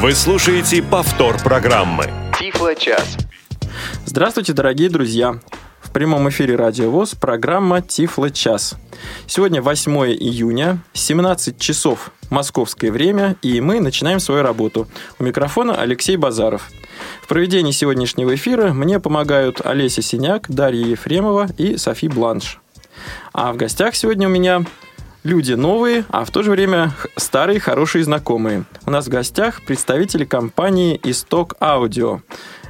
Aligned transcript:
Вы 0.00 0.12
слушаете 0.12 0.80
повтор 0.80 1.42
программы. 1.42 2.04
Тифло-час. 2.38 3.16
Здравствуйте, 4.06 4.52
дорогие 4.52 4.88
друзья! 4.88 5.40
В 5.80 5.90
прямом 5.90 6.28
эфире 6.28 6.54
Радио 6.54 6.88
ВОЗ 6.88 7.16
программа 7.16 7.82
Тифло 7.82 8.30
час. 8.30 8.76
Сегодня 9.26 9.60
8 9.60 9.92
июня, 10.12 10.78
17 10.92 11.58
часов 11.58 12.12
московское 12.30 12.92
время, 12.92 13.34
и 13.42 13.60
мы 13.60 13.80
начинаем 13.80 14.20
свою 14.20 14.44
работу. 14.44 14.86
У 15.18 15.24
микрофона 15.24 15.74
Алексей 15.74 16.16
Базаров. 16.16 16.70
В 17.20 17.26
проведении 17.26 17.72
сегодняшнего 17.72 18.32
эфира 18.36 18.72
мне 18.72 19.00
помогают 19.00 19.66
Олеся 19.66 20.00
Синяк, 20.00 20.48
Дарья 20.48 20.86
Ефремова 20.86 21.48
и 21.58 21.76
Софи 21.76 22.06
Бланш. 22.06 22.60
А 23.32 23.52
в 23.52 23.56
гостях 23.56 23.96
сегодня 23.96 24.28
у 24.28 24.30
меня 24.30 24.64
люди 25.28 25.52
новые, 25.52 26.04
а 26.08 26.24
в 26.24 26.30
то 26.30 26.42
же 26.42 26.50
время 26.50 26.92
старые 27.16 27.60
хорошие 27.60 28.02
знакомые. 28.02 28.64
У 28.86 28.90
нас 28.90 29.06
в 29.06 29.10
гостях 29.10 29.62
представители 29.64 30.24
компании 30.24 30.98
«Исток 31.04 31.54
Аудио». 31.60 32.22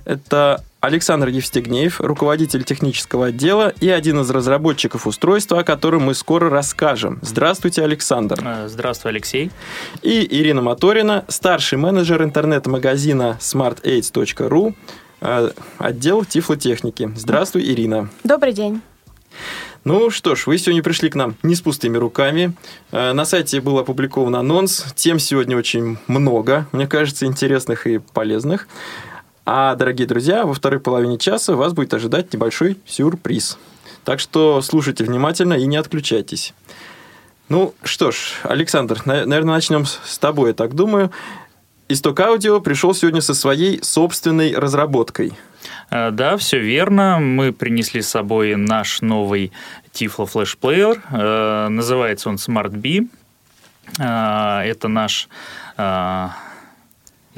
Это 0.04 0.64
Александр 0.80 1.28
Евстигнеев, 1.28 2.00
руководитель 2.00 2.64
технического 2.64 3.26
отдела 3.26 3.72
и 3.80 3.88
один 3.88 4.20
из 4.20 4.30
разработчиков 4.30 5.06
устройства, 5.06 5.60
о 5.60 5.64
котором 5.64 6.02
мы 6.02 6.14
скоро 6.14 6.50
расскажем. 6.50 7.18
Здравствуйте, 7.22 7.82
Александр. 7.82 8.40
Э, 8.44 8.68
здравствуй, 8.68 9.12
Алексей. 9.12 9.50
И 10.02 10.26
Ирина 10.28 10.62
Моторина, 10.62 11.24
старший 11.28 11.78
менеджер 11.78 12.22
интернет-магазина 12.22 13.38
smartaids.ru, 13.40 14.74
э, 15.20 15.50
отдел 15.78 16.24
тифлотехники. 16.24 17.12
Здравствуй, 17.16 17.62
Ирина. 17.64 18.08
Добрый 18.24 18.52
день. 18.52 18.80
Ну 19.84 20.10
что 20.10 20.34
ж, 20.34 20.46
вы 20.46 20.58
сегодня 20.58 20.82
пришли 20.82 21.08
к 21.08 21.14
нам 21.14 21.36
не 21.42 21.54
с 21.54 21.60
пустыми 21.60 21.96
руками. 21.96 22.52
Э, 22.90 23.12
на 23.12 23.24
сайте 23.24 23.60
был 23.60 23.78
опубликован 23.78 24.34
анонс. 24.34 24.84
Тем 24.96 25.18
сегодня 25.18 25.56
очень 25.56 25.98
много, 26.08 26.66
мне 26.72 26.86
кажется, 26.86 27.26
интересных 27.26 27.86
и 27.86 27.98
полезных. 27.98 28.68
А, 29.46 29.76
дорогие 29.76 30.06
друзья, 30.06 30.44
во 30.44 30.52
второй 30.52 30.80
половине 30.80 31.16
часа 31.16 31.54
вас 31.54 31.72
будет 31.72 31.94
ожидать 31.94 32.32
небольшой 32.32 32.78
сюрприз. 32.86 33.56
Так 34.04 34.20
что 34.20 34.60
слушайте 34.62 35.04
внимательно 35.04 35.54
и 35.54 35.64
не 35.66 35.76
отключайтесь. 35.76 36.54
Ну 37.48 37.72
что 37.82 38.10
ж, 38.10 38.32
Александр, 38.42 39.00
наверное, 39.06 39.54
начнем 39.54 39.86
с 39.86 40.18
тобой, 40.18 40.50
я 40.50 40.54
так 40.54 40.74
думаю. 40.74 41.10
Исток 41.88 42.20
Аудио 42.20 42.60
пришел 42.60 42.94
сегодня 42.94 43.22
со 43.22 43.32
своей 43.32 43.82
собственной 43.82 44.54
разработкой. 44.54 45.32
Э, 45.90 46.10
да, 46.10 46.36
все 46.36 46.58
верно. 46.58 47.18
Мы 47.18 47.52
принесли 47.52 48.02
с 48.02 48.08
собой 48.08 48.56
наш 48.56 49.00
новый 49.00 49.52
Tiflo 49.92 50.30
Flash 50.30 50.58
Player. 50.60 51.00
Э, 51.10 51.68
называется 51.68 52.28
он 52.28 52.36
Smart 52.36 52.70
B. 52.70 53.06
Э, 53.98 54.62
это 54.64 54.88
наш 54.88 55.28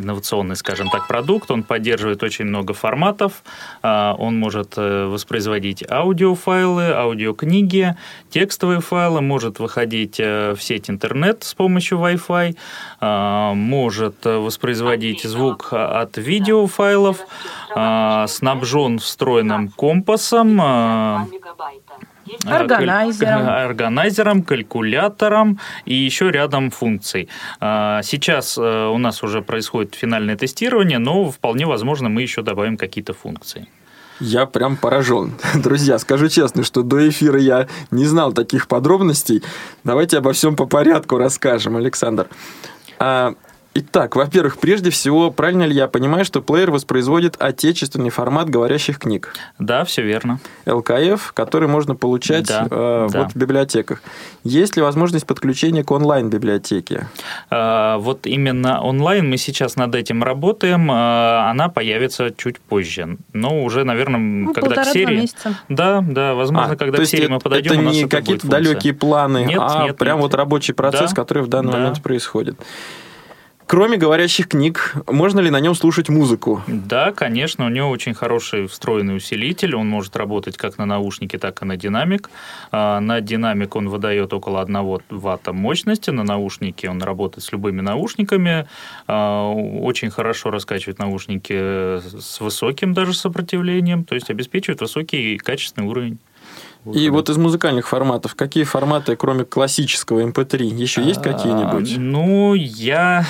инновационный, 0.01 0.57
скажем 0.57 0.89
так, 0.91 1.07
продукт. 1.07 1.51
Он 1.51 1.63
поддерживает 1.63 2.23
очень 2.23 2.47
много 2.47 2.75
форматов. 2.75 3.43
Он 3.83 4.39
может 4.39 4.77
воспроизводить 4.77 5.85
аудиофайлы, 5.89 6.93
аудиокниги, 6.93 7.97
текстовые 8.31 8.81
файлы, 8.81 9.21
может 9.21 9.59
выходить 9.61 10.19
в 10.19 10.57
сеть 10.59 10.91
интернет 10.91 11.45
с 11.45 11.55
помощью 11.55 11.99
Wi-Fi, 11.99 13.55
может 13.55 14.25
воспроизводить 14.25 15.23
звук 15.23 15.69
от 15.73 16.17
видеофайлов, 16.17 17.19
снабжен 17.71 18.99
встроенным 18.99 19.69
компасом, 19.69 20.61
Органайзером. 22.45 23.49
Органайзером, 23.49 24.43
калькулятором 24.43 25.59
и 25.85 25.95
еще 25.95 26.31
рядом 26.31 26.71
функций. 26.71 27.29
Сейчас 27.61 28.59
у 28.59 28.99
нас 28.99 29.23
уже 29.23 29.43
происходит 29.43 29.95
финальное 29.95 30.37
тестирование, 30.37 30.99
но 30.99 31.31
вполне 31.31 31.67
возможно 31.67 32.09
мы 32.09 32.23
еще 32.23 32.43
добавим 32.43 32.77
какие-то 32.77 33.15
функции. 33.15 33.67
Я 34.21 34.45
прям 34.45 34.77
поражен. 34.77 35.33
Друзья, 35.55 35.99
скажу 35.99 36.29
честно, 36.29 36.63
что 36.63 36.83
до 36.83 37.09
эфира 37.09 37.41
я 37.41 37.69
не 37.91 38.05
знал 38.05 38.33
таких 38.33 38.69
подробностей. 38.69 39.43
Давайте 39.83 40.19
обо 40.19 40.33
всем 40.33 40.57
по 40.57 40.67
порядку 40.67 41.17
расскажем, 41.17 41.77
Александр. 41.77 42.29
Итак, 43.73 44.17
во-первых, 44.17 44.59
прежде 44.59 44.91
всего, 44.91 45.31
правильно 45.31 45.63
ли 45.63 45.75
я 45.75 45.87
понимаю, 45.87 46.25
что 46.25 46.43
плеер 46.43 46.73
воспроизводит 46.73 47.37
отечественный 47.39 48.11
формат 48.11 48.51
говорящих 48.51 48.99
книг? 48.99 49.33
Да, 49.61 49.85
все 49.85 50.03
верно. 50.03 50.41
ЛКФ, 50.67 51.33
который 51.33 51.69
можно 51.69 51.95
получать 51.95 52.49
да, 52.49 52.67
э, 52.69 53.09
да. 53.13 53.23
вот 53.23 53.33
в 53.33 53.37
библиотеках. 53.37 54.03
Есть 54.43 54.75
ли 54.75 54.83
возможность 54.83 55.25
подключения 55.25 55.85
к 55.85 55.91
онлайн-библиотеке? 55.93 57.07
Э, 57.49 57.97
вот 57.99 58.27
именно 58.27 58.83
онлайн 58.83 59.31
мы 59.31 59.37
сейчас 59.37 59.77
над 59.77 59.95
этим 59.95 60.25
работаем. 60.25 60.91
Э, 60.91 61.49
она 61.49 61.69
появится 61.69 62.35
чуть 62.37 62.59
позже. 62.59 63.19
Но 63.33 63.63
уже, 63.63 63.85
наверное, 63.85 64.19
ну, 64.19 64.53
когда 64.53 64.83
к 64.83 64.87
серии... 64.89 65.21
Месяца. 65.21 65.61
Да, 65.69 66.01
да, 66.01 66.35
возможно, 66.35 66.73
а, 66.73 66.77
когда 66.77 66.99
к 66.99 67.07
серии 67.07 67.29
мы 67.29 67.39
подойдем, 67.39 67.73
это 67.73 67.83
не 67.83 68.09
какие-то 68.09 68.49
далекие 68.49 68.95
планы, 68.95 69.45
нет, 69.45 69.61
а 69.63 69.85
нет, 69.85 69.97
прям 69.97 70.17
нет. 70.17 70.25
вот 70.25 70.35
рабочий 70.35 70.75
процесс, 70.75 71.11
да, 71.11 71.17
который 71.17 71.45
в 71.45 71.49
данный 71.49 71.71
да. 71.71 71.79
момент 71.79 72.03
происходит. 72.03 72.59
Кроме 73.71 73.99
говорящих 73.99 74.49
книг, 74.49 74.97
можно 75.07 75.39
ли 75.39 75.49
на 75.49 75.61
нем 75.61 75.77
слушать 75.77 76.09
музыку? 76.09 76.61
Да, 76.67 77.13
конечно, 77.13 77.67
у 77.67 77.69
него 77.69 77.89
очень 77.89 78.15
хороший 78.15 78.67
встроенный 78.67 79.15
усилитель, 79.15 79.77
он 79.77 79.89
может 79.89 80.17
работать 80.17 80.57
как 80.57 80.77
на 80.77 80.87
наушнике, 80.87 81.39
так 81.39 81.63
и 81.63 81.65
на 81.65 81.77
динамик. 81.77 82.31
А, 82.73 82.99
на 82.99 83.21
динамик 83.21 83.77
он 83.77 83.89
выдает 83.89 84.33
около 84.33 84.61
1 84.61 85.03
ватта 85.11 85.53
мощности, 85.53 86.11
на 86.11 86.25
наушнике 86.25 86.91
он 86.91 87.01
работает 87.01 87.45
с 87.45 87.53
любыми 87.53 87.81
наушниками, 87.81 88.67
а, 89.07 89.49
очень 89.53 90.11
хорошо 90.11 90.51
раскачивает 90.51 90.99
наушники 90.99 91.55
с 91.55 92.41
высоким 92.41 92.93
даже 92.93 93.15
сопротивлением, 93.15 94.03
то 94.03 94.17
есть 94.17 94.31
обеспечивает 94.31 94.81
высокий 94.81 95.37
качественный 95.37 95.87
уровень. 95.87 96.19
И 96.87 97.11
вот 97.11 97.29
из 97.29 97.37
музыкальных 97.37 97.89
форматов, 97.89 98.35
какие 98.35 98.65
форматы, 98.65 99.15
кроме 99.15 99.45
классического 99.45 100.21
MP3, 100.21 100.65
еще 100.65 101.03
есть 101.03 101.23
какие-нибудь? 101.23 101.97
А, 101.97 102.01
ну, 102.01 102.55
я... 102.55 103.27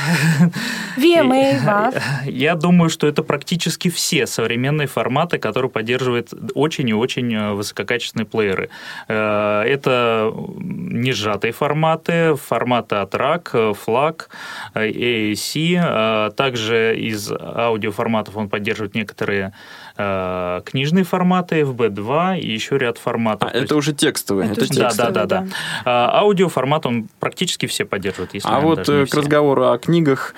VMA, 0.96 1.60
WAV. 1.64 2.30
Я 2.30 2.54
думаю, 2.54 2.90
что 2.90 3.08
это 3.08 3.24
практически 3.24 3.90
все 3.90 4.26
современные 4.26 4.86
форматы, 4.86 5.38
которые 5.38 5.70
поддерживают 5.70 6.32
очень 6.54 6.88
и 6.88 6.94
очень 6.94 7.34
э, 7.34 7.52
высококачественные 7.52 8.26
плееры. 8.26 8.70
Э, 9.08 9.62
это 9.62 10.32
не 10.58 11.12
сжатые 11.12 11.52
форматы, 11.52 12.36
форматы 12.36 12.96
от 12.96 13.14
RAC, 13.14 13.76
FLAC, 13.86 14.28
AAC. 14.74 16.34
Также 16.34 16.96
из 16.96 17.32
аудиоформатов 17.32 18.36
он 18.36 18.48
поддерживает 18.48 18.94
некоторые 18.94 19.52
э, 19.96 20.60
книжные 20.64 21.04
форматы, 21.04 21.60
FB2 21.62 22.40
и 22.40 22.50
еще 22.50 22.78
ряд 22.78 22.98
форматов. 22.98 23.48
А, 23.48 23.50
это 23.50 23.60
есть... 23.60 23.72
уже 23.72 23.92
текстовые? 23.92 24.50
Это, 24.50 24.64
это 24.64 24.74
да, 24.74 24.84
текстовые. 24.84 25.12
да, 25.14 25.26
да, 25.26 25.40
да. 25.40 25.46
А, 25.84 26.20
аудиоформат 26.20 26.86
он 26.86 27.08
практически 27.18 27.66
все 27.66 27.84
поддерживает. 27.84 28.34
Если 28.34 28.48
а 28.48 28.60
вот 28.60 28.80
к 28.80 28.82
все. 28.82 29.04
разговору 29.16 29.70
о 29.70 29.78
книгах, 29.78 30.34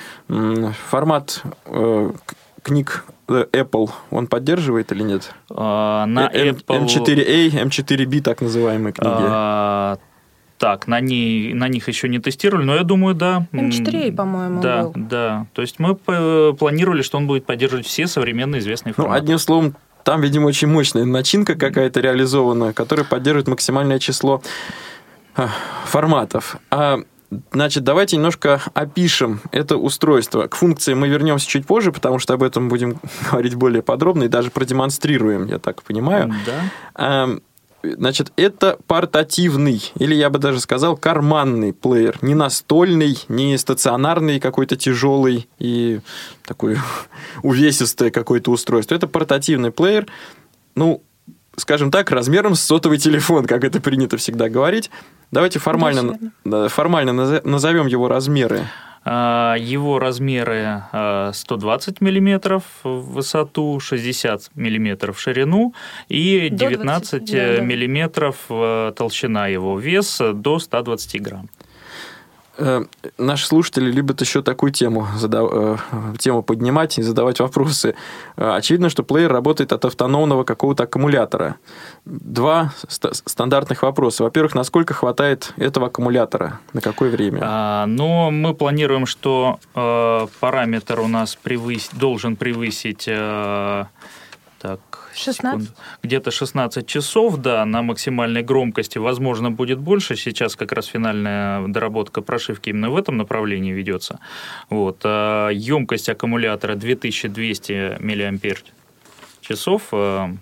формат 0.88 1.42
э, 1.66 2.10
книг 2.62 3.04
э, 3.28 3.46
Apple, 3.52 3.90
он 4.10 4.26
поддерживает 4.26 4.92
или 4.92 5.02
нет? 5.02 5.32
А, 5.50 6.06
на 6.06 6.28
M- 6.32 6.56
Apple... 6.56 6.86
M4A, 6.86 7.64
M4B, 7.64 8.20
так 8.22 8.40
называемые 8.40 8.92
книги. 8.92 9.10
А, 9.10 9.98
так, 10.62 10.86
на, 10.86 11.00
ней, 11.00 11.54
на 11.54 11.66
них 11.66 11.88
еще 11.88 12.08
не 12.08 12.20
тестировали, 12.20 12.64
но 12.64 12.76
я 12.76 12.84
думаю, 12.84 13.16
да. 13.16 13.48
М4, 13.50 14.14
по-моему, 14.14 14.62
Да, 14.62 14.84
был. 14.84 14.92
да. 14.94 15.46
То 15.54 15.62
есть 15.62 15.80
мы 15.80 15.96
планировали, 15.96 17.02
что 17.02 17.18
он 17.18 17.26
будет 17.26 17.44
поддерживать 17.46 17.84
все 17.84 18.06
современные 18.06 18.60
известные 18.60 18.92
форматы. 18.92 19.18
Ну, 19.18 19.24
одним 19.24 19.38
словом, 19.38 19.74
там, 20.04 20.20
видимо, 20.20 20.46
очень 20.46 20.68
мощная 20.68 21.04
начинка 21.04 21.56
какая-то 21.56 21.98
реализована, 21.98 22.72
которая 22.72 23.04
поддерживает 23.04 23.48
максимальное 23.48 23.98
число 23.98 24.40
форматов. 25.86 26.58
А 26.70 27.00
Значит, 27.50 27.82
давайте 27.82 28.16
немножко 28.16 28.60
опишем 28.74 29.40
это 29.52 29.78
устройство. 29.78 30.48
К 30.48 30.54
функции 30.54 30.92
мы 30.92 31.08
вернемся 31.08 31.48
чуть 31.48 31.66
позже, 31.66 31.90
потому 31.90 32.18
что 32.18 32.34
об 32.34 32.42
этом 32.42 32.68
будем 32.68 33.00
говорить 33.30 33.54
более 33.54 33.82
подробно 33.82 34.24
и 34.24 34.28
даже 34.28 34.50
продемонстрируем, 34.50 35.46
я 35.46 35.58
так 35.58 35.82
понимаю. 35.82 36.32
Да. 36.94 37.28
Значит, 37.82 38.32
это 38.36 38.78
портативный, 38.86 39.92
или 39.98 40.14
я 40.14 40.30
бы 40.30 40.38
даже 40.38 40.60
сказал, 40.60 40.96
карманный 40.96 41.72
плеер. 41.72 42.16
Не 42.22 42.34
настольный, 42.34 43.18
не 43.28 43.58
стационарный 43.58 44.38
какой-то 44.38 44.76
тяжелый 44.76 45.48
и 45.58 46.00
такой 46.44 46.76
увесистое 47.42 48.10
какое-то 48.10 48.50
устройство. 48.52 48.94
Это 48.94 49.08
портативный 49.08 49.72
плеер, 49.72 50.06
ну, 50.76 51.02
скажем 51.56 51.90
так, 51.90 52.10
размером 52.10 52.54
с 52.54 52.62
сотовый 52.62 52.98
телефон, 52.98 53.46
как 53.46 53.64
это 53.64 53.80
принято 53.80 54.16
всегда 54.16 54.48
говорить. 54.48 54.90
Давайте 55.30 55.58
формально, 55.58 56.32
формально 56.68 57.12
назовем 57.42 57.86
его 57.86 58.06
размеры. 58.06 58.68
Его 59.04 59.98
размеры 59.98 60.84
120 61.32 62.00
миллиметров 62.00 62.62
в 62.84 63.14
высоту, 63.14 63.80
60 63.80 64.50
миллиметров 64.54 65.16
в 65.16 65.20
ширину 65.20 65.74
и 66.08 66.48
19 66.50 67.24
20, 67.24 67.62
миллиметров 67.62 68.36
толщина 68.94 69.48
его. 69.48 69.78
Вес 69.78 70.20
до 70.34 70.58
120 70.58 71.20
грамм. 71.20 71.48
Э, 72.64 72.84
Наши 73.18 73.46
слушатели 73.46 73.90
любят 73.90 74.20
еще 74.20 74.40
такую 74.42 74.72
тему, 74.72 75.06
задав- 75.16 75.50
э, 75.52 75.76
тему 76.18 76.42
поднимать 76.42 76.98
и 76.98 77.02
задавать 77.02 77.40
вопросы. 77.40 77.94
Э, 78.36 78.52
Очевидно, 78.56 78.88
что 78.88 79.02
плеер 79.02 79.32
работает 79.32 79.72
от 79.72 79.84
автономного 79.84 80.44
какого-то 80.44 80.84
аккумулятора. 80.84 81.56
Два 82.04 82.72
ст- 82.88 83.28
стандартных 83.28 83.82
вопроса. 83.82 84.22
Во-первых, 84.24 84.54
насколько 84.54 84.94
хватает 84.94 85.52
этого 85.56 85.86
аккумулятора? 85.88 86.60
На 86.72 86.80
какое 86.80 87.10
время? 87.10 87.40
А, 87.42 87.86
но 87.86 88.30
мы 88.30 88.54
планируем, 88.54 89.06
что 89.06 89.58
э, 89.74 90.26
параметр 90.40 91.00
у 91.00 91.08
нас 91.08 91.36
превыс- 91.44 91.90
должен 91.98 92.36
превысить 92.36 93.04
э, 93.08 93.84
так, 94.62 95.10
16? 95.12 95.42
секунду. 95.42 95.66
где-то 96.04 96.30
16 96.30 96.86
часов, 96.86 97.36
да, 97.38 97.64
на 97.64 97.82
максимальной 97.82 98.42
громкости. 98.42 98.98
Возможно, 98.98 99.50
будет 99.50 99.78
больше. 99.78 100.14
Сейчас 100.14 100.54
как 100.54 100.70
раз 100.70 100.86
финальная 100.86 101.66
доработка 101.66 102.22
прошивки 102.22 102.70
именно 102.70 102.90
в 102.90 102.96
этом 102.96 103.16
направлении 103.16 103.72
ведется. 103.72 104.20
Вот. 104.70 105.00
А 105.04 105.48
емкость 105.48 106.08
аккумулятора 106.08 106.76
2200 106.76 107.96
миллиампер 107.98 108.62
часов. 109.40 109.88
э, 109.90 109.96
а, 109.96 110.36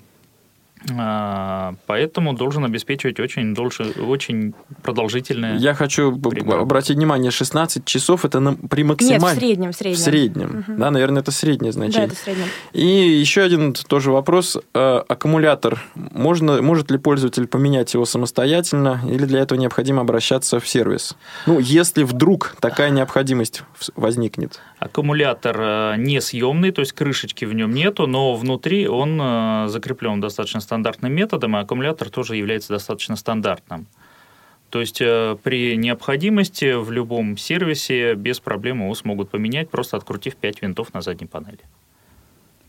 Поэтому 1.86 2.32
должен 2.34 2.64
обеспечивать 2.64 3.20
очень, 3.20 3.54
дольше, 3.54 3.84
очень 4.00 4.54
продолжительное... 4.82 5.58
Я 5.58 5.74
хочу 5.74 6.16
Примерно. 6.16 6.62
обратить 6.62 6.96
внимание, 6.96 7.30
16 7.30 7.84
часов 7.84 8.24
это 8.24 8.40
на- 8.40 8.54
при 8.54 8.82
Нет, 8.82 8.86
в 8.86 8.88
максимальном... 9.02 9.38
среднем, 9.38 9.72
в 9.72 9.74
В 9.74 9.78
среднем. 9.78 9.98
среднем. 10.02 10.64
Мгм. 10.68 10.78
Да, 10.78 10.90
наверное, 10.90 11.22
это 11.22 11.30
среднее 11.32 11.72
Да, 11.72 11.78
значение. 11.78 12.06
это 12.06 12.14
в 12.16 12.18
среднем. 12.18 12.46
И 12.72 12.84
еще 13.20 13.42
один 13.42 13.72
тоже 13.74 14.10
вопрос. 14.10 14.58
Э, 14.74 15.02
Аккумулятор. 15.08 15.82
Можно, 15.94 16.62
может 16.62 16.90
ли 16.90 16.98
пользователь 16.98 17.46
поменять 17.46 17.94
его 17.94 18.04
самостоятельно 18.04 19.00
или 19.06 19.24
для 19.24 19.40
этого 19.40 19.58
необходимо 19.58 20.00
обращаться 20.02 20.60
в 20.60 20.68
сервис? 20.68 21.16
Ну, 21.46 21.58
если 21.58 22.02
вдруг 22.04 22.56
такая 22.60 22.90
необходимость 22.90 23.62
возникнет. 23.96 24.60
Аккумулятор 24.80 25.56
э, 25.60 25.94
несъемный, 25.98 26.70
то 26.70 26.80
есть 26.80 26.92
крышечки 26.92 27.44
в 27.44 27.52
нем 27.52 27.70
нету, 27.70 28.06
но 28.06 28.34
внутри 28.34 28.88
он 28.88 29.20
э, 29.20 29.66
закреплен 29.68 30.20
достаточно 30.20 30.60
стандартным 30.60 31.12
методом, 31.12 31.54
и 31.54 31.60
аккумулятор 31.60 32.08
тоже 32.08 32.36
является 32.36 32.70
достаточно 32.70 33.16
стандартным. 33.16 33.86
То 34.70 34.80
есть 34.80 35.02
э, 35.02 35.36
при 35.42 35.76
необходимости 35.76 36.72
в 36.72 36.90
любом 36.90 37.36
сервисе 37.36 38.14
без 38.14 38.40
проблем 38.40 38.82
его 38.82 38.94
смогут 38.94 39.28
поменять, 39.28 39.68
просто 39.68 39.98
открутив 39.98 40.36
5 40.36 40.62
винтов 40.62 40.94
на 40.94 41.02
задней 41.02 41.26
панели. 41.26 41.60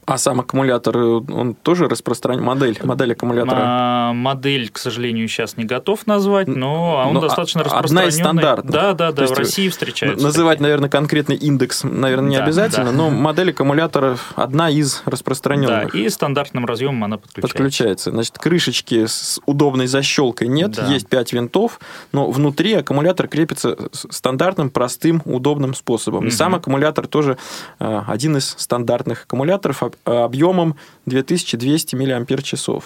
А 0.05 0.17
сам 0.17 0.39
аккумулятор, 0.39 0.97
э, 0.97 1.01
он 1.31 1.53
тоже 1.53 1.87
распространен? 1.87 2.43
Модель, 2.43 2.77
модель 2.83 3.11
аккумулятора? 3.13 3.59
А, 3.61 4.13
модель, 4.13 4.69
к 4.71 4.77
сожалению, 4.79 5.27
сейчас 5.27 5.57
не 5.57 5.63
готов 5.63 6.07
назвать, 6.07 6.47
но 6.47 7.05
он 7.07 7.13
Но 7.13 7.21
достаточно 7.21 7.61
о- 7.61 7.79
одна 7.79 8.05
из 8.05 8.15
стандартных. 8.15 8.71
Да, 8.73 8.93
да, 8.93 9.11
да, 9.11 9.27
в 9.27 9.31
России 9.37 9.69
встречаются. 9.69 10.25
Называть, 10.25 10.57
такие. 10.57 10.63
наверное, 10.63 10.89
конкретный 10.89 11.35
индекс, 11.35 11.83
наверное, 11.83 12.29
не 12.31 12.37
Да, 12.37 12.43
обязательно, 12.45 12.87
да. 12.87 12.91
но 12.93 13.09
модель 13.11 13.51
аккумулятора 13.51 14.17
одна 14.35 14.69
из 14.71 15.01
Да, 15.05 15.11
распространенных. 15.11 15.93
и 15.93 16.09
стандартным 16.09 16.65
разъемом 16.65 17.03
она 17.03 17.17
подключается. 17.17 17.47
Подключается. 17.57 18.11
Значит, 18.11 18.37
крышечки 18.39 19.05
с 19.05 19.39
удобной 19.45 19.85
защелкой 19.85 20.47
нет, 20.47 20.71
Да. 20.71 20.87
есть 20.87 21.07
5 21.07 21.31
винтов, 21.33 21.79
но 22.11 22.29
внутри 22.31 22.73
аккумулятор 22.73 23.27
крепится 23.27 23.77
стандартным, 23.93 24.71
простым, 24.71 25.21
удобным 25.25 25.75
способом. 25.75 26.23
И 26.23 26.27
Мгм. 26.27 26.35
сам 26.35 26.55
аккумулятор 26.55 27.05
тоже 27.07 27.37
э, 27.79 28.01
один 28.07 28.37
из 28.37 28.55
стандартных 28.57 29.23
аккумуляторов 29.23 29.83
э, 29.83 29.90
объемом 30.05 30.75
2200 31.05 31.95
мАч. 31.95 32.83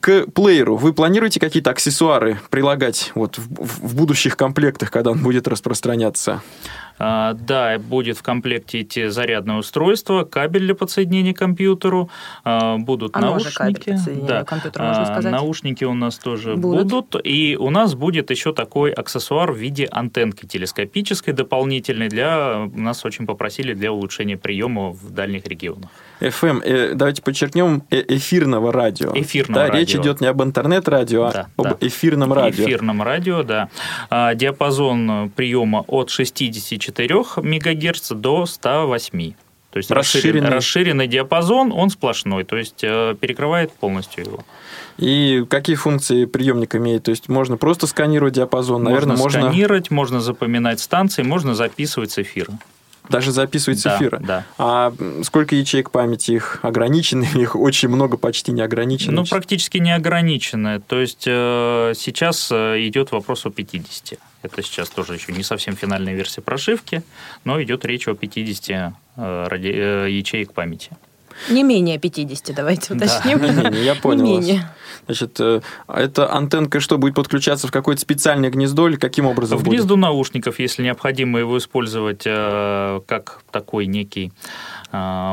К 0.00 0.26
плееру 0.26 0.76
вы 0.76 0.92
планируете 0.92 1.40
какие-то 1.40 1.70
аксессуары 1.70 2.38
прилагать 2.50 3.12
вот 3.14 3.38
в- 3.38 3.88
в 3.88 3.94
будущих 3.94 4.36
комплектах, 4.36 4.90
когда 4.90 5.12
он 5.12 5.22
будет 5.22 5.46
распространяться? 5.48 6.42
А, 6.98 7.34
Да, 7.34 7.78
будет 7.78 8.16
в 8.18 8.22
комплекте 8.22 8.82
идти 8.82 9.08
зарядное 9.08 9.56
устройство, 9.56 10.24
кабель 10.24 10.62
для 10.62 10.74
подсоединения 10.74 11.34
к 11.34 11.38
компьютеру, 11.38 12.08
а, 12.44 12.76
будут 12.78 13.16
Оно 13.16 13.38
же 13.38 13.44
наушники. 13.58 13.80
к 13.90 14.44
компьютеру, 14.44 14.84
можно 14.84 15.02
А, 15.02 15.06
сказать. 15.06 15.32
Наушники 15.32 15.84
у 15.84 15.94
нас 15.94 16.18
тоже 16.18 16.54
Будут. 16.56 16.86
будут. 16.88 17.26
И 17.26 17.56
у 17.58 17.70
нас 17.70 17.94
будет 17.94 18.30
еще 18.30 18.52
такой 18.52 18.92
аксессуар 18.92 19.52
в 19.52 19.56
виде 19.56 19.86
антенки 19.90 20.46
телескопической 20.46 21.34
дополнительной. 21.34 22.08
Для, 22.08 22.68
нас 22.74 23.04
очень 23.04 23.26
попросили 23.26 23.74
для 23.74 23.92
улучшения 23.92 24.36
приема 24.36 24.90
в 24.90 25.10
дальних 25.10 25.46
регионах. 25.46 25.90
FM, 26.20 26.62
э, 26.64 26.94
давайте 26.94 27.22
подчеркнем, 27.22 27.82
э, 27.90 28.02
эфирного 28.08 28.72
радио. 28.72 29.12
Эфирного 29.14 29.66
да, 29.68 29.74
Речь 29.76 29.94
радио. 29.94 30.02
идет 30.12 30.20
не 30.20 30.28
об 30.28 30.42
интернет-радио, 30.42 31.24
а 31.24 31.32
Да, 31.32 31.46
об 31.56 31.64
да. 31.64 31.76
эфирном 31.80 32.32
радио. 32.32 32.64
эфирном 32.64 33.02
радио, 33.02 33.42
да. 33.42 33.68
А, 34.10 34.34
Диапазон 34.34 35.30
приема 35.34 35.84
от 35.88 36.10
64 36.84 37.42
МГц 37.42 38.10
до 38.12 38.46
108. 38.46 39.32
То 39.70 39.78
есть 39.78 39.90
расширенный, 39.90 40.50
Расширенный. 40.50 41.08
диапазон, 41.08 41.72
он 41.72 41.90
сплошной, 41.90 42.44
то 42.44 42.56
есть 42.56 42.84
э, 42.84 43.16
перекрывает 43.20 43.72
полностью 43.72 44.24
его. 44.24 44.44
И 44.98 45.44
какие 45.50 45.74
функции 45.74 46.26
приемник 46.26 46.76
имеет? 46.76 47.02
То 47.02 47.10
есть 47.10 47.28
можно 47.28 47.56
просто 47.56 47.88
сканировать 47.88 48.34
диапазон, 48.34 48.84
наверное, 48.84 49.16
можно 49.16 49.22
можно, 49.24 49.40
сканировать, 49.40 49.90
можно 49.90 50.20
запоминать 50.20 50.78
станции, 50.78 51.24
можно 51.24 51.56
записывать 51.56 52.12
с 52.12 52.18
эфира. 52.20 52.52
даже 53.10 53.32
записывать 53.32 53.80
с 53.80 53.82
Да, 53.82 53.96
эфира. 53.96 54.18
да. 54.18 54.44
А 54.58 54.92
сколько 55.24 55.56
ячеек 55.56 55.90
памяти 55.90 56.30
их 56.32 56.60
ограничены? 56.62 57.24
Их 57.34 57.56
очень 57.56 57.88
много, 57.88 58.16
почти 58.16 58.52
не 58.52 58.62
ограничено. 58.62 59.22
Ну, 59.22 59.24
практически 59.26 59.78
не 59.78 59.92
ограниченное. 59.92 60.78
То 60.78 61.00
есть 61.00 61.24
э, 61.26 61.94
сейчас 61.96 62.48
э, 62.52 62.76
идет 62.86 63.10
вопрос 63.10 63.44
о 63.44 63.50
50. 63.50 64.20
Это 64.44 64.62
сейчас 64.62 64.90
тоже 64.90 65.14
еще 65.14 65.32
не 65.32 65.42
совсем 65.42 65.74
финальная 65.74 66.14
версия 66.14 66.42
прошивки, 66.42 67.02
но 67.44 67.62
идет 67.62 67.84
речь 67.86 68.06
о 68.08 68.14
50 68.14 68.92
э, 69.16 69.46
ради- 69.48 69.72
э, 69.74 70.10
ячеек 70.10 70.52
памяти. 70.52 70.90
Не 71.50 71.62
менее 71.64 71.98
50, 71.98 72.54
давайте 72.54 72.94
Да. 72.94 73.06
уточним. 73.06 73.42
Не 73.42 73.50
менее, 73.50 73.84
я 73.84 73.94
понял 73.94 74.22
Не 74.24 74.34
вас. 74.36 74.46
менее. 74.46 74.70
Значит, 75.06 75.40
э, 75.40 75.60
а 75.88 76.00
эта 76.00 76.32
антенка 76.32 76.78
что, 76.80 76.96
будет 76.98 77.14
подключаться 77.14 77.66
в 77.66 77.70
какое-то 77.72 78.00
специальное 78.02 78.50
гнездо 78.50 78.86
или 78.88 78.96
каким 78.96 79.26
образом 79.26 79.58
В 79.58 79.64
будет? 79.64 79.78
гнезду 79.78 79.96
наушников, 79.96 80.58
если 80.60 80.82
необходимо 80.84 81.38
его 81.38 81.56
использовать 81.58 82.22
э, 82.26 83.00
как 83.06 83.42
такой 83.50 83.86
некий 83.86 84.32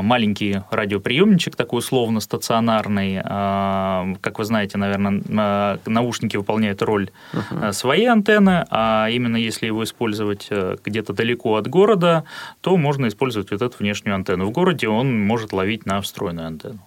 маленький 0.01 0.61
радиоприемничек, 0.71 1.55
такой 1.55 1.79
условно 1.79 2.19
стационарный. 2.19 3.21
Э, 3.23 4.15
Как 4.21 4.39
вы 4.39 4.45
знаете, 4.45 4.77
наверное, 4.77 5.21
э, 5.27 5.77
наушники 5.89 6.37
выполняют 6.37 6.81
роль 6.81 7.09
э, 7.33 7.71
своей 7.71 8.07
антенны, 8.07 8.65
а 8.69 9.07
именно 9.09 9.37
если 9.37 9.67
его 9.67 9.83
использовать 9.83 10.47
э, 10.49 10.77
где-то 10.83 11.13
далеко 11.13 11.55
от 11.55 11.67
города, 11.67 12.23
то 12.61 12.77
можно 12.77 13.07
использовать 13.07 13.51
вот 13.51 13.61
эту 13.61 13.75
внешнюю 13.77 14.15
антенну. 14.15 14.45
В 14.45 14.51
городе 14.51 14.87
он 14.87 15.25
может 15.25 15.53
ловить 15.53 15.85
на 15.85 16.01
встроенную 16.01 16.47
антенну. 16.47 16.79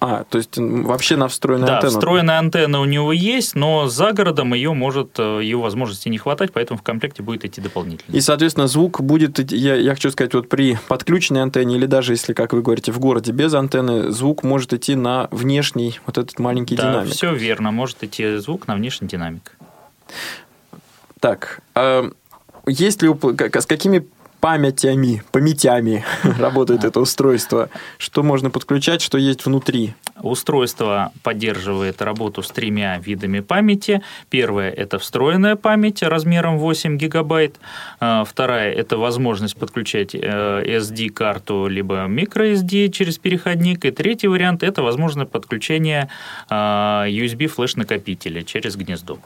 А, 0.00 0.24
то 0.24 0.38
есть 0.38 0.56
вообще 0.56 1.16
на 1.16 1.26
встроенную 1.26 1.66
Да, 1.66 1.76
антенну? 1.76 1.92
встроенная 1.92 2.38
антенна 2.38 2.80
у 2.80 2.84
него 2.84 3.12
есть, 3.12 3.56
но 3.56 3.88
за 3.88 4.12
городом 4.12 4.54
ее 4.54 4.72
может, 4.72 5.18
э, 5.18 5.40
ее 5.42 5.56
возможности 5.56 6.08
не 6.08 6.18
хватать, 6.18 6.52
поэтому 6.52 6.78
в 6.78 6.82
комплекте 6.82 7.22
будет 7.22 7.44
идти 7.44 7.60
дополнительно. 7.60 8.14
И, 8.14 8.20
соответственно, 8.20 8.68
звук 8.68 9.00
будет, 9.00 9.50
я, 9.50 9.74
я 9.74 9.94
хочу 9.94 10.10
сказать, 10.10 10.34
вот 10.34 10.48
при 10.48 10.78
подключенной 10.86 11.42
антенне 11.42 11.76
или 11.76 11.86
даже 11.86 12.12
если, 12.12 12.32
как 12.32 12.52
вы 12.52 12.62
говорите, 12.62 12.92
в 12.92 13.00
городе 13.00 13.32
без 13.32 13.52
антенны, 13.54 14.10
звук 14.12 14.44
может 14.44 14.72
идти 14.72 14.94
на 14.94 15.26
внешний 15.32 15.98
вот 16.06 16.16
этот 16.16 16.38
маленький 16.38 16.76
да, 16.76 16.92
динамик. 16.92 17.12
все 17.12 17.34
верно. 17.34 17.72
Может 17.72 18.02
идти 18.04 18.36
звук 18.36 18.68
на 18.68 18.76
внешний 18.76 19.08
динамик. 19.08 19.56
Так, 21.20 21.60
а 21.74 22.08
есть 22.66 23.02
ли, 23.02 23.08
с 23.10 23.66
какими 23.66 24.06
памятями, 24.40 25.22
памятями 25.32 26.04
работает 26.38 26.84
это 26.84 27.00
устройство? 27.00 27.70
Что 27.98 28.22
можно 28.22 28.50
подключать, 28.50 29.02
что 29.02 29.18
есть 29.18 29.44
внутри? 29.44 29.94
Устройство 30.20 31.12
поддерживает 31.22 32.02
работу 32.02 32.42
с 32.42 32.48
тремя 32.48 32.98
видами 32.98 33.40
памяти. 33.40 34.02
Первая– 34.30 34.70
это 34.76 34.98
встроенная 34.98 35.56
память 35.56 36.02
размером 36.02 36.58
8 36.58 36.96
гигабайт. 36.98 37.56
А, 38.00 38.24
Вторая– 38.24 38.72
это 38.74 38.96
возможность 38.98 39.56
подключать 39.56 40.14
э, 40.14 40.18
SD-карту 40.78 41.68
либо 41.68 42.06
microSD 42.06 42.90
через 42.90 43.18
переходник. 43.18 43.84
И 43.84 43.90
третий 43.90 44.28
вариант– 44.28 44.62
это 44.64 44.82
возможность 44.82 45.30
подключения 45.30 46.08
а, 46.48 47.06
USB-флеш-накопителя 47.08 48.42
через 48.42 48.76
гнездо, 48.76 49.18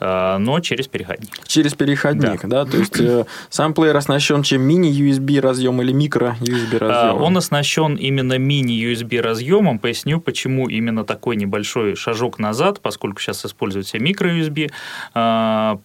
но 0.00 0.60
через 0.60 0.88
переходник. 0.88 1.30
Через 1.46 1.74
переходник, 1.74 2.46
да? 2.46 2.64
То 2.64 2.76
есть 2.76 3.00
э, 3.00 3.24
сам 3.48 3.74
плеер 3.74 3.96
оснащен 3.96 4.42
чем 4.42 4.62
мини-USB 4.62 5.40
разъем 5.40 5.82
или 5.82 5.92
микро-USB 5.92 6.76
А, 6.76 6.78
разъем? 6.78 7.22
Он 7.22 7.36
оснащен 7.36 7.96
именно 7.96 8.38
мини-USB 8.38 9.20
разъемом. 9.20 9.78
Поясню, 9.78 10.20
почему 10.20 10.68
именно 10.68 11.04
такой 11.04 11.36
небольшой 11.36 11.96
шажок 11.96 12.38
назад, 12.38 12.80
поскольку 12.80 13.20
сейчас 13.20 13.44
используется 13.44 13.98
микро-USB. 13.98 14.70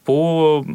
По 0.05 0.65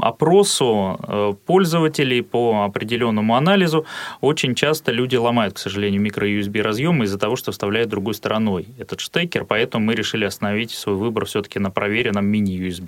опросу 0.00 1.00
э, 1.06 1.32
пользователей, 1.46 2.22
по 2.22 2.64
определенному 2.64 3.36
анализу, 3.36 3.86
очень 4.20 4.54
часто 4.54 4.92
люди 4.92 5.16
ломают, 5.16 5.54
к 5.54 5.58
сожалению, 5.58 6.02
микро-USB 6.02 6.60
разъемы 6.60 7.04
из-за 7.04 7.18
того, 7.18 7.36
что 7.36 7.52
вставляют 7.52 7.88
другой 7.88 8.14
стороной 8.14 8.66
этот 8.78 9.00
штекер, 9.00 9.44
поэтому 9.44 9.86
мы 9.86 9.94
решили 9.94 10.24
остановить 10.24 10.70
свой 10.70 10.96
выбор 10.96 11.24
все-таки 11.26 11.58
на 11.58 11.70
проверенном 11.70 12.26
мини-USB. 12.26 12.81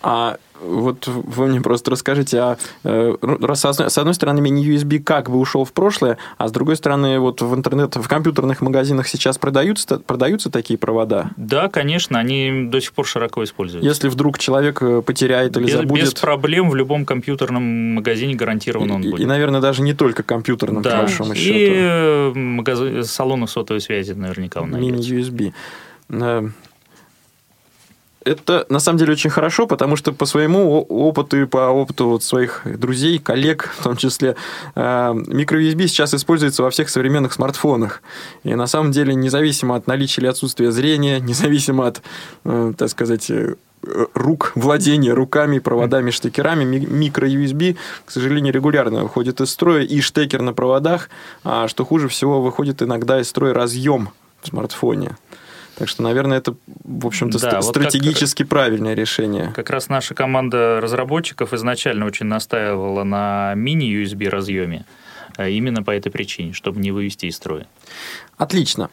А 0.00 0.36
вот 0.60 1.06
вы 1.06 1.46
мне 1.46 1.60
просто 1.60 1.90
расскажите, 1.90 2.38
а 2.38 2.56
э, 2.84 3.14
раз 3.20 3.64
с 3.64 3.98
одной 3.98 4.14
стороны 4.14 4.40
мини-USB 4.40 5.00
как 5.00 5.30
бы 5.30 5.38
ушел 5.38 5.64
в 5.64 5.72
прошлое, 5.72 6.18
а 6.36 6.48
с 6.48 6.52
другой 6.52 6.76
стороны 6.76 7.18
вот 7.18 7.42
в 7.42 7.54
интернет, 7.54 7.96
в 7.96 8.06
компьютерных 8.08 8.60
магазинах 8.60 9.08
сейчас 9.08 9.38
продаются, 9.38 9.98
продаются 9.98 10.50
такие 10.50 10.78
провода? 10.78 11.30
Да, 11.36 11.68
конечно, 11.68 12.18
они 12.18 12.68
до 12.70 12.80
сих 12.80 12.92
пор 12.92 13.06
широко 13.06 13.42
используются. 13.42 13.88
Если 13.88 14.08
вдруг 14.08 14.38
человек 14.38 14.82
э, 14.82 15.02
потеряет 15.02 15.56
или 15.56 15.66
без, 15.66 15.72
забудет... 15.72 16.04
Без 16.04 16.14
проблем 16.14 16.70
в 16.70 16.76
любом 16.76 17.04
компьютерном 17.04 17.94
магазине 17.94 18.34
гарантированно 18.34 18.94
он 18.94 19.02
и, 19.02 19.10
будет. 19.10 19.22
И, 19.22 19.26
наверное, 19.26 19.60
даже 19.60 19.82
не 19.82 19.94
только 19.94 20.22
компьютерном, 20.22 20.82
да. 20.82 20.90
по 20.90 20.96
большому 21.02 21.34
счету. 21.34 21.54
И 21.54 21.72
э, 21.74 22.32
магазин, 22.34 23.04
салоны 23.04 23.48
сотовой 23.48 23.80
связи 23.80 24.12
наверняка 24.12 24.60
он 24.60 24.78
Мини-USB 24.78 25.52
это 28.28 28.66
на 28.68 28.78
самом 28.78 28.98
деле 28.98 29.12
очень 29.12 29.30
хорошо, 29.30 29.66
потому 29.66 29.96
что 29.96 30.12
по 30.12 30.26
своему 30.26 30.80
опыту 30.82 31.40
и 31.40 31.46
по 31.46 31.68
опыту 31.68 32.08
вот 32.08 32.22
своих 32.22 32.62
друзей, 32.64 33.18
коллег 33.18 33.74
в 33.78 33.82
том 33.82 33.96
числе, 33.96 34.36
э, 34.74 34.80
микро-USB 34.80 35.88
сейчас 35.88 36.14
используется 36.14 36.62
во 36.62 36.70
всех 36.70 36.88
современных 36.90 37.32
смартфонах. 37.32 38.02
И 38.44 38.54
на 38.54 38.66
самом 38.66 38.92
деле, 38.92 39.14
независимо 39.14 39.76
от 39.76 39.86
наличия 39.86 40.20
или 40.20 40.28
отсутствия 40.28 40.70
зрения, 40.70 41.20
независимо 41.28 41.86
от, 41.86 42.02
э, 42.44 42.72
так 42.76 42.90
сказать, 42.90 43.30
э, 43.30 43.54
рук, 44.14 44.52
владения 44.54 45.12
руками, 45.14 45.58
проводами, 45.58 46.10
штекерами, 46.10 46.64
микро-USB, 46.64 47.76
к 48.04 48.10
сожалению, 48.10 48.52
регулярно 48.52 49.02
выходит 49.02 49.40
из 49.40 49.50
строя, 49.50 49.82
и 49.84 50.00
штекер 50.00 50.42
на 50.42 50.52
проводах, 50.52 51.08
а 51.44 51.68
что 51.68 51.84
хуже 51.84 52.08
всего, 52.08 52.42
выходит 52.42 52.82
иногда 52.82 53.20
из 53.20 53.28
строя 53.28 53.54
разъем 53.54 54.10
в 54.42 54.48
смартфоне. 54.48 55.16
Так 55.78 55.88
что, 55.88 56.02
наверное, 56.02 56.38
это, 56.38 56.56
в 56.84 57.06
общем-то, 57.06 57.38
да, 57.40 57.62
стратегически 57.62 58.42
вот 58.42 58.48
как, 58.48 58.50
правильное 58.50 58.94
решение. 58.94 59.52
Как 59.54 59.70
раз 59.70 59.88
наша 59.88 60.12
команда 60.12 60.80
разработчиков 60.82 61.52
изначально 61.52 62.04
очень 62.04 62.26
настаивала 62.26 63.04
на 63.04 63.54
мини-USB 63.54 64.28
разъеме. 64.28 64.84
А 65.36 65.48
именно 65.48 65.84
по 65.84 65.92
этой 65.92 66.10
причине, 66.10 66.52
чтобы 66.52 66.80
не 66.80 66.90
вывести 66.90 67.26
из 67.26 67.36
строя. 67.36 67.68
Отлично. 68.36 68.90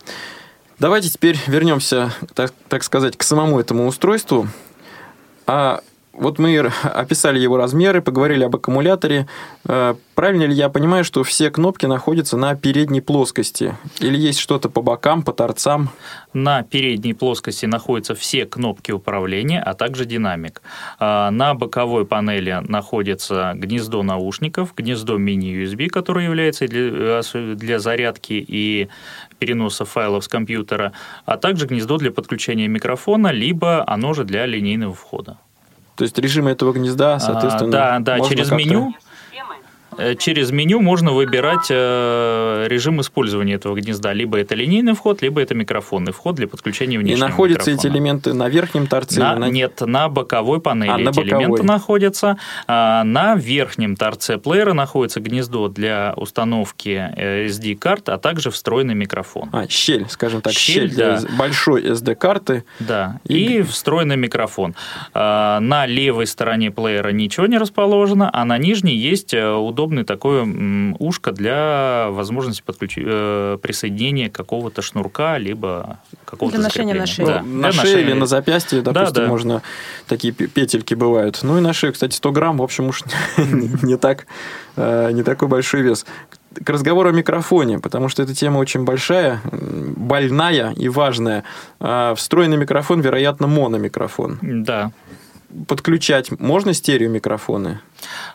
Давайте 0.78 1.10
теперь 1.10 1.40
вернемся, 1.48 2.14
так, 2.36 2.54
так 2.70 2.84
сказать, 2.84 3.18
к 3.18 3.24
самому 3.24 3.60
этому 3.60 3.88
устройству. 3.88 4.48
А 5.48 5.82
вот 6.18 6.40
мы 6.40 6.58
описали 6.84 7.40
его 7.40 7.58
размеры, 7.58 8.02
поговорили 8.02 8.44
об 8.44 8.56
аккумуляторе. 8.56 9.28
Э, 9.66 9.96
правильно 10.16 10.44
ли 10.44 10.54
я 10.54 10.70
понимаю, 10.70 11.04
что 11.04 11.24
все 11.24 11.50
кнопки 11.50 11.86
находятся 11.86 12.38
на 12.38 12.56
передней 12.56 13.02
плоскости? 13.02 13.76
Или 14.00 14.18
есть 14.18 14.40
что-то 14.40 14.70
по 14.70 14.82
бокам, 14.82 15.24
по 15.24 15.34
торцам? 15.34 15.90
На 16.34 16.64
передней 16.64 17.14
плоскости 17.14 17.66
находятся 17.66 18.16
все 18.16 18.46
кнопки 18.46 18.92
управления, 18.92 19.62
а 19.62 19.74
также 19.74 20.06
динамик. 20.06 20.62
А, 21.00 21.32
на 21.32 21.54
боковой 21.54 22.06
панели 22.06 22.62
находится 22.68 23.54
гнездо 23.56 24.04
наушников, 24.04 24.74
гнездо 24.76 25.18
мини-USB, 25.18 25.90
которое 25.90 26.26
является 26.26 26.68
для, 26.68 27.22
для 27.56 27.80
зарядки 27.80 28.34
и 28.34 28.88
переноса 29.40 29.86
файлов 29.86 30.24
с 30.24 30.28
компьютера, 30.28 30.94
а 31.26 31.38
также 31.38 31.68
гнездо 31.68 31.98
для 31.98 32.12
подключения 32.12 32.68
микрофона, 32.68 33.32
либо 33.32 33.84
оно 33.88 34.14
же 34.14 34.24
для 34.24 34.46
линейного 34.46 34.94
входа. 34.94 35.38
То 35.96 36.04
есть 36.04 36.18
режимы 36.18 36.52
этого 36.52 36.74
гнезда, 36.74 37.20
соответственно, 37.20 37.70
а, 37.70 38.00
Да, 38.00 38.18
да, 38.18 38.20
через 38.28 38.52
меню 38.52 38.94
через 40.20 40.52
меню 40.52 40.82
можно 40.82 41.12
выбирать 41.12 41.68
э, 41.70 42.66
режим 42.68 43.02
использования 43.02 43.54
этого 43.54 43.76
гнезда. 43.76 44.14
Либо 44.14 44.38
это 44.38 44.56
линейный 44.56 44.94
вход, 44.94 45.22
либо 45.22 45.42
это 45.42 45.56
микрофонный 45.56 46.12
вход 46.12 46.36
для 46.36 46.48
подключения 46.48 46.98
внешнего 46.98 47.28
И 47.28 47.30
находятся 47.30 47.72
микрофона. 47.72 47.92
эти 47.92 47.98
элементы 47.98 48.34
на 48.34 48.50
верхнем 48.50 48.88
торце? 48.88 49.20
На, 49.20 49.36
на... 49.36 49.50
Нет, 49.50 49.82
на 49.82 50.10
боковой 50.10 50.62
панели 50.62 50.90
а, 50.90 51.00
эти 51.00 51.06
боковой. 51.06 51.28
элементы 51.28 51.64
находятся. 51.64 52.38
А, 52.68 53.04
на 53.04 53.36
верхнем 53.36 53.96
торце 53.96 54.38
плеера 54.38 54.74
находится 54.74 55.20
гнездо 55.20 55.68
для 55.68 56.14
установки 56.18 57.12
э, 57.16 57.48
SD-карт, 57.48 58.10
а 58.10 58.18
также 58.18 58.52
встроенный 58.52 58.96
микрофон. 58.96 59.50
А, 59.52 59.68
щель, 59.68 60.06
скажем 60.10 60.42
так, 60.42 60.54
щель, 60.54 60.90
щель 60.90 60.90
для 60.90 61.20
да. 61.20 61.28
большой 61.38 61.84
SD-карты. 61.84 62.64
Да, 62.80 63.20
и... 63.26 63.60
и 63.60 63.62
встроенный 63.62 64.18
микрофон. 64.18 64.76
А, 65.14 65.60
на 65.60 65.86
левой 65.86 66.28
стороне 66.28 66.72
плеера 66.72 67.10
ничего 67.10 67.48
не 67.48 67.58
расположено, 67.58 68.30
а 68.32 68.46
на 68.46 68.58
нижней 68.58 68.96
есть 68.96 69.34
удобный 69.34 69.85
удобное 69.86 70.04
такое 70.04 70.48
ушко 71.00 71.32
для 71.32 72.08
возможности 72.10 72.64
подключ... 72.66 72.98
Э, 72.98 73.58
присоединения 73.62 74.30
какого-то 74.30 74.82
шнурка, 74.82 75.38
либо 75.38 76.00
какого-то 76.26 76.58
Для 76.58 76.64
ношения 76.64 76.94
на 76.94 77.06
шее. 77.06 77.26
Да. 77.28 77.42
Ну, 77.46 77.62
на 77.62 77.72
шее 77.72 78.02
или 78.02 78.14
на 78.14 78.26
запястье, 78.26 78.82
допустим, 78.82 79.14
да, 79.14 79.22
да. 79.22 79.28
можно 79.28 79.62
такие 80.08 80.34
петельки 80.34 80.94
бывают. 80.94 81.40
Ну 81.44 81.58
и 81.58 81.62
на 81.62 81.74
шее, 81.74 81.94
кстати, 81.94 82.16
100 82.16 82.32
грамм, 82.32 82.58
в 82.58 82.64
общем, 82.64 82.88
уж 82.88 83.04
не 83.38 83.98
так, 83.98 84.26
э, 84.76 85.12
не 85.12 85.24
такой 85.24 85.48
большой 85.48 85.82
вес 85.82 86.06
к 86.64 86.70
разговору 86.70 87.10
о 87.10 87.12
микрофоне, 87.12 87.80
потому 87.80 88.08
что 88.08 88.24
эта 88.24 88.34
тема 88.34 88.60
очень 88.60 88.86
большая, 88.86 89.42
больная 89.52 90.72
и 90.72 90.88
важная. 90.88 91.44
А 91.82 92.16
встроенный 92.16 92.56
микрофон, 92.56 93.02
вероятно, 93.02 93.48
мономикрофон. 93.48 94.40
Да 94.42 94.92
подключать 95.68 96.32
можно 96.40 96.74
стереомикрофоны? 96.74 97.80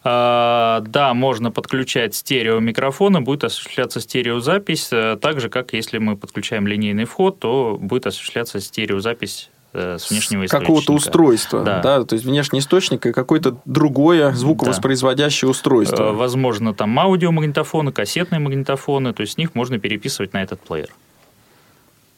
А, 0.05 0.81
да, 0.87 1.15
можно 1.15 1.51
подключать 1.51 2.15
стереомикрофоны, 2.15 3.21
будет 3.21 3.45
осуществляться 3.45 4.01
стереозапись, 4.01 4.89
э, 4.93 5.17
так 5.21 5.41
же, 5.41 5.49
как 5.49 5.73
если 5.73 5.99
мы 5.99 6.17
подключаем 6.17 6.67
линейный 6.67 7.05
вход, 7.05 7.39
то 7.39 7.79
будет 7.81 8.07
осуществляться 8.07 8.61
стереозапись 8.61 9.51
э, 9.73 9.99
с 9.99 10.11
внешнего 10.11 10.45
источника. 10.45 10.61
Какого-то 10.61 10.93
устройства, 10.93 11.63
да. 11.63 11.81
да, 11.81 12.05
то 12.05 12.15
есть 12.15 12.25
внешний 12.25 12.61
источник 12.61 13.07
и 13.07 13.13
какое-то 13.13 13.57
другое 13.65 14.33
звуковоспроизводящее 14.33 15.49
да. 15.49 15.51
устройство. 15.51 16.03
Э, 16.03 16.13
возможно, 16.13 16.75
там 16.75 16.99
аудиомагнитофоны, 16.99 17.93
кассетные 17.93 18.41
магнитофоны, 18.41 19.13
то 19.13 19.21
есть 19.23 19.35
с 19.35 19.37
них 19.37 19.55
можно 19.55 19.79
переписывать 19.79 20.33
на 20.33 20.43
этот 20.43 20.61
плеер 20.61 20.89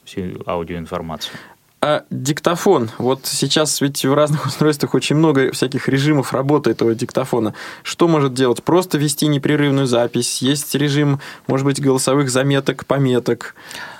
всю 0.05 0.41
аудиоинформацию. 0.45 1.35
А 1.85 2.05
диктофон, 2.09 2.91
вот 2.97 3.25
сейчас 3.25 3.81
ведь 3.81 4.05
в 4.05 4.13
разных 4.13 4.45
устройствах 4.45 4.93
очень 4.93 5.17
много 5.17 5.51
всяких 5.51 5.89
режимов 5.89 6.31
работы 6.31 6.71
этого 6.71 6.95
диктофона. 6.95 7.53
Что 7.83 8.07
может 8.07 8.33
делать? 8.33 8.63
Просто 8.63 8.97
вести 8.97 9.27
непрерывную 9.27 9.85
запись? 9.85 10.41
Есть 10.41 10.73
режим, 10.75 11.19
может 11.45 11.65
быть, 11.65 11.81
голосовых 11.81 12.29
заметок, 12.29 12.85
пометок? 12.85 13.55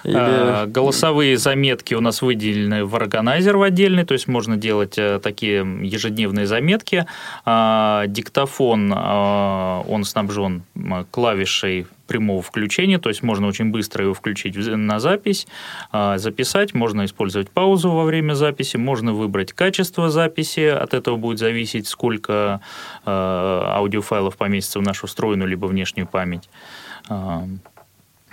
Или... 0.06 0.16
А, 0.16 0.66
голосовые 0.66 1.38
заметки 1.38 1.94
у 1.94 2.00
нас 2.00 2.22
выделены 2.22 2.86
в 2.86 2.96
органайзер 2.96 3.58
в 3.58 3.64
отдельный, 3.64 4.06
то 4.06 4.14
есть 4.14 4.30
можно 4.30 4.56
делать 4.56 4.98
э, 4.98 5.20
такие 5.22 5.68
ежедневные 5.82 6.48
заметки. 6.48 7.06
А, 7.44 8.08
диктофон, 8.08 8.94
а, 8.96 9.84
он 9.90 10.06
снабжен 10.06 10.64
клавишей 11.12 11.88
прямого 12.14 12.44
включения, 12.44 13.00
то 13.00 13.10
есть 13.10 13.24
можно 13.24 13.48
очень 13.48 13.72
быстро 13.72 14.04
его 14.04 14.14
включить 14.14 14.56
на 14.56 15.00
запись, 15.00 15.48
записать, 15.92 16.76
можно 16.76 17.06
использовать 17.06 17.50
паузу 17.50 17.90
во 17.90 18.04
время 18.04 18.36
записи, 18.36 18.78
можно 18.78 19.14
выбрать 19.14 19.54
качество 19.54 20.12
записи, 20.12 20.68
от 20.68 20.94
этого 20.94 21.18
будет 21.18 21.40
зависеть, 21.40 21.88
сколько 21.88 22.62
аудиофайлов 23.06 24.38
поместится 24.38 24.80
в 24.80 24.84
нашу 24.84 25.08
встроенную 25.08 25.50
либо 25.50 25.66
внешнюю 25.66 26.08
память. 26.08 26.48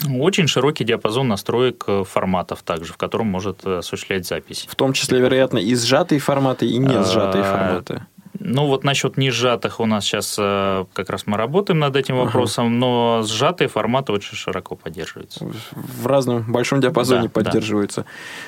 Очень 0.08 0.46
широкий 0.46 0.84
диапазон 0.84 1.28
настроек 1.28 1.84
э, 1.86 2.04
форматов 2.04 2.62
также, 2.62 2.92
в 2.92 2.96
котором 2.96 3.26
может 3.26 3.66
э, 3.66 3.78
осуществлять 3.78 4.26
запись. 4.26 4.66
В 4.68 4.74
том 4.74 4.92
числе, 4.94 5.20
вероятно, 5.20 5.58
и 5.58 5.74
сжатые 5.74 6.20
форматы, 6.20 6.66
и 6.66 6.78
не 6.78 7.04
сжатые 7.04 7.44
а, 7.44 7.52
форматы. 7.52 8.06
Ну 8.52 8.66
вот 8.66 8.84
насчет 8.84 9.16
не 9.16 9.30
сжатых 9.30 9.80
у 9.80 9.86
нас 9.86 10.04
сейчас 10.04 10.36
э, 10.38 10.84
как 10.92 11.10
раз 11.10 11.26
мы 11.26 11.36
работаем 11.36 11.78
над 11.78 11.96
этим 11.96 12.16
вопросом, 12.16 12.66
ага. 12.66 12.74
но 12.74 13.22
сжатые 13.26 13.68
форматы 13.68 14.12
очень 14.12 14.36
широко 14.36 14.76
поддерживаются. 14.76 15.46
В 15.72 16.06
разном 16.06 16.50
большом 16.50 16.80
диапазоне 16.80 17.24
да, 17.24 17.28
поддерживаются. 17.28 18.02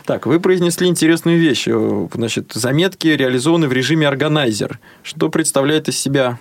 Да. 0.07 0.15
Так, 0.15 0.27
вы 0.27 0.41
произнесли 0.41 0.89
интересную 0.89 1.39
вещь. 1.39 1.69
Значит, 2.13 2.53
заметки 2.53 3.09
реализованы 3.09 3.69
в 3.69 3.73
режиме 3.73 4.09
органайзер. 4.09 4.79
Что 5.03 5.29
представляет 5.29 5.89
из 5.89 5.99
себя 5.99 6.39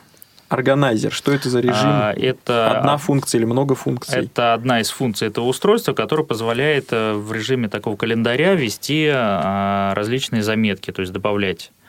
Органайзер, 0.51 1.13
что 1.13 1.31
это 1.31 1.49
за 1.49 1.61
режим? 1.61 1.75
А, 1.85 2.11
это 2.11 2.71
одна 2.71 2.97
функция 2.97 3.39
или 3.39 3.45
много 3.45 3.73
функций? 3.73 4.25
Это 4.25 4.53
одна 4.53 4.81
из 4.81 4.89
функций 4.89 5.29
этого 5.29 5.45
устройства, 5.45 5.93
которая 5.93 6.25
позволяет 6.25 6.87
э, 6.91 7.13
в 7.13 7.31
режиме 7.31 7.69
такого 7.69 7.95
календаря 7.95 8.53
вести 8.55 9.09
а, 9.09 9.93
различные 9.95 10.43
заметки, 10.43 10.91
то 10.91 10.99
есть 10.99 11.13
добавлять 11.13 11.71
а, 11.71 11.80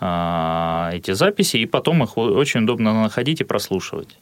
эти 0.00 1.12
записи, 1.12 1.56
и 1.56 1.66
потом 1.66 2.02
их 2.04 2.16
очень 2.16 2.62
удобно 2.62 3.02
находить 3.02 3.40
и 3.40 3.44
прослушивать. 3.44 4.16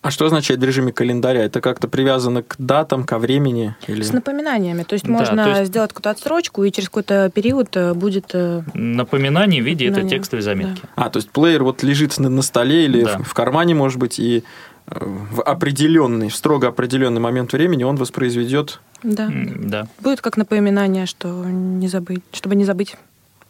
А 0.00 0.12
что 0.12 0.26
означает 0.26 0.60
в 0.60 0.64
режиме 0.64 0.92
календаря? 0.92 1.42
Это 1.42 1.60
как-то 1.60 1.88
привязано 1.88 2.44
к 2.44 2.54
датам, 2.58 3.02
ко 3.02 3.18
времени? 3.18 3.74
Или... 3.88 4.02
С 4.02 4.12
напоминаниями. 4.12 4.84
То 4.84 4.92
есть 4.92 5.04
да, 5.04 5.12
можно 5.12 5.44
то 5.44 5.50
есть... 5.50 5.66
сделать 5.66 5.90
какую-то 5.90 6.10
отсрочку, 6.10 6.62
и 6.62 6.70
через 6.70 6.88
какой-то 6.88 7.30
период 7.34 7.76
э, 7.76 7.94
будет... 7.94 8.30
Э, 8.32 8.62
Напоминание 8.74 9.60
в 9.60 9.66
виде 9.66 9.86
этой 9.86 10.08
текстовой 10.08 10.42
заметки. 10.42 10.82
Да. 10.82 11.04
А, 11.06 11.10
то 11.10 11.18
есть 11.18 11.30
плеер 11.30 11.64
вот 11.64 11.82
лежит 11.82 12.16
на, 12.18 12.28
на 12.28 12.42
столе 12.42 12.84
или 12.84 13.02
да. 13.02 13.18
в 13.18 13.34
кармане, 13.34 13.74
может 13.74 13.98
быть, 13.98 14.20
и 14.20 14.44
э, 14.86 15.04
в 15.32 15.42
определенный, 15.42 16.28
в 16.28 16.36
строго 16.36 16.68
определенный 16.68 17.20
момент 17.20 17.52
времени 17.52 17.82
он 17.82 17.96
воспроизведет. 17.96 18.80
Да. 19.02 19.28
да. 19.32 19.88
Будет 20.00 20.20
как 20.20 20.36
напоминание, 20.36 21.06
что 21.06 21.28
не 21.28 21.88
забыть, 21.88 22.22
чтобы 22.32 22.54
не 22.54 22.64
забыть. 22.64 22.94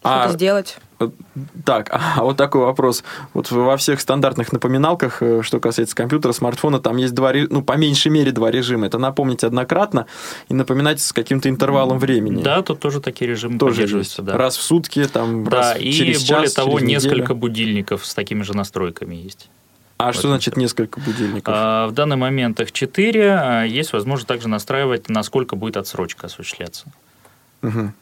А, 0.03 0.29
сделать. 0.29 0.79
Так, 1.65 1.91
а 1.93 2.23
вот 2.23 2.37
такой 2.37 2.63
вопрос. 2.63 3.05
Вот 3.35 3.51
во 3.51 3.77
всех 3.77 4.01
стандартных 4.01 4.53
напоминалках, 4.53 5.23
э, 5.23 5.43
что 5.43 5.61
касается 5.61 5.95
компьютера, 5.97 6.33
смартфона, 6.33 6.81
там 6.81 6.97
есть 6.97 7.15
два, 7.15 7.33
ну, 7.51 7.63
по 7.63 7.77
меньшей 7.77 8.11
мере 8.11 8.33
два 8.33 8.51
режима. 8.51 8.87
Это 8.87 8.99
напомнить 8.99 9.45
однократно 9.45 10.07
и 10.49 10.55
напоминать 10.55 11.01
с 11.01 11.13
каким-то 11.13 11.49
интервалом 11.49 11.99
времени. 11.99 12.43
Да, 12.43 12.63
тут 12.63 12.81
тоже 12.81 13.01
такие 13.01 13.31
режимы 13.31 13.59
тоже 13.59 13.75
поддерживаются. 13.75 14.23
Да. 14.23 14.37
Раз 14.37 14.57
в 14.57 14.63
сутки, 14.63 15.05
там, 15.07 15.45
да, 15.45 15.57
раз 15.57 15.81
и 15.81 15.93
через 15.93 16.29
более 16.29 16.45
час, 16.45 16.55
того, 16.55 16.79
через 16.79 16.89
несколько 16.89 17.15
неделю. 17.15 17.35
будильников 17.35 18.07
с 18.07 18.15
такими 18.15 18.43
же 18.43 18.57
настройками 18.57 19.15
есть. 19.15 19.49
А 19.99 20.13
что 20.13 20.29
значит 20.29 20.57
несколько 20.57 21.01
будильников? 21.01 21.53
А, 21.57 21.89
в 21.89 21.93
данный 21.93 22.17
момент 22.17 22.61
их 22.61 22.71
4. 22.71 23.31
А, 23.31 23.63
есть 23.65 23.93
возможность 23.93 24.29
также 24.29 24.49
настраивать, 24.49 25.09
насколько 25.09 25.57
будет 25.57 25.77
отсрочка 25.77 26.27
осуществляться. 26.27 26.87
Угу. 27.63 27.93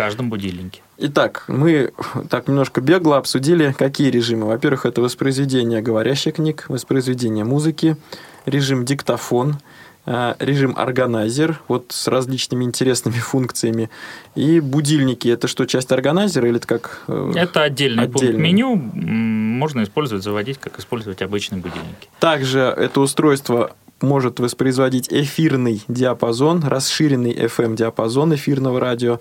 Каждом 0.00 0.30
будильнике. 0.30 0.80
Итак, 0.96 1.44
мы 1.46 1.92
так 2.30 2.48
немножко 2.48 2.80
бегло 2.80 3.18
обсудили, 3.18 3.74
какие 3.76 4.08
режимы. 4.08 4.46
Во-первых, 4.46 4.86
это 4.86 5.02
воспроизведение 5.02 5.82
говорящих 5.82 6.36
книг, 6.36 6.64
воспроизведение 6.68 7.44
музыки, 7.44 7.98
режим 8.46 8.86
диктофон, 8.86 9.58
э, 10.06 10.36
режим 10.38 10.74
органайзер, 10.74 11.60
вот 11.68 11.88
с 11.90 12.08
различными 12.08 12.64
интересными 12.64 13.16
функциями. 13.16 13.90
И 14.34 14.60
будильники, 14.60 15.28
это 15.28 15.48
что, 15.48 15.66
часть 15.66 15.92
органайзера 15.92 16.48
или 16.48 16.56
это 16.56 16.66
как... 16.66 17.02
Э, 17.06 17.32
это 17.34 17.62
отдельный, 17.62 18.04
отдельный 18.04 18.32
пункт 18.32 18.42
меню, 18.42 18.76
можно 18.76 19.82
использовать, 19.82 20.24
заводить, 20.24 20.56
как 20.56 20.78
использовать 20.78 21.20
обычные 21.20 21.60
будильники. 21.60 22.08
Также 22.20 22.60
это 22.60 23.02
устройство 23.02 23.76
может 24.00 24.40
воспроизводить 24.40 25.08
эфирный 25.10 25.82
диапазон, 25.88 26.62
расширенный 26.64 27.34
FM-диапазон 27.34 28.34
эфирного 28.34 28.80
радио, 28.80 29.20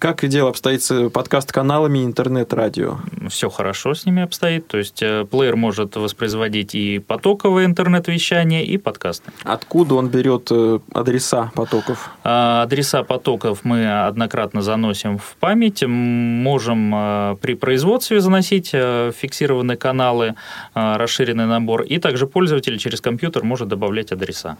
как 0.00 0.26
дело 0.26 0.50
обстоит 0.50 0.82
с 0.82 1.08
подкаст-каналами 1.10 2.04
интернет-радио? 2.04 2.98
Все 3.28 3.48
хорошо 3.50 3.94
с 3.94 4.04
ними 4.04 4.22
обстоит. 4.22 4.66
То 4.66 4.78
есть 4.78 5.02
э, 5.02 5.24
плеер 5.24 5.56
может 5.56 5.96
воспроизводить 5.96 6.74
и 6.74 6.98
потоковое 6.98 7.64
интернет-вещание, 7.64 8.64
и 8.64 8.78
подкасты. 8.78 9.30
Откуда 9.44 9.94
он 9.94 10.08
берет 10.08 10.48
э, 10.50 10.80
адреса 10.92 11.52
потоков? 11.54 12.10
А, 12.24 12.62
адреса 12.62 13.02
потоков 13.02 13.60
мы 13.64 14.06
однократно 14.06 14.62
заносим 14.62 15.18
в 15.18 15.36
память. 15.38 15.84
Можем 15.84 16.94
э, 16.94 17.36
при 17.40 17.54
производстве 17.54 18.20
заносить 18.20 18.68
фиксированные 18.68 19.76
каналы, 19.76 20.34
расширенный 20.74 21.46
набор. 21.46 21.82
И 21.82 21.98
также 21.98 22.26
пользователь 22.26 22.78
через 22.78 23.00
компьютер 23.00 23.44
может 23.44 23.68
добавлять 23.68 24.12
адреса. 24.12 24.56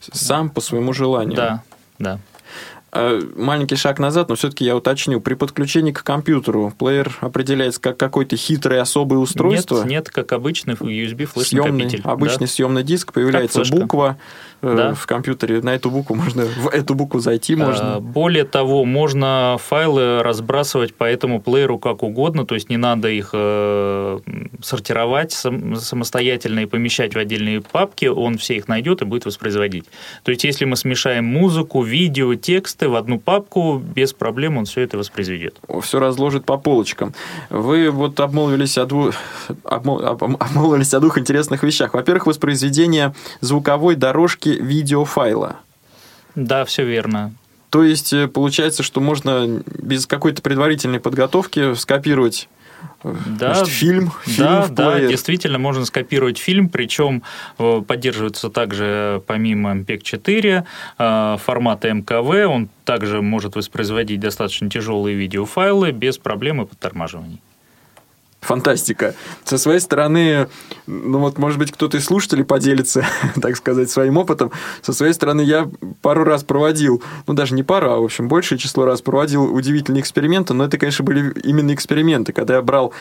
Сам 0.00 0.50
по 0.50 0.60
своему 0.60 0.92
желанию? 0.92 1.36
Да, 1.36 1.62
да. 1.98 2.18
Э, 2.96 3.20
маленький 3.36 3.74
шаг 3.74 3.98
назад, 3.98 4.28
но 4.28 4.36
все-таки 4.36 4.64
я 4.64 4.76
уточню. 4.76 5.20
При 5.20 5.34
подключении 5.34 5.90
к 5.90 6.04
компьютеру 6.04 6.72
плеер 6.78 7.16
определяется 7.20 7.80
как 7.80 7.96
какое-то 7.96 8.36
хитрое 8.36 8.80
особое 8.80 9.18
устройство? 9.18 9.78
Нет, 9.78 9.86
нет 9.86 10.10
как 10.10 10.30
обычный 10.32 10.74
USB 10.74 11.24
флеш 11.24 11.48
съемный, 11.48 12.00
Обычный 12.04 12.46
да? 12.46 12.52
съемный 12.52 12.82
диск, 12.84 13.12
появляется 13.12 13.64
буква 13.68 14.16
да. 14.64 14.94
в 14.94 15.06
компьютере. 15.06 15.60
На 15.60 15.74
эту 15.74 15.90
букву 15.90 16.16
можно, 16.16 16.44
в 16.44 16.68
эту 16.68 16.94
букву 16.94 17.20
зайти 17.20 17.56
можно. 17.56 17.96
А, 17.96 18.00
более 18.00 18.44
того, 18.44 18.84
можно 18.84 19.56
файлы 19.58 20.22
разбрасывать 20.22 20.94
по 20.94 21.04
этому 21.04 21.40
плееру 21.40 21.78
как 21.78 22.02
угодно, 22.02 22.44
то 22.44 22.54
есть 22.54 22.70
не 22.70 22.76
надо 22.76 23.08
их 23.08 23.30
э, 23.32 24.18
сортировать 24.62 25.32
самостоятельно 25.32 26.60
и 26.60 26.66
помещать 26.66 27.14
в 27.14 27.18
отдельные 27.18 27.60
папки, 27.60 28.06
он 28.06 28.38
все 28.38 28.56
их 28.56 28.68
найдет 28.68 29.02
и 29.02 29.04
будет 29.04 29.26
воспроизводить. 29.26 29.84
То 30.22 30.30
есть 30.30 30.44
если 30.44 30.64
мы 30.64 30.76
смешаем 30.76 31.24
музыку, 31.24 31.82
видео, 31.82 32.34
текст, 32.34 32.64
тексты 32.64 32.88
в 32.88 32.96
одну 32.96 33.18
папку, 33.18 33.78
без 33.78 34.12
проблем 34.12 34.56
он 34.56 34.64
все 34.64 34.80
это 34.82 34.96
воспроизведет. 34.96 35.58
Все 35.82 35.98
разложит 35.98 36.44
по 36.44 36.56
полочкам. 36.56 37.14
Вы 37.50 37.90
вот 37.90 38.18
обмолвились 38.20 38.78
о, 38.78 38.86
дву... 38.86 39.10
обмолвились 39.64 40.94
о 40.94 41.00
двух 41.00 41.18
интересных 41.18 41.62
вещах. 41.62 41.94
Во-первых, 41.94 42.26
воспроизведение 42.26 43.14
звуковой 43.40 43.96
дорожки 43.96 44.53
видеофайла. 44.56 45.56
Да, 46.34 46.64
все 46.64 46.84
верно. 46.84 47.32
То 47.70 47.82
есть, 47.82 48.12
э, 48.12 48.28
получается, 48.28 48.82
что 48.82 49.00
можно 49.00 49.62
без 49.66 50.06
какой-то 50.06 50.42
предварительной 50.42 51.00
подготовки 51.00 51.74
скопировать 51.74 52.48
да, 53.02 53.54
Значит, 53.54 53.74
фильм, 53.74 54.12
фильм 54.24 54.46
да, 54.46 54.68
да, 54.68 55.00
действительно 55.00 55.58
можно 55.58 55.84
скопировать 55.84 56.38
фильм, 56.38 56.68
причем 56.68 57.22
э, 57.58 57.82
поддерживается 57.86 58.48
также 58.48 59.22
помимо 59.26 59.72
MPEG-4 59.72 60.64
э, 60.98 61.36
формата 61.38 61.92
МКВ, 61.92 62.46
он 62.46 62.68
также 62.84 63.22
может 63.22 63.56
воспроизводить 63.56 64.20
достаточно 64.20 64.70
тяжелые 64.70 65.16
видеофайлы 65.16 65.92
без 65.92 66.16
проблем 66.18 66.62
и 66.62 66.66
подтормаживаний 66.66 67.40
фантастика. 68.44 69.14
Со 69.44 69.58
своей 69.58 69.80
стороны, 69.80 70.48
ну 70.86 71.18
вот, 71.18 71.38
может 71.38 71.58
быть, 71.58 71.72
кто-то 71.72 71.96
из 71.96 72.04
слушателей 72.04 72.44
поделится, 72.44 73.04
так 73.40 73.56
сказать, 73.56 73.90
своим 73.90 74.16
опытом. 74.16 74.52
Со 74.82 74.92
своей 74.92 75.12
стороны, 75.12 75.40
я 75.40 75.68
пару 76.02 76.24
раз 76.24 76.44
проводил, 76.44 77.02
ну, 77.26 77.34
даже 77.34 77.54
не 77.54 77.62
пару, 77.62 77.90
а, 77.90 77.98
в 77.98 78.04
общем, 78.04 78.28
большее 78.28 78.58
число 78.58 78.84
раз 78.84 79.02
проводил 79.02 79.52
удивительные 79.54 80.00
эксперименты, 80.00 80.54
но 80.54 80.64
это, 80.64 80.78
конечно, 80.78 81.04
были 81.04 81.32
именно 81.40 81.74
эксперименты, 81.74 82.32
когда 82.32 82.54
я 82.54 82.62
брал 82.62 82.92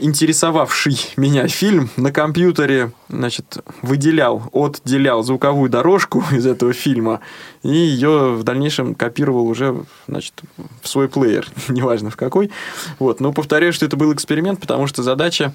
интересовавший 0.00 0.98
меня 1.16 1.46
фильм 1.46 1.88
на 1.96 2.10
компьютере, 2.10 2.90
значит, 3.08 3.58
выделял, 3.80 4.50
отделял 4.52 5.22
звуковую 5.22 5.70
дорожку 5.70 6.24
из 6.32 6.46
этого 6.46 6.72
фильма 6.72 7.20
и 7.62 7.68
ее 7.68 8.32
в 8.32 8.42
дальнейшем 8.42 8.94
копировал 8.94 9.46
уже, 9.46 9.84
значит, 10.08 10.34
в 10.82 10.88
свой 10.88 11.08
плеер, 11.08 11.46
неважно 11.68 12.10
в 12.10 12.16
какой. 12.16 12.50
Вот, 12.98 13.20
но 13.20 13.32
повторяю, 13.32 13.72
что 13.72 13.86
это 13.86 13.96
был 13.96 14.12
эксперимент, 14.12 14.60
потому 14.60 14.86
что 14.88 15.02
задача 15.02 15.52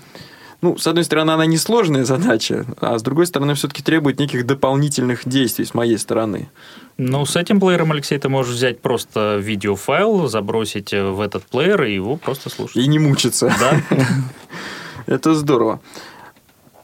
ну, 0.62 0.78
с 0.78 0.86
одной 0.86 1.04
стороны, 1.04 1.32
она 1.32 1.46
несложная 1.46 2.06
задача, 2.06 2.66
а 2.80 2.98
с 2.98 3.02
другой 3.02 3.26
стороны, 3.26 3.56
все-таки 3.56 3.82
требует 3.82 4.20
неких 4.20 4.46
дополнительных 4.46 5.28
действий 5.28 5.66
с 5.66 5.74
моей 5.74 5.98
стороны. 5.98 6.50
Ну, 6.98 7.26
с 7.26 7.36
этим 7.36 7.60
плеером, 7.60 7.92
Алексей, 7.92 8.18
ты 8.20 8.30
можешь 8.30 8.54
взять 8.54 8.80
просто 8.80 9.38
видеофайл, 9.38 10.28
забросить 10.28 10.92
в 10.92 11.20
этот 11.20 11.46
плеер 11.46 11.84
и 11.84 11.96
его 11.96 12.16
просто 12.16 12.50
слушать. 12.50 12.78
И 12.78 12.88
не 12.88 13.00
мучиться. 13.00 13.52
Да. 13.60 13.82
Это 15.08 15.34
здорово. 15.34 15.82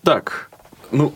Так, 0.03 0.49
ну, 0.91 1.13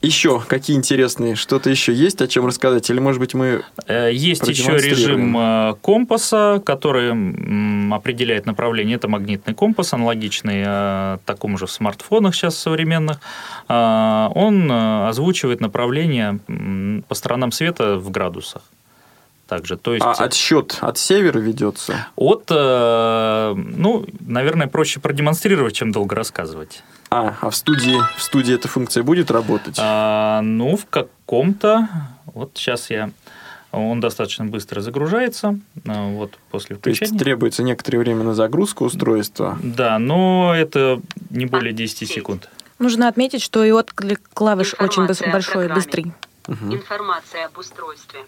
еще 0.00 0.40
какие 0.40 0.76
интересные, 0.76 1.34
что-то 1.34 1.70
еще 1.70 1.92
есть, 1.92 2.22
о 2.22 2.28
чем 2.28 2.46
рассказать? 2.46 2.88
Или, 2.88 3.00
может 3.00 3.20
быть, 3.20 3.34
мы 3.34 3.64
э, 3.88 4.10
Есть 4.12 4.46
еще 4.46 4.76
режим 4.76 5.36
э, 5.36 5.74
компаса, 5.82 6.62
который 6.64 7.10
определяет 7.92 8.46
направление. 8.46 8.94
Это 8.94 9.08
магнитный 9.08 9.54
компас, 9.54 9.92
аналогичный 9.92 10.62
э, 10.64 11.18
такому 11.24 11.58
же 11.58 11.66
в 11.66 11.72
смартфонах 11.72 12.34
сейчас 12.34 12.56
современных. 12.56 13.18
Он 13.68 14.70
озвучивает 14.70 15.60
направление 15.60 16.38
по 17.08 17.14
сторонам 17.14 17.52
света 17.52 17.96
в 17.96 18.10
градусах 18.10 18.62
также. 19.46 19.76
То 19.76 19.94
есть... 19.94 20.06
А 20.06 20.12
отсчет 20.12 20.78
от 20.80 20.96
севера 20.96 21.38
ведется? 21.38 22.06
От, 22.16 22.48
ну, 22.50 24.06
наверное, 24.20 24.68
проще 24.68 25.00
продемонстрировать, 25.00 25.74
чем 25.74 25.90
долго 25.90 26.14
рассказывать. 26.14 26.82
А, 27.10 27.36
а 27.40 27.50
в 27.50 27.56
студии, 27.56 27.98
в 28.16 28.22
студии 28.22 28.54
эта 28.54 28.68
функция 28.68 29.02
будет 29.02 29.30
работать? 29.30 29.76
А, 29.78 30.40
ну, 30.42 30.76
в 30.76 30.86
каком-то... 30.86 31.88
Вот 32.26 32.52
сейчас 32.54 32.90
я... 32.90 33.10
Он 33.70 34.00
достаточно 34.00 34.46
быстро 34.46 34.80
загружается, 34.80 35.58
а, 35.86 36.08
вот 36.08 36.38
после 36.50 36.76
включения. 36.76 37.08
То 37.08 37.14
есть 37.14 37.22
требуется 37.22 37.62
некоторое 37.62 37.98
время 37.98 38.22
на 38.22 38.34
загрузку 38.34 38.86
устройства? 38.86 39.58
Да, 39.62 39.98
но 39.98 40.54
это 40.56 41.02
не 41.28 41.44
более 41.44 41.74
10 41.74 42.08
секунд. 42.08 42.48
Нужно 42.78 43.08
отметить, 43.08 43.42
что 43.42 43.64
и 43.64 43.70
отклик 43.70 44.22
клавиш 44.32 44.74
очень 44.78 45.06
большой, 45.30 45.68
быстрый. 45.68 46.12
Угу. 46.46 46.74
Информация 46.74 47.46
об 47.46 47.58
устройстве. 47.58 48.20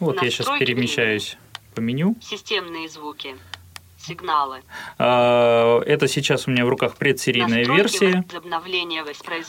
Вот 0.00 0.16
Настройки 0.16 0.24
я 0.24 0.30
сейчас 0.30 0.58
перемещаюсь 0.58 1.36
по 1.74 1.80
меню. 1.80 2.16
Системные 2.22 2.88
звуки 2.88 3.36
сигналы. 4.06 4.62
А, 4.98 5.80
это 5.80 6.08
сейчас 6.08 6.46
у 6.46 6.50
меня 6.50 6.64
в 6.64 6.68
руках 6.68 6.96
предсерийная 6.96 7.64
версия. 7.64 8.24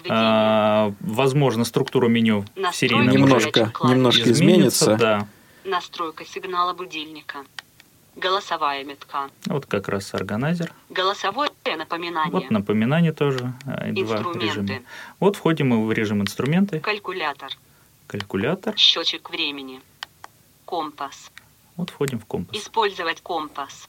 А, 0.10 0.94
возможно, 1.00 1.66
структура 1.66 2.08
меню 2.08 2.46
в 2.56 2.76
серийном 2.76 3.10
немножко, 3.10 3.72
немножко 3.84 4.32
изменится. 4.32 4.96
Да. 4.96 5.28
Настройка 5.64 6.26
сигнала 6.26 6.74
будильника. 6.74 7.40
Голосовая 8.16 8.84
метка. 8.84 9.30
Вот 9.46 9.68
как 9.68 9.90
раз 9.90 10.14
органайзер. 10.14 10.74
Голосовое 10.90 11.52
напоминание. 11.78 12.32
Вот 12.32 12.50
напоминание 12.50 13.14
тоже. 13.14 13.54
А, 13.66 13.92
два 13.92 14.18
режима. 14.34 14.80
Вот 15.20 15.36
входим 15.36 15.70
мы 15.70 15.86
в 15.86 15.92
режим 15.92 16.22
инструменты. 16.22 16.80
Калькулятор. 16.80 17.52
Калькулятор. 18.08 18.76
Счетчик 18.76 19.30
времени. 19.30 19.82
Компас. 20.66 21.32
Вот 21.76 21.92
входим 21.92 22.20
в 22.20 22.26
компас. 22.26 22.56
Использовать 22.58 23.22
компас. 23.22 23.88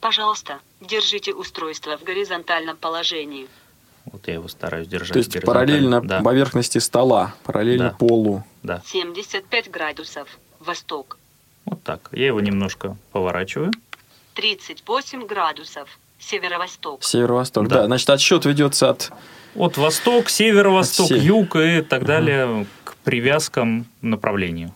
Пожалуйста, 0.00 0.60
держите 0.80 1.32
устройство 1.32 1.96
в 1.96 2.02
горизонтальном 2.02 2.76
положении. 2.76 3.48
Вот 4.06 4.28
я 4.28 4.34
его 4.34 4.48
стараюсь 4.48 4.86
держать. 4.86 5.12
То 5.12 5.18
есть 5.18 5.44
параллельно 5.44 6.00
да. 6.00 6.20
поверхности 6.20 6.78
стола, 6.78 7.34
параллельно 7.42 7.90
да. 7.90 7.96
полу. 7.96 8.44
Да. 8.62 8.82
75 8.86 9.70
градусов. 9.70 10.38
Восток. 10.60 11.18
Вот 11.64 11.82
так. 11.82 12.08
Я 12.12 12.26
его 12.26 12.40
немножко 12.40 12.96
поворачиваю. 13.12 13.72
38 14.34 15.26
градусов. 15.26 15.88
Северо-восток. 16.18 17.02
Северо-восток, 17.02 17.68
да. 17.68 17.80
Да. 17.80 17.86
Значит, 17.86 18.10
отсчет 18.10 18.44
ведется 18.44 18.90
от... 18.90 19.12
От 19.54 19.76
восток, 19.78 20.28
северо-восток, 20.28 21.10
От 21.10 21.18
юг 21.18 21.56
и 21.56 21.80
так 21.80 22.04
далее 22.04 22.66
к 22.84 22.94
привязкам 23.04 23.86
направлению. 24.02 24.72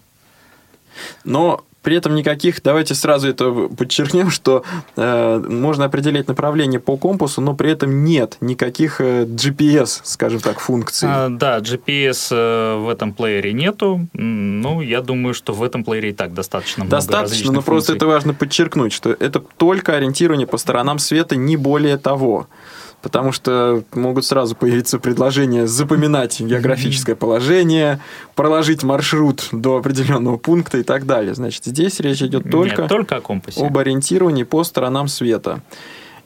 Но 1.24 1.64
при 1.82 1.96
этом 1.96 2.14
никаких, 2.14 2.62
давайте 2.62 2.94
сразу 2.94 3.28
это 3.28 3.68
подчеркнем, 3.76 4.30
что 4.30 4.64
э, 4.96 5.44
можно 5.48 5.86
определять 5.86 6.28
направление 6.28 6.80
по 6.80 6.96
компасу, 6.96 7.40
но 7.40 7.54
при 7.54 7.70
этом 7.70 8.04
нет 8.04 8.36
никаких 8.40 9.00
э, 9.00 9.24
GPS, 9.24 10.00
скажем 10.04 10.40
так, 10.40 10.60
функций. 10.60 11.08
А, 11.10 11.28
да, 11.28 11.58
GPS 11.58 12.28
э, 12.30 12.76
в 12.76 12.88
этом 12.88 13.12
плеере 13.12 13.52
нету. 13.52 14.06
Ну, 14.12 14.80
я 14.80 15.00
думаю, 15.00 15.34
что 15.34 15.52
в 15.52 15.62
этом 15.62 15.84
плеере 15.84 16.10
и 16.10 16.12
так 16.12 16.34
достаточно 16.34 16.84
много 16.84 16.96
Достаточно, 16.96 17.52
но 17.52 17.62
просто 17.62 17.92
функций. 17.92 17.96
это 17.96 18.06
важно 18.06 18.34
подчеркнуть, 18.34 18.92
что 18.92 19.10
это 19.10 19.40
только 19.40 19.96
ориентирование 19.96 20.46
по 20.46 20.58
сторонам 20.58 20.98
света, 20.98 21.36
не 21.36 21.56
более 21.56 21.96
того. 21.96 22.48
Потому 23.02 23.32
что 23.32 23.82
могут 23.94 24.26
сразу 24.26 24.54
появиться 24.54 24.98
предложения 24.98 25.66
запоминать 25.66 26.38
географическое 26.40 27.16
положение, 27.16 28.00
проложить 28.34 28.82
маршрут 28.82 29.48
до 29.52 29.78
определенного 29.78 30.36
пункта 30.36 30.78
и 30.78 30.82
так 30.82 31.06
далее. 31.06 31.34
Значит, 31.34 31.64
здесь 31.64 31.98
речь 32.00 32.22
идет 32.22 32.44
Нет, 32.44 32.52
только 32.52 32.88
только 32.88 33.16
о 33.16 33.20
компасе. 33.20 33.64
об 33.64 33.78
ориентировании 33.78 34.42
по 34.42 34.64
сторонам 34.64 35.08
света. 35.08 35.62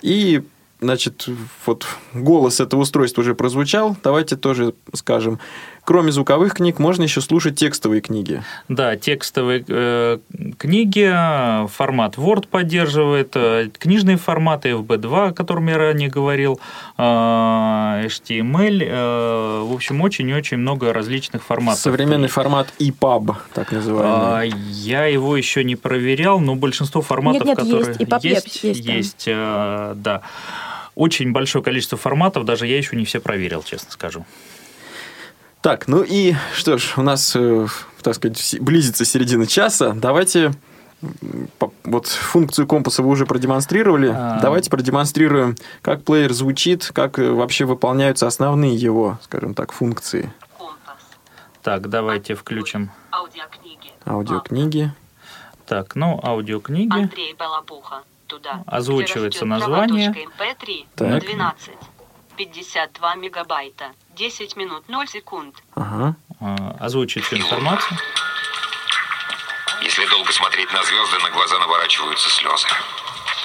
И, 0.02 0.42
значит, 0.80 1.28
вот 1.64 1.86
голос 2.12 2.58
этого 2.58 2.80
устройства 2.80 3.22
уже 3.22 3.34
прозвучал. 3.34 3.96
Давайте 4.02 4.36
тоже 4.36 4.74
скажем. 4.94 5.38
Кроме 5.84 6.12
звуковых 6.12 6.54
книг, 6.54 6.78
можно 6.78 7.02
еще 7.02 7.20
слушать 7.20 7.56
текстовые 7.56 8.00
книги. 8.00 8.42
Да, 8.68 8.96
текстовые 8.96 9.62
э, 9.68 10.18
книги, 10.56 11.10
э, 11.12 11.66
формат 11.68 12.16
Word 12.16 12.48
поддерживает, 12.48 13.32
э, 13.34 13.68
книжные 13.78 14.16
форматы 14.16 14.70
FB2, 14.70 15.28
о 15.28 15.32
котором 15.32 15.68
я 15.68 15.76
ранее 15.76 16.08
говорил, 16.08 16.58
э, 16.96 17.02
HTML, 17.02 18.82
э, 18.82 19.64
в 19.64 19.74
общем, 19.74 20.00
очень-очень 20.00 20.56
много 20.56 20.90
различных 20.94 21.42
форматов. 21.42 21.80
Современный 21.80 22.28
формат 22.28 22.72
EPUB, 22.78 23.36
так 23.52 23.70
называемый. 23.70 24.54
Я 24.70 25.04
его 25.04 25.36
еще 25.36 25.64
не 25.64 25.76
проверял, 25.76 26.40
но 26.40 26.54
большинство 26.54 27.02
форматов, 27.02 27.44
Нет, 27.44 27.58
нет, 27.58 27.58
которые 27.58 27.86
есть, 27.88 28.00
PubPub 28.00 28.20
есть, 28.22 28.64
есть 28.64 28.86
там. 28.86 28.96
есть, 28.96 29.24
э, 29.26 29.92
да. 29.96 30.22
Очень 30.94 31.32
большое 31.32 31.62
количество 31.62 31.98
форматов, 31.98 32.46
даже 32.46 32.66
я 32.66 32.78
еще 32.78 32.96
не 32.96 33.04
все 33.04 33.20
проверил, 33.20 33.62
честно 33.62 33.90
скажу. 33.90 34.24
Так, 35.64 35.88
ну 35.88 36.02
и 36.02 36.34
что 36.54 36.76
ж, 36.76 36.92
у 36.98 37.02
нас, 37.02 37.34
э, 37.34 37.66
так 38.02 38.14
сказать, 38.14 38.56
близится 38.60 39.06
середина 39.06 39.46
часа. 39.46 39.94
Давайте 39.94 40.52
вот 41.84 42.06
функцию 42.06 42.66
компаса 42.66 43.02
вы 43.02 43.08
уже 43.08 43.24
продемонстрировали. 43.24 44.12
А. 44.14 44.40
Давайте 44.42 44.68
продемонстрируем, 44.68 45.56
как 45.80 46.04
плеер 46.04 46.34
звучит, 46.34 46.90
как 46.92 47.18
э, 47.18 47.30
вообще 47.30 47.64
выполняются 47.64 48.26
основные 48.26 48.76
его, 48.76 49.18
скажем 49.22 49.54
так, 49.54 49.72
функции. 49.72 50.30
Компас. 50.58 50.98
Так, 51.62 51.88
давайте 51.88 52.34
включим. 52.34 52.90
Аудиокниги. 53.10 53.90
Аудиокниги. 54.04 54.92
Так, 55.64 55.96
ну, 55.96 56.20
аудиокниги. 56.22 56.92
Андрей 56.92 57.34
Балабуха. 57.38 58.02
Туда. 58.26 58.64
Озвучивается 58.66 59.46
Где 59.46 59.54
растет 59.54 59.66
название. 59.66 60.12
трава.mp3 60.12 60.86
Так. 60.94 61.22
12. 61.22 61.70
52 62.36 63.14
мегабайта. 63.14 63.86
10 64.14 64.56
минут 64.56 64.88
0 64.88 65.06
секунд. 65.08 65.56
Ага. 65.74 66.14
А, 66.40 66.76
Озвучить 66.80 67.24
всю 67.24 67.36
информацию. 67.36 67.98
Если 69.82 70.06
долго 70.06 70.32
смотреть 70.32 70.72
на 70.72 70.82
звезды, 70.82 71.18
на 71.22 71.30
глаза 71.30 71.58
наворачиваются 71.58 72.28
слезы. 72.30 72.68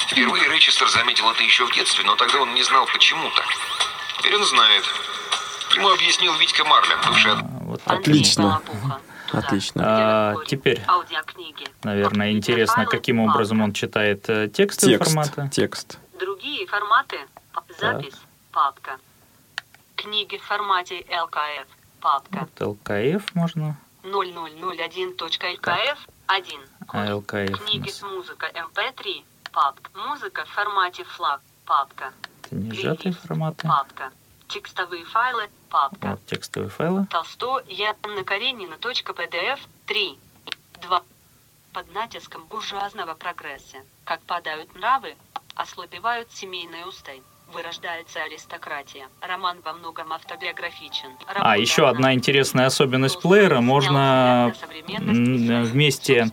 Впервые 0.09 0.47
Ричестер 0.49 0.87
заметил 0.89 1.29
это 1.29 1.43
еще 1.43 1.65
в 1.65 1.71
детстве, 1.73 2.03
но 2.05 2.15
тогда 2.15 2.41
он 2.41 2.53
не 2.53 2.63
знал, 2.63 2.85
почему 2.91 3.29
так. 3.31 3.45
Теперь 4.17 4.35
он 4.35 4.45
знает. 4.45 4.83
Ему 5.75 5.89
объяснил 5.91 6.33
Витька 6.35 6.63
Марлин, 6.65 6.97
бывший 7.05 7.31
А, 7.33 7.41
Вот 7.61 7.81
Отлично. 7.85 8.61
Отлично. 9.31 9.83
А, 9.85 10.35
теперь, 10.47 10.81
Аудиокниги. 10.87 11.67
наверное, 11.83 12.31
интересно, 12.31 12.85
каким 12.87 13.19
образом 13.19 13.61
он 13.61 13.73
читает 13.73 14.27
э, 14.27 14.47
текстовые 14.47 14.97
Текст. 14.97 15.11
форматы. 15.13 15.49
Текст. 15.53 15.99
Другие 16.19 16.65
форматы. 16.65 17.19
Запись. 17.79 18.15
Папка. 18.51 18.97
Книги 19.99 20.37
в 20.37 20.43
формате 20.43 21.01
LKF. 21.01 21.67
Папка. 21.99 22.47
Вот 22.57 22.77
LKF 22.87 23.31
можно, 23.33 23.77
0001.LKF 24.03 25.97
1. 26.27 26.61
а 26.87 27.15
у 27.17 27.21
Книги 27.21 27.89
с 27.89 28.01
музыкой 28.01 28.49
MP3. 28.51 29.25
Папка. 29.51 29.91
Музыка 30.07 30.45
в 30.45 30.49
формате 30.49 31.03
FLAC. 31.03 31.41
Папка. 31.65 32.13
это 32.43 32.55
не 32.55 32.71
сжатые 32.71 33.11
форматы. 33.11 33.67
Папка. 33.67 34.13
Текстовые 34.47 35.03
файлы. 35.03 35.49
Папка. 35.69 36.11
Вот 36.11 36.25
текстовые 36.27 36.69
файлы. 36.69 37.05
Толстой 37.07 37.65
Яна 37.67 38.23
Каренина. 38.23 38.75
PDF 38.75 39.59
3. 39.85 40.17
2. 40.81 41.03
Под 41.73 41.93
натиском 41.93 42.45
буржуазного 42.45 43.15
прогресса, 43.15 43.79
как 44.05 44.21
падают 44.21 44.73
нравы, 44.75 45.17
ослабевают 45.55 46.31
семейные 46.31 46.85
усты, 46.85 47.21
вырождается 47.53 48.23
аристократия. 48.23 49.07
Роман 49.21 49.59
во 49.63 49.73
многом 49.73 50.13
автобиографичен. 50.13 51.09
А, 51.27 51.33
Работа 51.33 51.55
еще 51.55 51.87
одна 51.87 52.13
интересная 52.13 52.65
особенность 52.67 53.21
плеера. 53.21 53.61
Можно 53.61 54.53
вместе 54.87 56.31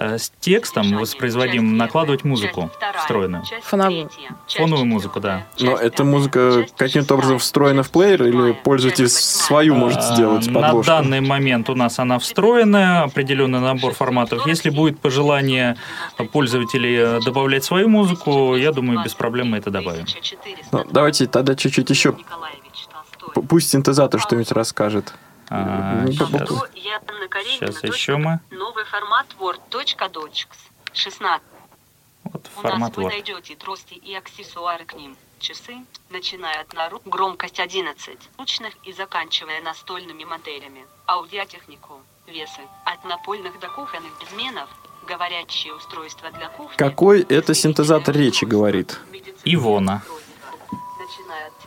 с 0.00 0.32
текстом 0.40 0.96
воспроизводимым 0.96 1.76
накладывать 1.76 2.24
музыку 2.24 2.70
встроенную. 2.98 3.44
Фоновую. 3.62 4.10
Фоновую 4.48 4.86
музыку, 4.86 5.20
да. 5.20 5.46
Но 5.58 5.76
эта 5.76 6.04
музыка 6.04 6.66
каким-то 6.76 7.14
образом 7.14 7.38
встроена 7.38 7.82
в 7.82 7.90
плеер 7.90 8.22
или 8.24 8.52
пользователь 8.52 9.08
свою 9.08 9.74
может 9.74 9.98
А, 9.98 10.14
сделать 10.14 10.46
На 10.46 10.60
подложку? 10.60 10.90
данный 10.90 11.20
момент 11.20 11.68
у 11.70 11.74
нас 11.74 11.98
она 11.98 12.18
встроена, 12.18 13.02
определенный 13.04 13.60
набор 13.60 13.92
форматов. 13.92 14.46
Если 14.46 14.70
будет 14.70 14.98
пожелание 14.98 15.76
пользователей 16.32 16.96
э, 16.96 17.20
добавлять 17.24 17.64
свою 17.64 17.88
музыку, 17.88 18.56
я 18.56 18.72
думаю, 18.72 19.04
без 19.04 19.14
проблем 19.14 19.50
мы 19.50 19.58
это 19.58 19.70
добавим. 19.70 20.06
Ну, 20.72 20.84
давайте 20.90 21.26
тогда 21.26 21.54
чуть-чуть 21.54 21.90
еще 21.90 22.16
Пусть 23.48 23.70
синтезатор 23.70 24.20
что-нибудь 24.20 24.50
расскажет. 24.52 25.12
А, 25.52 26.06
Сейчас 26.08 27.82
еще 27.82 28.16
мы. 28.16 28.38
Новый 28.50 28.84
формат 28.84 29.26
Word.docx. 29.38 30.46
16. 30.92 31.42
Вот 32.24 32.46
У 32.56 32.60
формат 32.60 32.78
нас 32.80 32.96
вы 32.96 33.02
Word. 33.04 33.08
найдете 33.08 33.56
трости 33.56 33.94
и 33.94 34.14
аксессуары 34.14 34.84
к 34.84 34.94
ним. 34.94 35.16
Часы, 35.40 35.78
начиная 36.10 36.60
от 36.60 36.72
нару, 36.74 37.00
громкость 37.04 37.58
11, 37.58 38.16
ручных 38.38 38.74
и 38.84 38.92
заканчивая 38.92 39.60
настольными 39.62 40.24
моделями. 40.24 40.84
Аудиотехнику, 41.06 42.00
весы, 42.26 42.60
от 42.84 43.04
напольных 43.04 43.58
до 43.58 43.68
кухонных 43.68 44.12
безменов, 44.20 44.68
говорящие 45.08 45.74
устройства 45.74 46.30
для 46.30 46.48
кухни. 46.48 46.76
Какой 46.76 47.22
это 47.22 47.54
синтезатор 47.54 48.14
речи 48.14 48.44
говорит? 48.44 49.00
Ивона. 49.44 50.02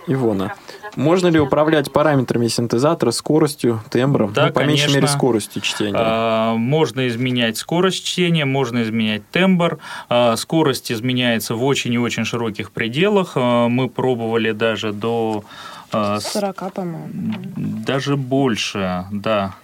Ивона. 0.08 0.54
Можно 0.96 1.28
ли 1.28 1.40
управлять 1.40 1.92
параметрами 1.92 2.48
синтезатора, 2.48 3.12
скоростью, 3.12 3.82
тембром? 3.90 4.34
Да, 4.34 4.48
ну, 4.48 4.54
по 4.54 4.60
меньшей 4.66 4.88
мере, 4.90 5.00
конечно. 5.02 5.18
скоростью 5.18 5.62
чтения. 5.62 5.94
А, 5.98 6.56
Можно 6.56 7.08
изменять 7.08 7.58
скорость 7.58 8.04
чтения, 8.06 8.46
можно 8.46 8.84
изменять 8.84 9.28
тембр. 9.32 9.80
А, 10.10 10.36
Скорость 10.36 10.92
изменяется 10.92 11.56
в 11.56 11.64
очень 11.64 11.94
и 11.94 11.98
очень 11.98 12.26
широких 12.26 12.72
пределах. 12.72 13.34
А, 13.36 13.68
Мы 13.70 13.88
пробовали 13.90 14.52
даже 14.52 14.92
до 14.92 15.44
а, 15.92 16.20
с- 16.20 16.32
40, 16.34 16.74
по-моему. 16.74 17.34
даже 17.56 18.18
больше, 18.18 19.06
да. 19.12 19.56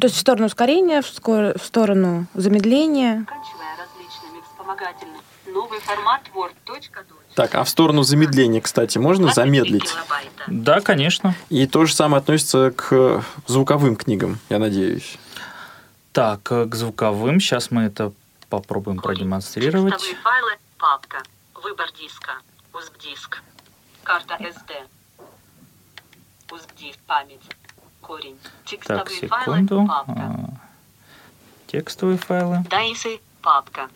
То 0.00 0.06
есть 0.06 0.16
в 0.16 0.20
сторону 0.20 0.46
ускорения, 0.46 1.02
в, 1.02 1.06
скор- 1.06 1.58
в 1.58 1.62
сторону 1.64 2.26
замедления. 2.34 3.18
Заканчивая 3.20 3.76
различными 3.78 4.42
вспомогательными. 4.48 5.18
Новый 5.52 5.80
формат 5.80 6.22
Word.docx. 6.34 7.04
Так, 7.34 7.54
а 7.54 7.64
в 7.64 7.68
сторону 7.68 8.02
замедления, 8.02 8.60
кстати, 8.60 8.98
можно 8.98 9.24
23 9.26 9.44
замедлить? 9.44 9.94
Да, 10.48 10.80
конечно. 10.80 11.34
И 11.48 11.66
то 11.66 11.86
же 11.86 11.94
самое 11.94 12.20
относится 12.20 12.72
к 12.76 13.24
звуковым 13.46 13.96
книгам, 13.96 14.38
я 14.50 14.58
надеюсь. 14.58 15.16
Так, 16.12 16.52
э, 16.52 16.66
к 16.66 16.74
звуковым. 16.74 17.40
Сейчас 17.40 17.70
мы 17.70 17.82
это 17.84 18.12
попробуем 18.50 18.98
продемонстрировать. 18.98 19.94
Текстовые 19.94 20.22
файлы, 20.22 20.52
папка, 20.78 21.22
выбор 21.62 21.86
диска, 21.98 22.32
USB-диск, 22.74 23.42
карта 24.04 24.34
SD, 24.38 24.72
USB-диск, 26.50 26.98
память, 27.06 27.40
корень, 28.02 28.36
Так, 28.42 29.08
текстовые 29.08 29.28
файлы, 29.28 29.44
секунду. 29.62 29.86
папка, 29.86 30.12
А, 30.16 30.50
Текстовые 31.68 32.18
файлы. 32.18 32.58
Дайсы, 32.68 33.20
папка, 33.40 33.88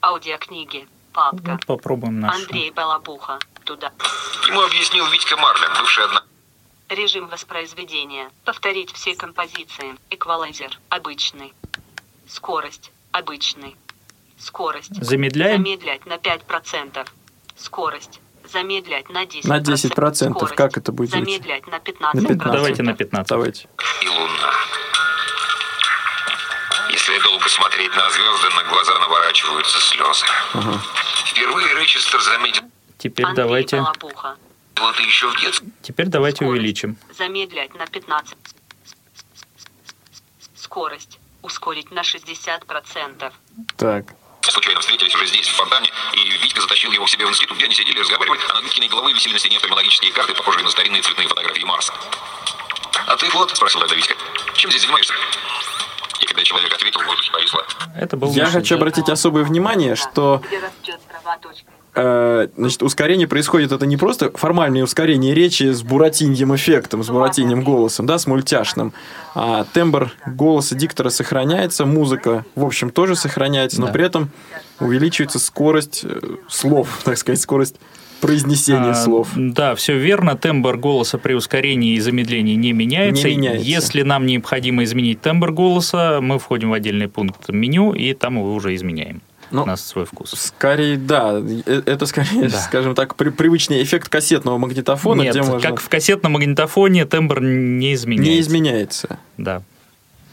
аудиокниги, 0.00 0.88
папка, 1.12 1.52
Вот 1.52 1.66
попробуем 1.66 2.20
наш. 2.20 2.34
Андрей 2.34 2.70
Балабуха, 2.70 3.38
туда. 3.64 3.92
Ему 4.48 4.62
объяснил 4.62 5.06
Витька 5.06 5.36
Марлин, 5.36 5.68
бывший 5.78 6.04
одна... 6.04 6.22
Режим 6.88 7.28
воспроизведения. 7.28 8.30
Повторить 8.44 8.90
все 8.92 9.14
композиции. 9.14 9.94
Эквалайзер. 10.08 10.78
Обычный. 10.88 11.52
Скорость. 12.26 12.92
Обычный. 13.12 13.76
Скорость. 14.38 14.94
Замедляем? 15.04 15.62
Замедлять 15.62 16.06
на 16.06 16.14
5%. 16.14 17.06
Скорость. 17.56 18.20
Замедлять 18.50 19.10
на 19.10 19.24
10%. 19.24 19.46
На 19.48 19.60
10%. 19.60 20.30
Скорость. 20.30 20.54
Как 20.54 20.78
это 20.78 20.92
будет? 20.92 21.10
Замедлять 21.10 21.66
на 21.66 21.76
15%. 21.76 21.96
На 22.00 22.12
15. 22.12 22.38
Давайте 22.38 22.82
на 22.82 22.94
15. 22.94 23.28
Давайте. 23.28 23.68
И 24.02 24.08
луна. 24.08 24.52
Если 27.08 27.22
долго 27.22 27.48
смотреть 27.48 27.94
на 27.96 28.10
звезды, 28.10 28.50
на 28.50 28.64
глаза 28.64 28.98
наворачиваются 28.98 29.78
слезы. 29.80 30.26
Впервые 31.24 31.74
Ричестер 31.80 32.20
заметил 32.20 32.64
Теперь 32.98 33.24
Андрей 33.24 33.44
давайте, 33.44 33.76
Балабуха. 33.78 34.36
это 34.76 35.02
еще 35.02 35.30
в 35.30 35.40
детстве. 35.40 35.68
теперь 35.80 36.08
давайте 36.08 36.36
Скорость. 36.36 36.58
увеличим. 36.58 36.98
Замедлять 37.16 37.74
на 37.74 37.86
15. 37.86 38.36
Скорость. 40.54 41.18
Ускорить 41.40 41.90
на 41.90 42.00
60%. 42.00 43.32
Так. 43.78 44.04
Случайно 44.42 44.80
встретились 44.80 45.14
уже 45.14 45.26
здесь, 45.26 45.48
в 45.48 45.54
фонтане, 45.56 45.90
и 46.12 46.30
Витька 46.42 46.60
затащил 46.60 46.92
его 46.92 47.06
к 47.06 47.08
себе 47.08 47.24
в 47.24 47.30
институт, 47.30 47.56
где 47.56 47.64
они 47.66 47.74
сидели 47.74 47.96
и 47.96 48.00
разговаривали, 48.00 48.40
а 48.50 48.54
над 48.54 48.64
Витькиной 48.64 48.88
головой 48.88 49.14
висели 49.14 49.32
на 49.32 49.38
стене 49.38 49.56
офтальмологические 49.56 50.12
карты, 50.12 50.34
похожие 50.34 50.62
на 50.62 50.70
старинные 50.70 51.00
цветные 51.00 51.28
фотографии 51.28 51.64
Марса. 51.64 51.94
«А 53.06 53.16
ты, 53.16 53.30
Флот?»– 53.30 53.50
спросил 53.56 53.80
тогда 53.80 53.94
Витька. 53.94 54.14
«Чем 54.56 54.70
здесь 54.70 54.82
занимаешься?» 54.82 55.14
Когда 56.38 56.44
человек 56.44 56.72
ответил, 56.72 57.00
в 57.00 57.06
воздухе 57.06 57.32
повисло. 57.32 57.60
Это 57.96 58.16
был 58.16 58.30
Я 58.30 58.46
хочу 58.46 58.76
обратить 58.76 59.08
особое 59.08 59.42
внимание, 59.42 59.96
что 59.96 60.40
э, 61.96 62.48
значит, 62.56 62.80
ускорение 62.84 63.26
происходит 63.26 63.72
это 63.72 63.86
не 63.86 63.96
просто 63.96 64.30
формальное 64.36 64.84
ускорение 64.84 65.34
речи 65.34 65.72
с 65.72 65.82
буратиньим 65.82 66.54
эффектом, 66.54 67.02
с 67.02 67.08
буратиньим 67.08 67.64
голосом, 67.64 68.06
да, 68.06 68.18
с 68.18 68.28
мультяшным, 68.28 68.92
а 69.34 69.64
тембр 69.64 70.12
голоса 70.26 70.76
диктора 70.76 71.08
сохраняется, 71.08 71.86
музыка, 71.86 72.44
в 72.54 72.64
общем, 72.64 72.90
тоже 72.90 73.16
сохраняется, 73.16 73.80
но 73.80 73.88
Да. 73.88 73.92
при 73.92 74.04
этом 74.04 74.30
увеличивается 74.78 75.40
скорость 75.40 76.02
э, 76.04 76.20
слов, 76.48 77.00
так 77.04 77.18
сказать, 77.18 77.40
скорость 77.40 77.74
произнесения 78.20 78.90
А, 78.90 78.94
слов. 78.94 79.28
Да, 79.36 79.74
все 79.74 79.96
верно. 79.96 80.36
Тембр 80.36 80.76
голоса 80.76 81.18
при 81.18 81.34
ускорении 81.34 81.94
и 81.94 82.00
замедлении 82.00 82.54
не 82.54 82.72
меняется. 82.72 83.28
Не 83.28 83.36
меняется. 83.36 83.64
Если 83.66 84.02
нам 84.02 84.26
необходимо 84.26 84.84
изменить 84.84 85.20
тембр 85.20 85.52
голоса, 85.52 86.20
мы 86.20 86.38
входим 86.38 86.70
в 86.70 86.72
отдельный 86.72 87.08
пункт 87.08 87.48
меню, 87.48 87.92
и 87.92 88.12
там 88.14 88.36
его 88.36 88.54
уже 88.54 88.74
изменяем 88.74 89.20
Ну, 89.50 89.64
на 89.64 89.76
свой 89.76 90.04
вкус. 90.04 90.30
Скорее, 90.36 90.96
да, 90.96 91.40
э, 91.40 91.82
это 91.86 92.06
скорее, 92.06 92.48
Да. 92.48 92.58
скажем 92.68 92.94
так, 92.94 93.14
при- 93.14 93.30
привычный 93.30 93.82
эффект 93.82 94.08
кассетного 94.08 94.58
магнитофона, 94.58 95.22
Нет, 95.22 95.34
где 95.34 95.42
можно... 95.42 95.60
как 95.60 95.80
в 95.80 95.88
кассетном 95.88 96.32
магнитофоне 96.32 97.04
тембр 97.06 97.40
не 97.40 97.94
изменяется. 97.94 98.30
не 98.32 98.40
изменяется. 98.40 99.18
Да. 99.38 99.62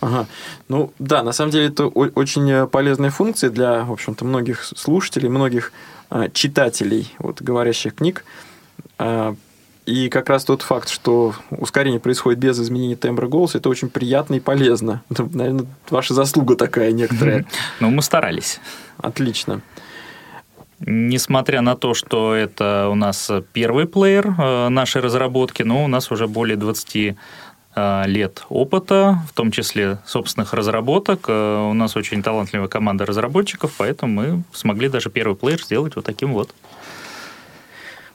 Ага. 0.01 0.27
Ну 0.67 0.93
да, 0.99 1.23
на 1.23 1.31
самом 1.31 1.51
деле 1.51 1.67
это 1.67 1.87
очень 1.87 2.49
э, 2.51 2.67
полезная 2.67 3.09
функция 3.09 3.49
для, 3.49 3.83
в 3.83 3.91
общем-то, 3.91 4.25
многих 4.25 4.63
слушателей, 4.63 5.29
многих 5.29 5.71
а, 6.09 6.29
читателей 6.29 7.13
вот, 7.19 7.41
говорящих 7.41 7.95
книг. 7.95 8.23
А, 8.97 9.35
и 9.85 10.09
как 10.09 10.29
раз 10.29 10.43
тот 10.45 10.63
факт, 10.63 10.89
что 10.89 11.35
ускорение 11.51 11.99
происходит 11.99 12.39
без 12.39 12.59
изменения 12.59 12.95
тембра 12.95 13.27
голоса, 13.27 13.59
это 13.59 13.69
очень 13.69 13.89
приятно 13.89 14.35
и 14.35 14.39
полезно. 14.39 15.03
Это, 15.09 15.27
наверное, 15.31 15.65
ваша 15.89 16.13
заслуга 16.13 16.55
такая 16.55 16.91
некоторая. 16.91 17.45
Но 17.79 17.89
мы 17.89 18.01
старались. 18.01 18.59
Отлично. 18.97 19.61
Несмотря 20.79 21.61
на 21.61 21.75
то, 21.75 21.93
что 21.93 22.35
это 22.35 22.89
у 22.91 22.95
нас 22.95 23.31
первый 23.53 23.87
плеер 23.87 24.27
э, 24.27 24.67
нашей 24.67 25.01
разработки, 25.01 25.63
но 25.63 25.85
у 25.85 25.87
нас 25.87 26.11
уже 26.11 26.27
более 26.27 26.57
20 26.57 26.95
э, 26.95 27.15
лет 28.05 28.43
опыта, 28.49 29.19
в 29.29 29.33
том 29.33 29.51
числе 29.51 29.97
собственных 30.05 30.53
разработок. 30.53 31.25
Э, 31.27 31.69
У 31.69 31.73
нас 31.73 31.95
очень 31.95 32.23
талантливая 32.23 32.67
команда 32.67 33.05
разработчиков, 33.05 33.73
поэтому 33.77 34.13
мы 34.13 34.43
смогли 34.53 34.87
даже 34.89 35.09
первый 35.09 35.35
плеер 35.35 35.61
сделать 35.61 35.95
вот 35.95 36.05
таким 36.05 36.33
вот. 36.33 36.53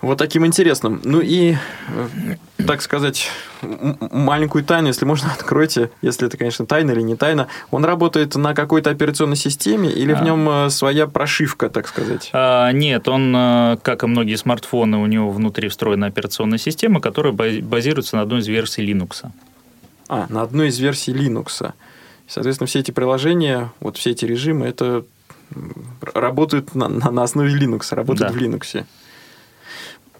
Вот 0.01 0.17
таким 0.17 0.47
интересным. 0.47 1.03
Ну 1.05 1.21
и, 1.21 1.57
э, 1.89 2.37
так 2.67 2.81
сказать, 2.81 3.29
маленькую 3.61 4.65
тайну, 4.65 4.87
если 4.89 5.05
можно, 5.05 5.31
откройте, 5.39 5.91
если 6.01 6.27
это, 6.27 6.39
конечно, 6.39 6.65
тайна 6.65 6.93
или 6.93 7.03
не 7.03 7.17
тайна. 7.17 7.49
Он 7.71 7.85
работает 7.85 8.35
на 8.35 8.55
какой-то 8.55 8.89
операционной 8.89 9.37
системе 9.37 9.91
или 9.91 10.15
в 10.15 10.23
А. 10.23 10.25
нем 10.25 10.49
э, 10.49 10.71
своя 10.71 11.07
прошивка, 11.07 11.69
так 11.69 11.87
сказать? 11.87 12.31
А, 12.33 12.73
Нет, 12.73 13.09
он, 13.09 13.35
э, 13.37 13.77
как 13.83 14.03
и 14.03 14.07
многие 14.07 14.37
смартфоны, 14.37 14.97
у 14.97 15.05
него 15.05 15.31
внутри 15.31 15.69
встроена 15.69 16.07
операционная 16.07 16.57
система, 16.59 17.03
которая 17.03 17.35
бази- 17.35 17.61
базируется 17.63 18.17
на 18.17 18.23
одной 18.23 18.41
из 18.41 18.49
версий 18.49 18.83
Linux. 18.91 19.25
А, 20.13 20.27
на 20.29 20.43
одной 20.43 20.69
из 20.69 20.79
версий 20.81 21.13
Linux. 21.13 21.73
Соответственно, 22.27 22.67
все 22.67 22.81
эти 22.81 22.91
приложения, 22.91 23.71
вот 23.79 23.97
все 23.97 24.11
эти 24.11 24.25
режимы, 24.25 24.67
это 24.67 25.05
работают 26.15 26.75
на, 26.75 26.89
на- 26.89 27.13
на 27.13 27.23
основе 27.23 27.53
Linux, 27.57 27.95
работают 27.95 28.33
Да. 28.33 28.37
в 28.37 28.43
Linux. 28.43 28.85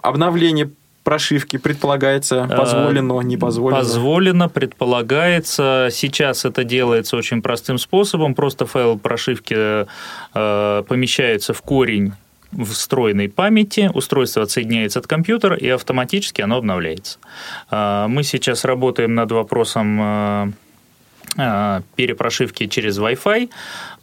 Обновление 0.01 0.71
прошивки 1.03 1.57
предполагается, 1.59 2.47
Э, 2.49 2.57
позволено, 2.57 3.21
не 3.21 3.37
позволено. 3.37 3.81
Позволено, 3.81 4.49
предполагается. 4.49 5.89
Сейчас 5.91 6.45
это 6.45 6.63
делается 6.63 7.17
очень 7.17 7.43
простым 7.43 7.77
способом. 7.79 8.35
Просто 8.35 8.67
файл 8.67 8.97
прошивки 8.99 9.57
э, 10.35 10.83
помещается 10.87 11.53
в 11.53 11.63
корень 11.63 12.13
встроенной 12.53 13.29
памяти, 13.29 13.91
устройство 13.95 14.43
отсоединяется 14.43 14.99
от 14.99 15.07
компьютера, 15.07 15.57
и 15.57 15.69
автоматически 15.69 16.43
оно 16.43 16.57
обновляется. 16.57 17.19
Э, 17.71 18.07
Мы 18.09 18.23
сейчас 18.23 18.65
работаем 18.65 19.15
над 19.15 19.31
вопросом 19.33 19.99
э, 20.01 20.53
э, 21.37 21.81
перепрошивки 21.97 22.67
через 22.67 22.99
Wi-Fi, 22.99 23.49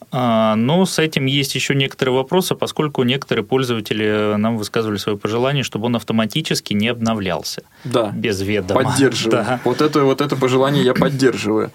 а, 0.09 0.55
но 0.55 0.85
с 0.85 0.99
этим 0.99 1.25
есть 1.25 1.53
еще 1.55 1.75
некоторые 1.75 2.15
вопросы, 2.15 2.55
поскольку 2.55 3.03
некоторые 3.03 3.43
пользователи 3.43 4.35
нам 4.37 4.57
высказывали 4.57 4.97
свое 4.97 5.17
пожелание, 5.17 5.63
чтобы 5.63 5.87
он 5.87 5.97
автоматически 5.97 6.73
не 6.73 6.87
обновлялся 6.87 7.63
Да. 7.83 8.11
без 8.15 8.41
ведома. 8.41 8.83
Поддерживаю. 8.83 9.43
Да. 9.47 9.59
Вот, 9.65 9.81
это, 9.81 10.03
вот 10.03 10.21
это 10.21 10.37
пожелание 10.37 10.83
я 10.85 10.93
поддерживаю. 10.93 11.71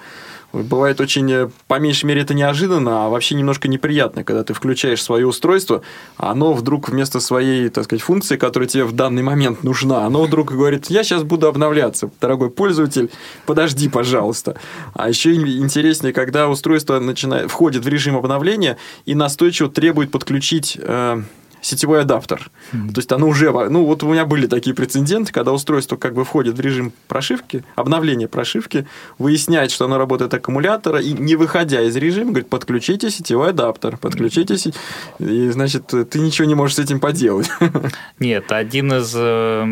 Бывает 0.53 1.01
очень, 1.01 1.31
э, 1.33 1.49
по 1.67 1.79
меньшей 1.79 2.07
мере, 2.07 2.23
это 2.23 2.35
неожиданно, 2.35 3.07
а 3.07 3.09
вообще 3.09 3.35
немножко 3.35 3.69
неприятно, 3.69 4.23
когда 4.23 4.45
ты 4.45 4.53
включаешь 4.53 5.03
свое 5.03 5.27
устройство, 5.27 5.83
а 6.19 6.33
оно 6.33 6.53
вдруг 6.53 6.91
вместо 6.91 7.21
своей, 7.21 7.71
так 7.71 7.85
сказать, 7.85 8.03
функции, 8.03 8.37
которая 8.37 8.69
тебе 8.69 8.85
в 8.85 8.93
данный 8.93 9.23
момент 9.23 9.63
нужна, 9.63 10.05
оно 10.05 10.25
вдруг 10.25 10.53
говорит, 10.53 10.87
я 10.91 11.05
сейчас 11.05 11.23
буду 11.23 11.47
обновляться. 11.47 12.11
Дорогой 12.21 12.51
пользователь, 12.51 13.11
подожди, 13.47 13.89
пожалуйста. 13.89 14.57
А 14.93 15.09
еще 15.09 15.35
интереснее, 15.35 16.13
когда 16.13 16.49
устройство 16.49 16.99
начинает, 16.99 17.51
входит 17.51 17.85
в 17.85 17.89
режим 17.89 18.17
обновления 18.17 18.77
и 19.07 19.15
настойчиво 19.15 19.71
требует 19.71 20.11
подключить 20.11 20.79
э, 20.81 21.23
сетевой 21.63 22.03
адаптер. 22.03 22.51
То 22.73 22.97
есть 22.97 23.11
оно 23.13 23.29
уже... 23.29 23.51
Ну, 23.71 23.87
вот 23.87 24.03
у 24.03 24.13
меня 24.13 24.27
были 24.27 24.47
такие 24.47 24.75
прецеденты, 24.77 25.33
когда 25.33 25.53
устройство 25.53 25.97
как 25.97 26.13
бы 26.13 26.25
входит 26.25 26.57
в 26.57 26.61
режим 26.61 26.93
прошивки, 27.09 27.65
обновления 27.77 28.29
прошивки, 28.29 28.87
выясняет, 29.19 29.71
что 29.71 29.87
оно 29.87 29.97
работает 29.97 30.35
от 30.35 30.41
аккумулятора, 30.41 31.01
и 31.01 31.13
не 31.13 31.37
выходя 31.37 31.81
из 31.83 31.97
режима, 31.97 32.31
говорит, 32.33 32.49
подключите 32.51 33.11
сетевой 33.11 33.51
адаптер, 33.51 33.97
подключите... 33.97 34.59
се- 34.59 34.73
И, 35.19 35.49
значит, 35.51 35.87
ты 35.87 36.19
ничего 36.19 36.47
не 36.47 36.55
можешь 36.55 36.77
с 36.77 36.81
этим 36.81 37.01
поделать. 37.01 37.49
Нет, 38.19 38.51
один 38.53 38.93
из, 38.93 39.13
э, 39.17 39.63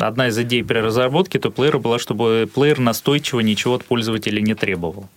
одна 0.00 0.28
из 0.28 0.38
идей 0.38 0.62
при 0.62 0.78
разработке 0.78 1.38
то 1.38 1.50
плеера 1.50 1.78
была, 1.78 1.98
чтобы 1.98 2.48
плеер 2.54 2.78
настойчиво 2.78 3.40
ничего 3.40 3.74
от 3.74 3.84
пользователя 3.84 4.40
не 4.40 4.54
требовал. 4.54 5.08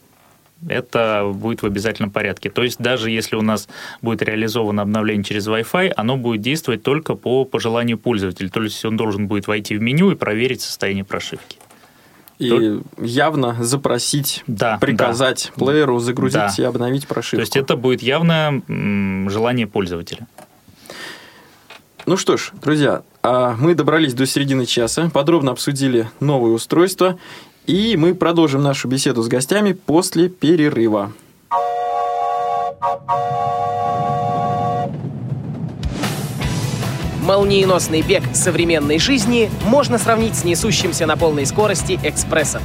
Это 0.67 1.31
будет 1.33 1.61
в 1.61 1.65
обязательном 1.65 2.11
порядке. 2.11 2.49
То 2.49 2.63
есть 2.63 2.79
даже 2.79 3.09
если 3.09 3.35
у 3.35 3.41
нас 3.41 3.67
будет 4.01 4.21
реализовано 4.21 4.83
обновление 4.83 5.23
через 5.23 5.47
Wi-Fi, 5.47 5.93
оно 5.97 6.17
будет 6.17 6.41
действовать 6.41 6.83
только 6.83 7.15
по 7.15 7.45
пожеланию 7.45 7.97
пользователя. 7.97 8.49
То 8.49 8.61
есть 8.61 8.83
он 8.85 8.97
должен 8.97 9.27
будет 9.27 9.47
войти 9.47 9.75
в 9.75 9.81
меню 9.81 10.11
и 10.11 10.15
проверить 10.15 10.61
состояние 10.61 11.03
прошивки. 11.03 11.57
И 12.39 12.79
явно 12.99 13.55
запросить, 13.63 14.43
Да, 14.47 14.77
приказать 14.79 15.51
плееру 15.55 15.99
загрузить 15.99 16.39
Да. 16.39 16.53
и 16.57 16.63
обновить 16.63 17.07
прошивку. 17.07 17.37
То 17.37 17.41
есть 17.41 17.55
это 17.55 17.75
будет 17.75 18.01
явное 18.01 18.61
желание 18.67 19.67
пользователя. 19.67 20.27
Ну 22.07 22.17
что 22.17 22.35
ж, 22.35 22.51
друзья, 22.59 23.03
а 23.21 23.55
мы 23.59 23.75
добрались 23.75 24.15
до 24.15 24.25
середины 24.25 24.65
часа, 24.65 25.11
подробно 25.13 25.51
обсудили 25.51 26.09
новые 26.19 26.53
устройства, 26.53 27.19
и 27.67 27.95
мы 27.97 28.13
продолжим 28.13 28.63
нашу 28.63 28.87
беседу 28.87 29.21
с 29.21 29.27
гостями 29.27 29.73
после 29.73 30.29
перерыва. 30.29 31.11
Молниеносный 37.21 38.01
бег 38.01 38.23
современной 38.33 38.99
жизни 38.99 39.49
можно 39.65 39.97
сравнить 39.97 40.35
с 40.35 40.43
несущимся 40.43 41.05
на 41.05 41.15
полной 41.15 41.45
скорости 41.45 41.99
экспрессом. 42.03 42.63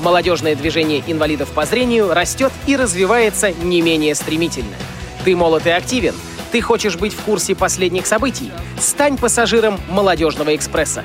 Молодежное 0.00 0.54
движение 0.54 1.02
инвалидов 1.06 1.50
по 1.50 1.66
зрению 1.66 2.14
растет 2.14 2.52
и 2.66 2.76
развивается 2.76 3.52
не 3.52 3.82
менее 3.82 4.14
стремительно. 4.14 4.76
Ты 5.24 5.34
молод 5.34 5.66
и 5.66 5.70
активен. 5.70 6.14
Ты 6.52 6.60
хочешь 6.60 6.96
быть 6.96 7.12
в 7.12 7.20
курсе 7.22 7.54
последних 7.54 8.06
событий? 8.06 8.52
Стань 8.78 9.18
пассажиром 9.18 9.78
«Молодежного 9.90 10.54
экспресса». 10.54 11.04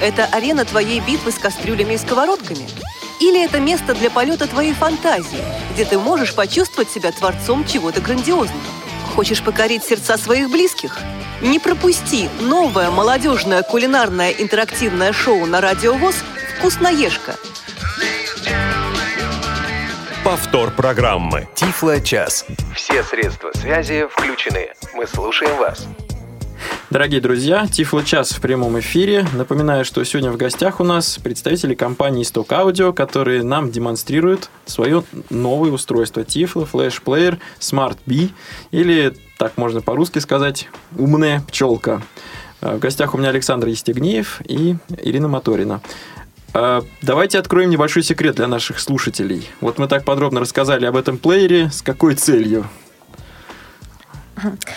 Это 0.00 0.26
арена 0.26 0.64
твоей 0.64 1.00
битвы 1.00 1.32
с 1.32 1.38
кастрюлями 1.38 1.94
и 1.94 1.98
сковородками? 1.98 2.68
Или 3.20 3.44
это 3.44 3.58
место 3.58 3.94
для 3.94 4.10
полета 4.10 4.46
твоей 4.46 4.72
фантазии, 4.72 5.42
где 5.72 5.84
ты 5.84 5.98
можешь 5.98 6.34
почувствовать 6.34 6.90
себя 6.90 7.10
творцом 7.10 7.66
чего-то 7.66 8.00
грандиозного? 8.00 8.60
Хочешь 9.16 9.42
покорить 9.42 9.82
сердца 9.82 10.16
своих 10.16 10.50
близких? 10.50 10.96
Не 11.42 11.58
пропусти 11.58 12.28
новое 12.40 12.90
молодежное 12.90 13.62
кулинарное 13.62 14.30
интерактивное 14.30 15.12
шоу 15.12 15.46
на 15.46 15.60
Радио 15.60 15.94
ВОЗ 15.94 16.14
«Вкусноежка». 16.58 17.34
Повтор 20.24 20.70
программы. 20.70 21.48
Тифло-час. 21.54 22.44
Все 22.74 23.02
средства 23.02 23.50
связи 23.54 24.06
включены. 24.08 24.74
Мы 24.94 25.06
слушаем 25.06 25.56
вас. 25.56 25.86
Дорогие 26.90 27.20
друзья, 27.20 27.66
Тифло 27.66 28.02
час 28.02 28.32
в 28.32 28.40
прямом 28.40 28.78
эфире. 28.80 29.26
Напоминаю, 29.34 29.84
что 29.84 30.02
сегодня 30.04 30.30
в 30.30 30.38
гостях 30.38 30.80
у 30.80 30.84
нас 30.84 31.18
представители 31.22 31.74
компании 31.74 32.24
Stock 32.24 32.48
Audio, 32.48 32.94
которые 32.94 33.42
нам 33.42 33.70
демонстрируют 33.70 34.48
свое 34.64 35.04
новое 35.28 35.70
устройство 35.70 36.24
Тифло 36.24 36.66
Player 36.72 37.38
Smart 37.60 37.98
B, 38.06 38.30
или, 38.70 39.14
так 39.36 39.58
можно 39.58 39.82
по-русски 39.82 40.20
сказать, 40.20 40.70
умная 40.96 41.42
пчелка. 41.46 42.00
Э, 42.62 42.76
в 42.76 42.78
гостях 42.78 43.14
у 43.14 43.18
меня 43.18 43.28
Александр 43.28 43.66
Естегнеев 43.66 44.40
и 44.46 44.76
Ирина 45.02 45.28
Моторина. 45.28 45.82
Э, 46.54 46.80
давайте 47.02 47.38
откроем 47.38 47.68
небольшой 47.68 48.02
секрет 48.02 48.36
для 48.36 48.46
наших 48.46 48.80
слушателей. 48.80 49.46
Вот 49.60 49.76
мы 49.78 49.88
так 49.88 50.06
подробно 50.06 50.40
рассказали 50.40 50.86
об 50.86 50.96
этом 50.96 51.18
плеере. 51.18 51.70
С 51.70 51.82
какой 51.82 52.14
целью? 52.14 52.64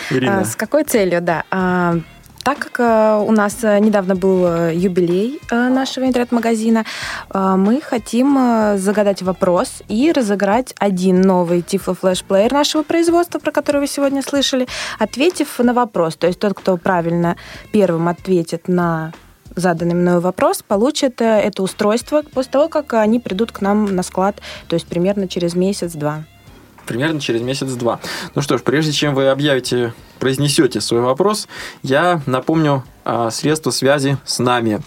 Ирина. 0.09 0.39
А, 0.39 0.45
с 0.45 0.55
какой 0.55 0.83
целью, 0.83 1.21
да. 1.21 1.43
А, 1.51 1.95
так 2.43 2.57
как 2.57 2.79
э, 2.79 3.23
у 3.23 3.31
нас 3.31 3.61
недавно 3.61 4.15
был 4.15 4.69
юбилей 4.71 5.39
нашего 5.51 6.05
интернет-магазина, 6.05 6.85
мы 7.31 7.81
хотим 7.81 8.77
загадать 8.77 9.21
вопрос 9.21 9.83
и 9.87 10.11
разыграть 10.11 10.73
один 10.79 11.21
новый 11.21 11.59
Tiflo 11.59 11.95
Flash 12.01 12.25
Player 12.27 12.51
нашего 12.51 12.81
производства, 12.81 13.37
про 13.37 13.51
который 13.51 13.81
вы 13.81 13.85
сегодня 13.85 14.23
слышали, 14.23 14.67
ответив 14.97 15.59
на 15.59 15.73
вопрос. 15.73 16.15
То 16.15 16.25
есть 16.25 16.39
тот, 16.39 16.55
кто 16.55 16.77
правильно 16.77 17.37
первым 17.71 18.07
ответит 18.07 18.67
на 18.67 19.13
заданный 19.55 19.93
мною 19.93 20.19
вопрос, 20.19 20.63
получит 20.67 21.21
это 21.21 21.61
устройство 21.61 22.23
после 22.23 22.51
того, 22.53 22.69
как 22.69 22.95
они 22.95 23.19
придут 23.19 23.51
к 23.51 23.61
нам 23.61 23.95
на 23.95 24.01
склад, 24.01 24.37
то 24.67 24.73
есть 24.73 24.87
примерно 24.87 25.27
через 25.27 25.53
месяц-два 25.53 26.23
примерно 26.85 27.19
через 27.19 27.41
месяц-два. 27.41 27.99
Ну 28.35 28.41
что 28.41 28.57
ж, 28.57 28.61
прежде 28.61 28.91
чем 28.91 29.15
вы 29.15 29.27
объявите, 29.27 29.93
произнесете 30.19 30.81
свой 30.81 31.01
вопрос, 31.01 31.47
я 31.83 32.21
напомню 32.25 32.83
а, 33.03 33.31
средства 33.31 33.71
связи 33.71 34.17
с 34.25 34.39
нами. 34.39 34.81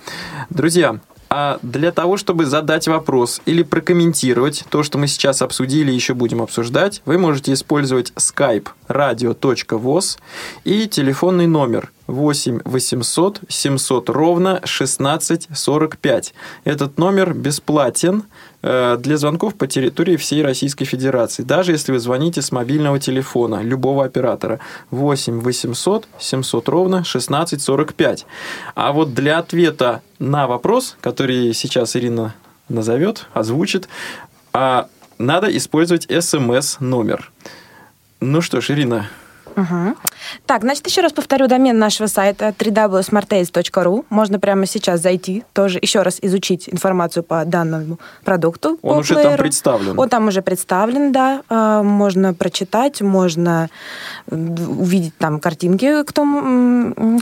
Друзья, 0.50 1.00
а 1.36 1.58
для 1.62 1.90
того, 1.90 2.16
чтобы 2.16 2.46
задать 2.46 2.86
вопрос 2.86 3.42
или 3.44 3.64
прокомментировать 3.64 4.64
то, 4.70 4.84
что 4.84 4.98
мы 4.98 5.08
сейчас 5.08 5.42
обсудили 5.42 5.90
и 5.90 5.94
еще 5.94 6.14
будем 6.14 6.40
обсуждать, 6.40 7.02
вы 7.06 7.18
можете 7.18 7.52
использовать 7.52 8.12
skype 8.12 8.68
radio.voz 8.88 10.18
и 10.62 10.86
телефонный 10.86 11.48
номер 11.48 11.90
8 12.06 12.60
800 12.64 13.40
700 13.48 14.10
ровно 14.10 14.60
16 14.62 15.48
45. 15.52 16.34
Этот 16.62 16.98
номер 16.98 17.34
бесплатен 17.34 18.22
для 18.64 19.16
звонков 19.18 19.56
по 19.56 19.66
территории 19.66 20.16
всей 20.16 20.42
Российской 20.42 20.86
Федерации, 20.86 21.42
даже 21.42 21.72
если 21.72 21.92
вы 21.92 21.98
звоните 21.98 22.40
с 22.40 22.50
мобильного 22.50 22.98
телефона 22.98 23.60
любого 23.62 24.06
оператора. 24.06 24.58
8 24.90 25.40
800 25.40 26.08
700 26.18 26.68
ровно 26.70 27.04
16 27.04 27.60
45. 27.60 28.26
А 28.74 28.92
вот 28.92 29.12
для 29.12 29.38
ответа 29.38 30.00
на 30.18 30.46
вопрос, 30.46 30.96
который 31.02 31.52
сейчас 31.52 31.94
Ирина 31.94 32.34
назовет, 32.70 33.26
озвучит, 33.34 33.88
а 34.54 34.88
надо 35.18 35.54
использовать 35.54 36.06
смс-номер. 36.24 37.30
Ну 38.20 38.40
что 38.40 38.62
ж, 38.62 38.70
Ирина, 38.70 39.10
Угу. 39.56 39.96
Так, 40.46 40.62
значит, 40.62 40.86
еще 40.86 41.00
раз 41.00 41.12
повторю 41.12 41.46
домен 41.46 41.78
нашего 41.78 42.06
сайта 42.06 42.54
www.smartace.ru. 42.56 44.04
Можно 44.10 44.38
прямо 44.38 44.66
сейчас 44.66 45.00
зайти, 45.00 45.44
тоже 45.52 45.78
еще 45.80 46.02
раз 46.02 46.18
изучить 46.22 46.68
информацию 46.68 47.22
по 47.22 47.44
данному 47.44 47.98
продукту. 48.24 48.78
Он 48.82 48.98
уже 48.98 49.14
плееру. 49.14 49.30
там 49.30 49.38
представлен. 49.38 49.98
Он 49.98 50.08
там 50.08 50.28
уже 50.28 50.42
представлен, 50.42 51.12
да. 51.12 51.42
А, 51.48 51.82
можно 51.82 52.34
прочитать, 52.34 53.00
можно 53.00 53.68
увидеть 54.30 55.16
там 55.18 55.40
картинки, 55.40 56.02
кто 56.04 56.24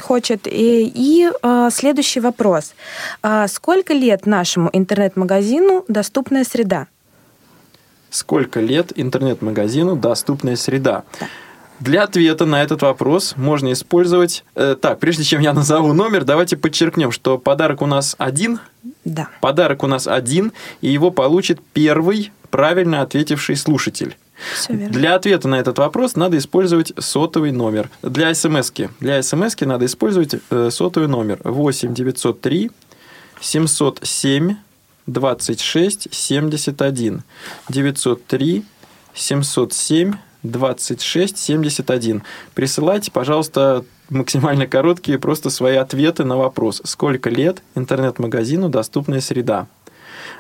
хочет. 0.03 0.47
И, 0.47 0.91
и 0.95 1.31
а, 1.43 1.71
следующий 1.71 2.21
вопрос. 2.21 2.75
А, 3.23 3.47
сколько 3.49 3.93
лет 3.93 4.27
нашему 4.27 4.71
интернет-магазину 4.73 5.85
доступная 5.89 6.45
среда? 6.45 6.87
Сколько 8.11 8.61
лет 8.61 8.93
интернет-магазину 8.95 9.97
доступная 9.97 10.57
среда? 10.57 11.05
Да. 11.19 11.27
Для 11.83 12.05
ответа 12.05 12.47
на 12.47 12.63
этот 12.63 12.83
вопрос 12.83 13.35
можно 13.37 13.73
использовать... 13.73 14.45
Э, 14.55 14.77
так, 14.81 15.01
прежде 15.01 15.25
чем 15.25 15.41
я 15.41 15.53
назову 15.53 15.93
номер, 15.93 16.25
давайте 16.25 16.57
подчеркнем, 16.57 17.11
что 17.11 17.39
подарок 17.39 17.83
у 17.83 17.87
нас 17.87 18.15
один. 18.19 18.61
Да. 19.05 19.29
Подарок 19.41 19.83
у 19.83 19.89
нас 19.89 20.07
один, 20.07 20.53
и 20.81 20.89
его 20.89 21.11
получит 21.11 21.59
первый 21.73 22.31
правильно 22.51 23.03
ответивший 23.03 23.57
слушатель. 23.57 24.17
Все 24.55 24.75
верно. 24.75 24.93
Для 24.93 25.17
ответа 25.17 25.49
на 25.49 25.59
этот 25.59 25.79
вопрос 25.79 26.15
надо 26.15 26.39
использовать 26.39 26.93
сотовый 26.99 27.51
номер. 27.51 27.91
Для 28.03 28.33
смс. 28.33 28.71
Для 29.01 29.21
смс 29.21 29.61
надо 29.61 29.87
использовать 29.87 30.37
э, 30.51 30.71
сотовый 30.71 31.09
номер 31.09 31.41
8 31.43 31.95
903 31.95 32.71
707 33.41 34.55
26 35.07 36.15
71 36.15 37.23
903 37.69 38.65
707 39.15 40.13
2671. 40.43 42.23
Присылайте, 42.55 43.11
пожалуйста, 43.11 43.85
максимально 44.11 44.67
короткие 44.67 45.19
просто 45.19 45.51
свои 45.51 45.77
ответы 45.77 46.25
на 46.25 46.37
вопрос. 46.37 46.83
Сколько 46.85 47.31
лет 47.31 47.63
интернет-магазину 47.75 48.69
доступная 48.69 49.21
среда? 49.21 49.67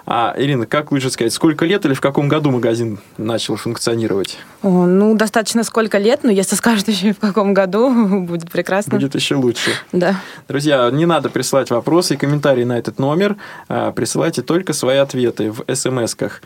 А, 0.04 0.34
Ирина, 0.36 0.66
как 0.66 0.90
лучше 0.90 1.10
сказать, 1.10 1.32
сколько 1.32 1.64
лет 1.64 1.84
или 1.86 1.94
в 1.94 2.00
каком 2.00 2.28
году 2.28 2.50
магазин 2.50 2.98
начал 3.18 3.56
функционировать? 3.56 4.38
О, 4.62 4.86
ну, 4.86 5.14
достаточно 5.14 5.62
сколько 5.62 5.98
лет, 5.98 6.20
но 6.24 6.30
если 6.30 6.56
скажут 6.56 6.88
еще 6.88 7.12
в 7.12 7.18
каком 7.18 7.54
году, 7.54 8.20
будет 8.26 8.50
прекрасно. 8.50 8.94
Будет 8.94 9.14
еще 9.14 9.36
лучше. 9.36 9.70
Да. 9.92 10.20
Друзья, 10.48 10.90
не 10.90 11.06
надо 11.06 11.28
присылать 11.28 11.70
вопросы 11.70 12.14
и 12.14 12.16
комментарии 12.16 12.64
на 12.64 12.78
этот 12.78 12.98
номер. 12.98 13.36
А, 13.68 13.92
присылайте 13.92 14.42
только 14.42 14.72
свои 14.72 14.96
ответы 14.96 15.52
в 15.52 15.62
смс-ках 15.72 16.42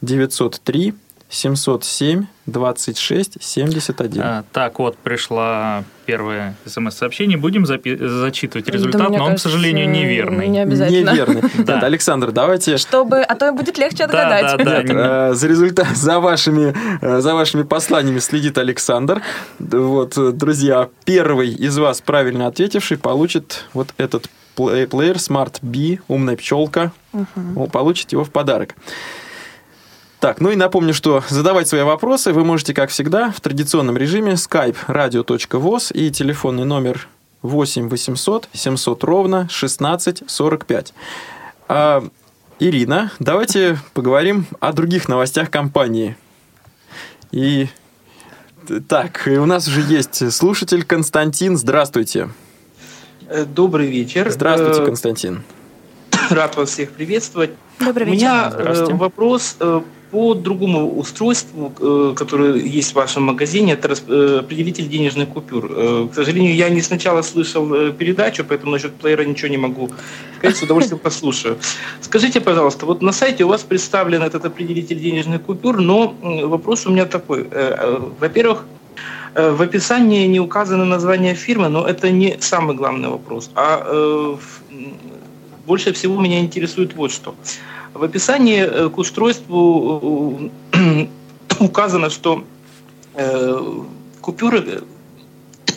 903 0.00 0.94
707 1.34 2.26
26 2.46 3.42
71. 3.42 4.22
А, 4.22 4.44
так, 4.52 4.78
вот 4.78 4.96
пришла 4.96 5.82
первое 6.06 6.54
смс-сообщение. 6.64 7.36
Будем 7.36 7.64
запи- 7.64 7.96
зачитывать 7.96 8.68
результат, 8.68 9.00
да, 9.00 9.08
но 9.08 9.14
он, 9.14 9.30
кажется, 9.30 9.48
к 9.48 9.52
сожалению, 9.52 9.90
неверный. 9.90 10.46
Не 10.46 10.60
обязательно. 10.60 11.10
Неверный. 11.10 11.42
Да. 11.64 11.80
Александр, 11.80 12.30
давайте... 12.30 12.76
Чтобы, 12.76 13.22
а 13.22 13.34
то 13.34 13.50
будет 13.52 13.78
легче 13.78 14.04
отгадать. 14.04 14.58
Да, 14.58 14.64
да, 14.64 14.82
да. 14.82 15.30
Э, 15.30 15.34
за 15.34 15.48
результат, 15.48 15.88
за 15.96 16.20
вашими, 16.20 16.74
э, 17.00 17.20
за 17.20 17.34
вашими 17.34 17.62
посланиями 17.62 18.20
следит 18.20 18.56
Александр. 18.58 19.22
Вот, 19.58 20.14
друзья, 20.36 20.88
первый 21.04 21.48
из 21.48 21.76
вас 21.78 22.00
правильно 22.00 22.46
ответивший 22.46 22.98
получит 22.98 23.64
вот 23.72 23.88
этот 23.96 24.28
плеер 24.54 25.16
Smart 25.16 25.56
B, 25.62 25.98
умная 26.06 26.36
пчелка. 26.36 26.92
Получит 27.72 28.12
его 28.12 28.22
в 28.22 28.30
подарок. 28.30 28.74
Так, 30.24 30.40
ну 30.40 30.50
и 30.50 30.56
напомню, 30.56 30.94
что 30.94 31.22
задавать 31.28 31.68
свои 31.68 31.82
вопросы 31.82 32.32
вы 32.32 32.46
можете, 32.46 32.72
как 32.72 32.88
всегда, 32.88 33.30
в 33.30 33.42
традиционном 33.42 33.98
режиме 33.98 34.32
skype 34.32 34.76
radio.voz 34.88 35.92
и 35.92 36.10
телефонный 36.10 36.64
номер 36.64 37.08
8 37.42 37.90
800 37.90 38.48
700 38.54 39.04
ровно 39.04 39.46
16 39.50 40.22
45. 40.26 40.94
А, 41.68 42.08
Ирина, 42.58 43.12
давайте 43.18 43.78
поговорим 43.92 44.46
о 44.60 44.72
других 44.72 45.10
новостях 45.10 45.50
компании. 45.50 46.16
И 47.30 47.68
так, 48.88 49.24
у 49.26 49.44
нас 49.44 49.68
уже 49.68 49.82
есть 49.82 50.32
слушатель 50.32 50.84
Константин. 50.86 51.58
Здравствуйте. 51.58 52.30
Э, 53.28 53.44
добрый 53.44 53.88
вечер. 53.88 54.30
Здравствуйте, 54.30 54.84
э, 54.84 54.86
Константин. 54.86 55.42
Рад 56.30 56.56
вас 56.56 56.70
всех 56.70 56.92
приветствовать. 56.92 57.50
Добрый 57.78 58.06
У 58.06 58.12
вечер. 58.12 58.24
меня 58.24 58.52
э, 58.56 58.94
вопрос 58.94 59.58
по 60.14 60.34
другому 60.34 60.96
устройству, 60.96 61.72
э, 61.80 62.14
которое 62.16 62.54
есть 62.78 62.92
в 62.92 62.94
вашем 62.94 63.24
магазине. 63.24 63.72
Это 63.72 63.88
э, 63.88 64.38
определитель 64.38 64.88
денежных 64.88 65.28
купюр. 65.28 65.66
Э, 65.70 66.08
К 66.08 66.14
сожалению, 66.14 66.54
я 66.54 66.68
не 66.68 66.82
сначала 66.82 67.22
слышал 67.22 67.92
передачу, 67.92 68.44
поэтому 68.44 68.70
насчет 68.70 68.92
плеера 68.94 69.24
ничего 69.24 69.48
не 69.48 69.56
могу 69.56 69.90
сказать. 70.38 70.56
С 70.56 70.62
удовольствием 70.62 71.00
послушаю. 71.02 71.56
Скажите, 72.00 72.40
пожалуйста, 72.40 72.86
вот 72.86 73.02
на 73.02 73.12
сайте 73.12 73.44
у 73.44 73.48
вас 73.48 73.62
представлен 73.62 74.22
этот 74.22 74.44
определитель 74.44 75.00
денежных 75.00 75.42
купюр, 75.42 75.80
но 75.80 76.14
вопрос 76.22 76.86
у 76.86 76.90
меня 76.90 77.06
такой. 77.06 77.48
Во-первых, 78.20 78.64
В 79.34 79.62
описании 79.62 80.28
не 80.28 80.40
указано 80.40 80.84
название 80.84 81.34
фирмы, 81.34 81.68
но 81.68 81.88
это 81.88 82.12
не 82.12 82.36
самый 82.40 82.76
главный 82.76 83.08
вопрос. 83.08 83.50
А 83.56 84.36
больше 85.66 85.92
всего 85.92 86.20
меня 86.20 86.38
интересует 86.38 86.94
вот 86.94 87.10
что. 87.10 87.34
В 87.94 88.02
описании 88.02 88.60
э, 88.60 88.88
к 88.88 88.98
устройству 88.98 90.50
э, 90.72 91.06
указано, 91.60 92.10
что 92.10 92.44
э, 93.14 93.84
купюры 94.20 94.82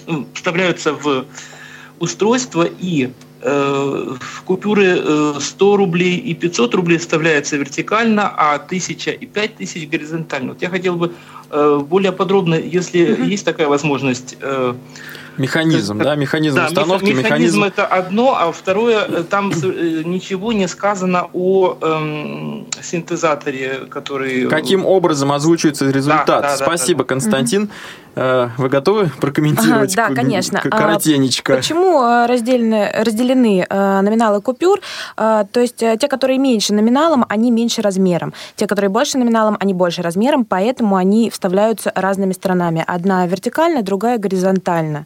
э, 0.07 0.23
вставляются 0.33 0.93
в 0.93 1.25
устройство 1.99 2.63
и 2.63 3.11
в 3.39 4.41
купюры 4.45 4.97
э, 4.97 5.33
100 5.39 5.77
рублей 5.77 6.17
и 6.17 6.33
500 6.33 6.73
рублей 6.73 6.97
вставляется 6.97 7.55
вертикально, 7.55 8.27
а 8.27 8.55
1000 8.55 9.11
и 9.11 9.25
5000 9.27 9.87
горизонтально. 9.87 10.53
Вот 10.53 10.61
я 10.63 10.69
хотел 10.69 10.95
бы 10.95 11.13
более 11.51 12.11
подробно, 12.11 12.55
если 12.55 12.97
есть 13.29 13.45
такая 13.45 13.67
возможность, 13.67 14.37
Механизм, 15.37 15.99
да, 15.99 16.15
механизм 16.15 16.55
да, 16.55 16.67
установки, 16.67 17.05
меха- 17.05 17.23
механизм... 17.23 17.63
это 17.63 17.85
одно, 17.85 18.35
а 18.39 18.51
второе, 18.51 19.05
э, 19.07 19.23
там 19.23 19.51
э, 19.51 20.01
ничего 20.03 20.51
не 20.51 20.67
сказано 20.67 21.27
о 21.33 21.77
эм, 21.81 22.67
синтезаторе, 22.81 23.85
который... 23.89 24.47
Каким 24.47 24.85
образом 24.85 25.31
озвучивается 25.31 25.89
результат? 25.89 26.25
да, 26.25 26.41
да, 26.41 26.57
Спасибо, 26.57 27.03
да. 27.03 27.09
Константин. 27.09 27.69
Э, 28.15 28.49
Вы 28.57 28.69
готовы 28.69 29.11
прокомментировать? 29.21 29.95
Ага, 29.95 30.09
да, 30.09 30.15
конечно. 30.15 30.59
А, 30.63 30.69
Коротенечко. 30.69 31.55
Почему 31.55 32.01
э, 32.03 32.25
разделены, 32.25 32.91
разделены 32.91 33.65
э, 33.69 34.01
номиналы 34.01 34.41
купюр? 34.41 34.79
Э, 35.17 35.45
То 35.51 35.59
есть 35.59 35.83
э, 35.83 35.97
те, 36.01 36.07
которые 36.07 36.39
меньше 36.39 36.73
номиналом, 36.73 37.25
они 37.29 37.51
меньше 37.51 37.83
размером. 37.83 38.33
Те, 38.55 38.65
которые 38.65 38.89
больше 38.89 39.19
номиналом, 39.19 39.55
они 39.59 39.75
больше 39.75 40.01
размером, 40.01 40.45
поэтому 40.45 40.95
они 40.95 41.29
вставляются 41.29 41.91
разными 41.93 42.33
сторонами. 42.33 42.83
Одна 42.87 43.27
вертикально, 43.27 43.83
другая 43.83 44.17
горизонтально. 44.17 45.05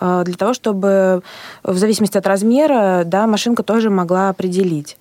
Э, 0.00 0.22
Для 0.24 0.34
того, 0.34 0.54
чтобы 0.54 1.22
в 1.62 1.76
зависимости 1.76 2.16
от 2.18 2.26
размера 2.26 3.02
да, 3.04 3.26
машинка 3.26 3.62
тоже 3.62 3.90
могла 3.90 4.28
определить. 4.30 4.96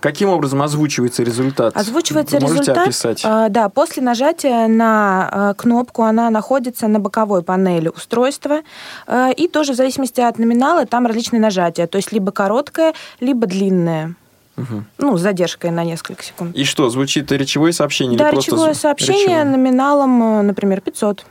Каким 0.00 0.30
образом 0.30 0.62
озвучивается 0.62 1.22
результат? 1.22 1.76
Озвучивается 1.76 2.36
Вы 2.36 2.42
Можете 2.42 2.60
результат. 2.60 2.84
описать? 2.86 3.22
э, 3.22 3.46
да, 3.50 3.68
после 3.68 4.02
нажатия 4.02 4.66
на 4.66 5.28
э, 5.50 5.54
кнопку 5.60 6.04
она 6.04 6.30
находится 6.30 6.88
на 6.88 7.00
боковой 7.00 7.42
панели 7.42 7.88
устройства. 7.88 8.60
э, 9.06 9.32
и 9.36 9.46
тоже 9.46 9.74
в 9.74 9.76
зависимости 9.76 10.22
от 10.22 10.38
номинала 10.38 10.86
там 10.86 11.06
различные 11.06 11.40
нажатия. 11.40 11.86
То 11.86 11.96
есть 11.98 12.12
либо 12.12 12.32
короткое, 12.32 12.94
либо 13.20 13.46
длинное. 13.46 14.14
Мгм. 14.56 14.86
Ну, 14.98 15.16
с 15.18 15.20
задержкой 15.20 15.70
на 15.70 15.84
несколько 15.84 16.22
секунд. 16.22 16.56
И 16.56 16.64
что, 16.64 16.88
звучит 16.88 17.30
речевое 17.32 17.72
сообщение 17.74 18.18
да, 18.18 18.28
или 18.28 18.34
просто 18.36 18.52
речевое 18.52 18.72
зв- 18.72 18.78
сообщение 18.80 19.22
речевое? 19.26 19.44
номиналом, 19.44 20.22
э, 20.22 20.42
например, 20.42 20.80
500. 20.80 21.24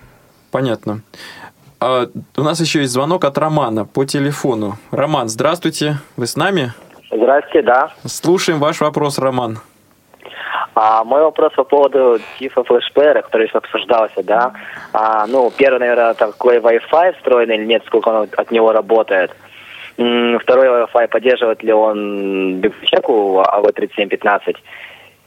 Понятно. 0.51 1.01
А, 1.81 2.07
у 2.37 2.41
нас 2.41 2.59
еще 2.59 2.79
есть 2.81 2.91
звонок 2.91 3.23
от 3.23 3.37
Романа 3.37 3.85
по 3.85 4.03
телефону. 4.05 4.73
Роман, 4.91 5.29
здравствуйте. 5.29 5.95
Вы 6.17 6.27
с 6.27 6.35
нами? 6.35 6.73
Здравствуйте, 7.11 7.61
да. 7.61 7.91
Слушаем 8.05 8.59
ваш 8.59 8.81
вопрос, 8.81 9.17
Роман. 9.17 9.59
А, 10.75 11.03
мой 11.03 11.21
вопрос 11.21 11.53
по 11.53 11.63
поводу 11.63 12.19
тифа 12.37 12.63
флешплеера, 12.63 13.21
который 13.21 13.47
сейчас 13.47 13.63
обсуждался, 13.63 14.23
да. 14.23 14.53
А, 14.93 15.25
ну, 15.27 15.51
первый, 15.55 15.79
наверное, 15.79 16.13
такой 16.13 16.57
Wi-Fi 16.57 17.15
встроенный 17.17 17.57
или 17.57 17.65
нет, 17.65 17.83
сколько 17.85 18.09
он 18.09 18.27
от 18.35 18.51
него 18.51 18.71
работает. 18.71 19.31
Второй 19.95 20.67
Wi-Fi, 20.67 21.07
поддерживает 21.07 21.63
ли 21.63 21.73
он 21.73 22.59
библиотеку 22.59 23.43
AV3715 23.45 24.55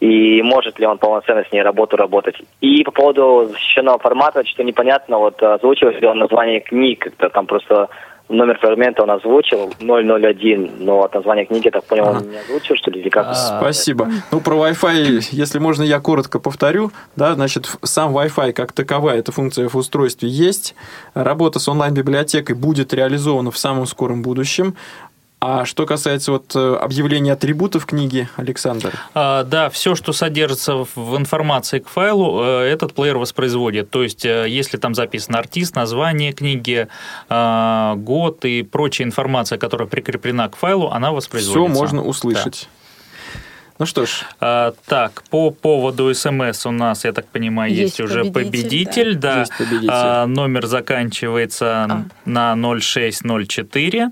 и 0.02 0.42
может 0.42 0.80
ли 0.80 0.86
он 0.86 0.98
полноценно 0.98 1.44
с 1.48 1.52
ней 1.52 1.62
работу 1.62 1.96
работать. 1.96 2.34
И 2.60 2.82
по 2.82 2.90
поводу 2.90 3.48
защищенного 3.52 4.00
формата, 4.00 4.44
что 4.44 4.64
непонятно, 4.64 5.18
вот 5.18 5.40
озвучивает 5.40 6.00
ли 6.00 6.08
он 6.08 6.18
название 6.18 6.58
книг, 6.58 7.04
как-то 7.04 7.28
там 7.28 7.46
просто 7.46 7.88
номер 8.28 8.58
фрагмента 8.58 9.04
он 9.04 9.12
озвучил 9.12 9.72
001, 9.78 10.72
но 10.80 11.04
от 11.04 11.14
названия 11.14 11.44
книги, 11.44 11.66
я 11.66 11.70
так 11.70 11.84
понял, 11.84 12.08
он 12.08 12.30
не 12.30 12.36
озвучил, 12.36 12.74
что 12.74 12.90
ли, 12.90 13.00
или 13.00 13.10
как? 13.10 13.32
Спасибо. 13.36 14.08
Ну, 14.32 14.40
про 14.40 14.56
Wi-Fi, 14.56 15.28
если 15.30 15.60
можно, 15.60 15.84
я 15.84 16.00
коротко 16.00 16.40
повторю. 16.40 16.90
Да, 17.14 17.34
значит, 17.34 17.70
сам 17.82 18.16
Wi-Fi 18.16 18.54
как 18.54 18.72
таковая, 18.72 19.18
эта 19.18 19.30
функция 19.30 19.68
в 19.68 19.76
устройстве 19.76 20.28
есть. 20.28 20.74
Работа 21.14 21.60
с 21.60 21.68
онлайн-библиотекой 21.68 22.56
будет 22.56 22.92
реализована 22.92 23.52
в 23.52 23.58
самом 23.58 23.86
скором 23.86 24.22
будущем. 24.22 24.74
А 25.44 25.64
что 25.64 25.86
касается 25.86 26.30
вот 26.30 26.54
э, 26.54 26.76
объявления 26.76 27.32
атрибутов 27.32 27.84
книги, 27.84 28.28
Александр, 28.36 28.92
А, 29.12 29.42
Да, 29.42 29.70
все, 29.70 29.96
что 29.96 30.12
содержится 30.12 30.84
в- 30.94 31.16
информации 31.16 31.80
к 31.80 31.88
файлу, 31.88 32.40
э, 32.44 32.60
этот 32.70 32.94
плеер 32.94 33.18
воспроизводит. 33.18 33.90
То 33.90 34.04
есть, 34.04 34.24
э, 34.24 34.46
если 34.48 34.76
там 34.76 34.94
записан 34.94 35.34
артист, 35.34 35.74
название 35.74 36.32
книги, 36.32 36.86
а, 37.28 37.96
год 37.96 38.44
и 38.44 38.62
прочая 38.62 39.04
информация, 39.08 39.58
которая 39.58 39.88
прикреплена 39.88 40.48
к 40.48 40.54
файлу, 40.54 40.90
она 40.90 41.08
все 41.08 41.16
воспроизводится. 41.16 41.80
можно 41.80 42.04
услышать. 42.04 42.68
Ну 43.78 43.86
что 43.86 44.06
ж, 44.06 44.24
А, 44.40 44.72
так, 44.86 45.22
по 45.30 45.50
поводу 45.50 46.12
СМС 46.14 46.66
у 46.66 46.70
нас, 46.70 47.04
я 47.04 47.12
так 47.12 47.26
понимаю, 47.26 47.70
есть, 47.72 47.98
Есть 47.98 48.00
уже 48.00 48.24
победитель, 48.24 48.52
победитель. 48.52 49.14
Да. 49.16 49.38
Есть 49.40 49.52
победитель. 49.58 49.88
А, 49.92 50.26
номер 50.26 50.66
заканчивается 50.66 51.84
А. 51.84 52.04
на 52.24 52.54
0604. 52.54 54.10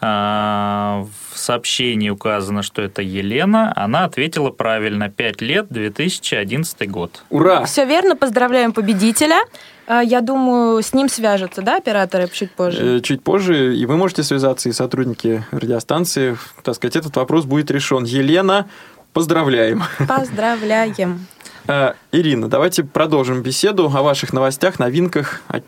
А, 0.00 1.04
в 1.32 1.38
сообщении 1.38 2.10
указано, 2.10 2.62
что 2.62 2.82
это 2.82 3.02
Елена. 3.02 3.72
Она 3.76 4.04
ответила 4.04 4.50
правильно. 4.50 5.08
5 5.10 5.40
лет, 5.42 5.66
2011 5.70 6.86
год. 6.90 7.22
ура! 7.30 7.64
Все 7.64 7.84
верно, 7.86 8.16
поздравляем 8.16 8.72
победителя. 8.72 9.40
Э, 9.86 10.00
Я 10.04 10.20
думаю, 10.20 10.80
с 10.82 10.92
ним 10.94 11.08
свяжутся, 11.08 11.62
да, 11.62 11.78
операторы 11.78 12.28
чуть 12.32 12.52
позже? 12.52 12.98
Э, 12.98 13.00
Чуть 13.00 13.24
позже, 13.24 13.74
и 13.76 13.84
вы 13.86 13.96
можете 13.96 14.22
связаться, 14.22 14.68
и 14.68 14.72
сотрудники 14.72 15.44
радиостанции, 15.50 16.36
так 16.62 16.76
сказать, 16.76 16.96
этот 16.96 17.16
вопрос 17.16 17.44
будет 17.46 17.70
решен. 17.70 18.04
Елена, 18.04 18.66
поздравляем. 19.12 19.82
Поздравляем. 20.08 21.26
Э, 21.68 21.92
Ирина, 22.10 22.48
давайте 22.48 22.84
продолжим 22.84 23.42
беседу 23.42 23.84
о 23.84 24.02
ваших 24.02 24.32
новостях, 24.32 24.78
новинках. 24.78 25.42
А 25.48 25.60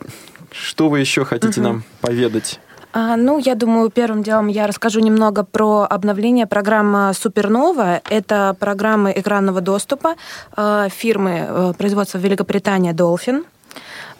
Что 0.51 0.89
вы 0.89 0.99
еще 0.99 1.25
хотите 1.25 1.61
нам 1.61 1.83
поведать? 2.01 2.59
А, 2.93 3.17
Ну, 3.17 3.39
я 3.39 3.55
думаю, 3.55 3.89
первым 3.89 4.23
делом 4.23 4.47
я 4.47 4.67
расскажу 4.67 5.01
немного 5.01 5.43
про 5.43 5.85
обновление 5.89 6.47
программы 6.47 7.13
Супернова. 7.13 8.01
Это 8.09 8.55
программы 8.57 9.13
экранного 9.15 9.59
доступа 9.59 10.15
э, 10.55 10.87
фирмы 10.89 11.45
э, 11.47 11.73
производства 11.77 12.17
Великобритания 12.17 12.93
Dolphin. 12.93 13.43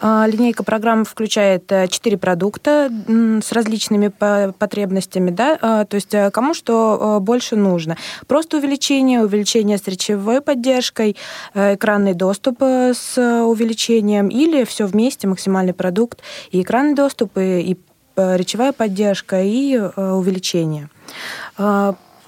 А, 0.01 0.27
Линейка 0.27 0.63
программ 0.63 1.05
включает 1.05 1.71
э, 1.71 1.87
четыре 1.87 2.17
продукта 2.17 2.91
с 3.07 3.51
различными 3.51 4.09
по- 4.09 4.53
потребностями, 4.57 5.31
да, 5.31 5.57
а, 5.61 5.85
то 5.85 5.95
есть 5.95 6.13
э, 6.13 6.31
кому 6.31 6.53
что 6.53 7.17
э, 7.17 7.19
больше 7.23 7.55
нужно. 7.55 7.95
Просто 8.27 8.57
увеличение, 8.57 9.23
увеличение 9.23 9.77
с 9.77 9.87
речевой 9.87 10.41
поддержкой, 10.41 11.15
экранный 11.53 12.13
доступ 12.13 12.61
с 12.61 13.17
увеличением 13.17 14.27
или 14.27 14.63
все 14.65 14.85
вместе, 14.85 15.27
максимальный 15.27 15.73
продукт, 15.73 16.21
и 16.51 16.61
экранный 16.61 16.95
доступ, 16.95 17.37
и, 17.37 17.61
и 17.61 17.77
речевая 18.15 18.71
поддержка, 18.71 19.41
и 19.41 19.77
увеличение. 19.77 20.89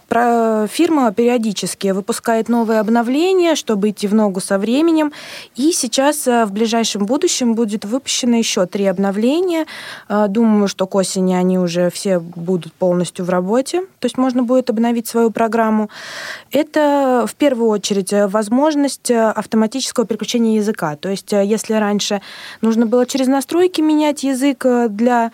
Фирма 0.09 1.11
периодически 1.11 1.89
выпускает 1.89 2.47
новые 2.47 2.79
обновления, 2.79 3.55
чтобы 3.55 3.89
идти 3.89 4.07
в 4.07 4.13
ногу 4.13 4.39
со 4.39 4.57
временем. 4.57 5.11
И 5.55 5.73
сейчас 5.73 6.25
э, 6.27 6.45
в 6.45 6.53
ближайшем 6.53 7.05
будущем 7.05 7.55
будет 7.55 7.83
выпущено 7.83 8.37
еще 8.37 8.65
три 8.65 8.85
обновления. 8.85 9.65
Э, 10.07 10.27
Думаю, 10.29 10.69
что 10.69 10.87
к 10.87 10.95
осени 10.95 11.33
они 11.33 11.59
уже 11.59 11.89
все 11.89 12.19
будут 12.19 12.71
полностью 12.73 13.25
в 13.25 13.29
работе. 13.29 13.81
То 13.99 14.05
есть 14.05 14.17
можно 14.17 14.43
будет 14.43 14.69
обновить 14.69 15.07
свою 15.07 15.29
программу. 15.29 15.89
Это 16.51 17.25
в 17.27 17.35
первую 17.35 17.69
очередь 17.69 18.13
э, 18.13 18.27
возможность 18.27 19.11
автоматического 19.11 20.05
переключения 20.05 20.55
языка. 20.55 20.95
То 20.95 21.09
есть 21.09 21.33
если 21.33 21.73
раньше 21.73 22.21
нужно 22.61 22.85
было 22.85 23.05
через 23.05 23.27
настройки 23.27 23.81
менять 23.81 24.23
язык 24.23 24.65
для 24.89 25.31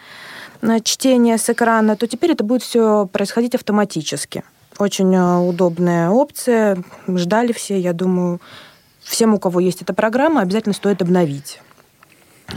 чтения 0.84 1.38
с 1.38 1.50
экрана, 1.50 1.96
то 1.96 2.08
теперь 2.08 2.32
это 2.32 2.44
будет 2.44 2.64
все 2.64 3.08
происходить 3.12 3.54
автоматически. 3.54 4.44
Очень 4.84 5.16
э, 5.16 5.38
удобная 5.38 6.10
опция. 6.10 6.78
Ждали 7.08 7.54
все, 7.54 7.80
я 7.80 7.94
думаю, 7.94 8.42
всем, 9.00 9.34
у 9.34 9.40
кого 9.40 9.62
есть 9.62 9.82
эта 9.82 9.94
программа, 9.94 10.42
обязательно 10.42 10.74
стоит 10.74 11.02
обновить. 11.02 11.62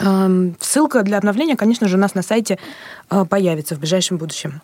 Эм, 0.03 0.57
Ссылка 0.59 1.05
для 1.05 1.18
обновления, 1.18 1.55
конечно 1.57 1.87
же, 1.87 1.97
у 1.97 2.01
нас 2.01 2.16
на 2.16 2.22
сайте 2.22 2.59
э, 3.11 3.24
появится 3.27 3.77
в 3.77 3.79
ближайшем 3.79 4.16
будущем. 4.16 4.61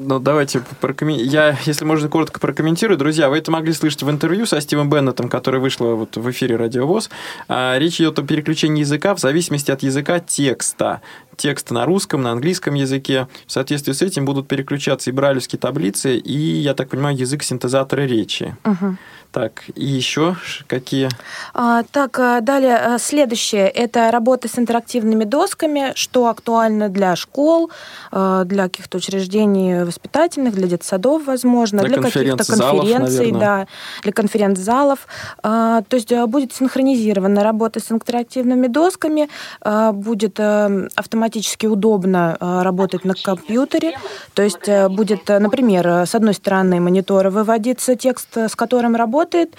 Ну, 0.00 0.20
давайте 0.20 0.62
прокомментируем. 0.80 1.32
Я, 1.32 1.58
если 1.66 1.84
можно, 1.84 2.08
коротко 2.08 2.38
прокомментирую. 2.38 2.96
Друзья, 2.96 3.28
вы 3.28 3.38
это 3.38 3.50
могли 3.50 3.72
слышать 3.72 4.04
в 4.04 4.10
интервью 4.10 4.46
со 4.46 4.60
Стивом 4.60 4.88
Беннетом, 4.88 5.28
которое 5.28 5.58
вышло 5.58 5.96
вот 5.96 6.16
в 6.16 6.30
эфире 6.30 6.54
Радиовоз. 6.54 7.10
А, 7.48 7.76
речь 7.78 8.00
идет 8.00 8.16
о 8.20 8.22
переключении 8.22 8.80
языка 8.80 9.16
в 9.16 9.18
зависимости 9.18 9.72
от 9.72 9.82
языка 9.82 10.20
текста. 10.20 11.00
Текст 11.36 11.72
на 11.72 11.84
русском, 11.84 12.22
на 12.22 12.30
английском 12.30 12.74
языке. 12.74 13.26
В 13.46 13.50
соответствии 13.50 13.92
с 13.92 14.00
этим 14.00 14.24
будут 14.24 14.46
переключаться 14.46 15.10
и 15.10 15.12
брайлевские 15.12 15.58
таблицы, 15.58 16.16
и, 16.16 16.38
я 16.38 16.74
так 16.74 16.90
понимаю, 16.90 17.16
язык 17.16 17.42
синтезатора 17.42 18.02
речи. 18.02 18.56
Угу. 18.64 18.96
Так, 19.30 19.64
и 19.74 19.84
еще 19.84 20.36
какие? 20.66 21.10
А, 21.52 21.82
так, 21.82 22.18
а, 22.18 22.40
далее, 22.40 22.76
а, 22.76 22.98
следующее. 22.98 23.68
Это 23.68 24.10
работа 24.10 24.48
с 24.48 24.58
интерактивными 24.58 25.24
досками, 25.24 25.92
что 25.94 26.28
актуально 26.28 26.88
для 26.88 27.14
школ, 27.14 27.70
а, 28.10 28.44
для 28.44 28.64
каких-то 28.64 28.96
учреждений 28.96 29.84
воспитательных, 29.84 30.54
для 30.54 30.66
детсадов, 30.66 31.26
возможно, 31.26 31.80
для, 31.80 31.98
для 31.98 32.10
каких-то 32.10 32.44
конференций, 32.44 33.32
да, 33.32 33.66
для 34.02 34.12
конференц-залов. 34.12 35.06
А, 35.42 35.82
то 35.82 35.96
есть 35.96 36.10
будет 36.28 36.54
синхронизирована 36.54 37.44
работа 37.44 37.80
с 37.80 37.92
интерактивными 37.92 38.66
досками, 38.66 39.28
а, 39.60 39.92
будет 39.92 40.40
э, 40.40 40.88
автоматически 40.94 41.66
удобно 41.66 42.36
работать 42.40 43.04
на 43.04 43.14
компьютере. 43.14 43.98
То 44.32 44.42
есть 44.42 44.68
э, 44.68 44.88
будет, 44.88 45.28
например, 45.28 45.86
с 45.86 46.14
одной 46.14 46.32
стороны 46.32 46.80
монитора 46.80 47.30
выводиться 47.30 47.94
текст, 47.94 48.36
с 48.36 48.56
которым 48.56 48.96
работает, 48.96 49.17
работает 49.18 49.56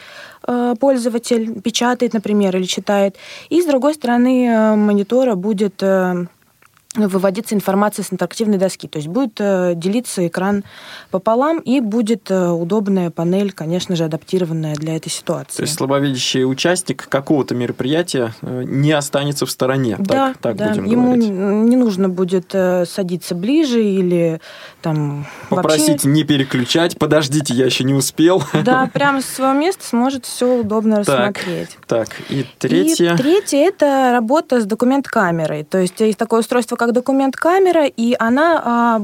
э, 0.48 0.76
пользователь, 0.80 1.62
печатает, 1.62 2.14
например, 2.14 2.56
или 2.56 2.66
читает, 2.66 3.16
и 3.50 3.62
с 3.62 3.66
другой 3.66 3.94
стороны 3.94 4.46
э, 4.46 4.76
монитора 4.76 5.36
будет 5.36 5.84
э, 5.84 6.28
выводиться 6.96 7.54
информация 7.54 8.04
с 8.04 8.12
интерактивной 8.12 8.58
доски. 8.58 8.88
То 8.88 8.98
есть 8.98 9.08
будет 9.08 9.40
э, 9.40 9.74
делиться 9.76 10.26
экран 10.26 10.64
пополам, 11.12 11.60
и 11.60 11.82
будет 11.82 12.32
э, 12.32 12.50
удобная 12.50 13.12
панель, 13.12 13.52
конечно 13.52 13.96
же, 13.96 14.06
адаптированная 14.06 14.76
для 14.76 14.96
этой 14.96 15.10
ситуации. 15.10 15.58
То 15.58 15.62
есть 15.64 15.76
слабовидящий 15.76 16.46
участник 16.46 17.08
какого-то 17.08 17.54
мероприятия 17.54 18.34
э, 18.42 18.64
не 18.66 18.92
останется 18.92 19.46
в 19.46 19.52
стороне. 19.52 19.98
Да, 20.00 20.34
так, 20.34 20.40
так 20.40 20.56
да. 20.58 20.70
будем 20.70 20.86
ему 20.86 21.06
говорить. 21.14 21.30
не 21.30 21.76
нужно 21.76 22.10
будет 22.10 22.56
садиться 22.90 23.36
ближе 23.36 23.84
или 23.84 24.42
там 24.82 25.28
Попросить 25.50 25.90
вообще... 25.90 26.08
не 26.08 26.24
переключать, 26.24 26.98
подождите, 26.98 27.54
я 27.54 27.66
еще 27.66 27.84
не 27.84 27.94
успел. 27.94 28.42
Да, 28.64 28.90
прямо 28.92 29.22
с 29.22 29.26
своего 29.26 29.54
места 29.54 29.86
сможет 29.86 30.26
все 30.26 30.60
удобно 30.60 31.04
так, 31.04 31.38
рассмотреть. 31.38 31.78
Так, 31.88 32.10
и 32.30 32.46
третье. 32.58 33.14
И 33.14 33.18
третье– 33.18 33.58
это 33.60 34.10
работа 34.12 34.60
с 34.60 34.66
документ-камерой. 34.66 35.64
То 35.64 35.78
есть 35.78 36.00
есть 36.00 36.18
такое 36.18 36.42
устройство, 36.42 36.76
как 36.80 36.94
документ-камера, 36.94 37.86
и 37.86 38.16
она 38.18 38.62
а, 38.64 39.00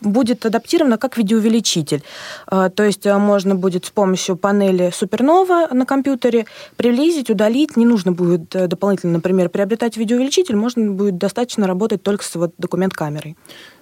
будет 0.00 0.46
адаптирована 0.46 0.98
как 0.98 1.16
видеоувеличитель. 1.16 2.02
А, 2.46 2.68
то 2.68 2.84
есть 2.84 3.06
а, 3.06 3.18
можно 3.18 3.54
будет 3.54 3.86
с 3.86 3.90
помощью 3.90 4.36
панели 4.36 4.90
Supernova 4.90 5.72
на 5.72 5.86
компьютере 5.86 6.44
приблизить, 6.76 7.30
удалить. 7.30 7.76
Не 7.76 7.86
нужно 7.86 8.12
будет 8.12 8.54
э, 8.54 8.66
дополнительно, 8.66 9.14
например, 9.14 9.48
приобретать 9.48 9.96
видеоувеличитель, 9.96 10.54
можно 10.54 10.90
будет 10.92 11.16
достаточно 11.16 11.66
работать 11.66 12.02
только 12.02 12.24
с 12.24 12.34
вот 12.34 12.52
документ-камерой. 12.58 13.36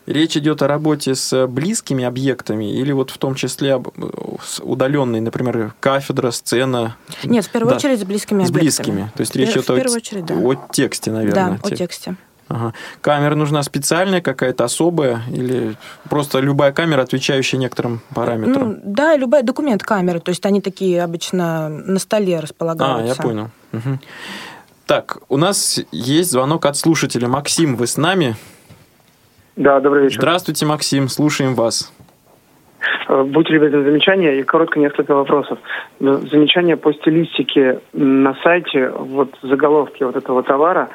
Речь 0.06 0.36
идет 0.36 0.62
о 0.62 0.68
работе 0.68 1.16
с 1.16 1.48
близкими 1.48 2.04
объектами 2.04 2.72
или 2.72 2.92
вот 2.92 3.10
в 3.10 3.18
том 3.18 3.34
числе 3.34 3.82
с 4.40 4.60
удаленной, 4.62 5.20
например, 5.20 5.74
кафедра, 5.80 6.30
сцена? 6.30 6.96
Нет, 7.24 7.44
в 7.44 7.50
первую 7.50 7.70
да, 7.70 7.76
очередь 7.76 8.00
с 8.00 8.04
близкими 8.04 8.44
с 8.44 8.50
объектами. 8.50 8.70
С 8.70 8.76
близкими. 8.76 9.10
То 9.16 9.20
есть 9.20 9.34
речь 9.34 9.50
идет 9.50 9.66
в 9.66 9.70
о, 9.70 9.96
очередь, 9.96 10.26
да. 10.26 10.34
о 10.36 10.54
тексте, 10.72 11.10
наверное. 11.10 11.58
Да, 11.60 11.68
о 11.68 11.70
тексте. 11.74 12.14
Ага. 12.48 12.74
Камера 13.00 13.34
нужна 13.34 13.62
специальная, 13.62 14.20
какая-то 14.20 14.64
особая, 14.64 15.22
или 15.32 15.76
просто 16.08 16.38
любая 16.38 16.72
камера, 16.72 17.02
отвечающая 17.02 17.58
некоторым 17.58 18.00
параметрам? 18.14 18.70
Ну, 18.70 18.80
да, 18.84 19.16
любая 19.16 19.42
документ 19.42 19.82
камеры, 19.82 20.20
то 20.20 20.28
есть 20.30 20.46
они 20.46 20.60
такие 20.60 21.02
обычно 21.02 21.68
на 21.68 21.98
столе 21.98 22.38
располагаются. 22.38 23.12
А, 23.12 23.16
я 23.16 23.22
понял. 23.22 23.50
Угу. 23.72 23.98
Так, 24.86 25.18
у 25.28 25.36
нас 25.36 25.80
есть 25.90 26.30
звонок 26.30 26.64
от 26.66 26.76
слушателя. 26.76 27.26
Максим, 27.26 27.74
вы 27.74 27.88
с 27.88 27.96
нами? 27.96 28.36
Да, 29.56 29.80
добрый 29.80 30.04
вечер. 30.04 30.18
Здравствуйте, 30.18 30.66
Максим, 30.66 31.08
слушаем 31.08 31.54
вас. 31.56 31.90
Будьте 33.08 33.52
любезны, 33.52 33.82
замечания 33.84 34.38
и 34.38 34.42
коротко 34.42 34.78
несколько 34.78 35.14
вопросов. 35.14 35.58
Замечание 36.00 36.76
по 36.76 36.92
стилистике 36.92 37.80
на 37.92 38.34
сайте, 38.42 38.90
вот 38.90 39.34
заголовки 39.42 40.02
вот 40.02 40.16
этого 40.16 40.42
товара, 40.42 40.88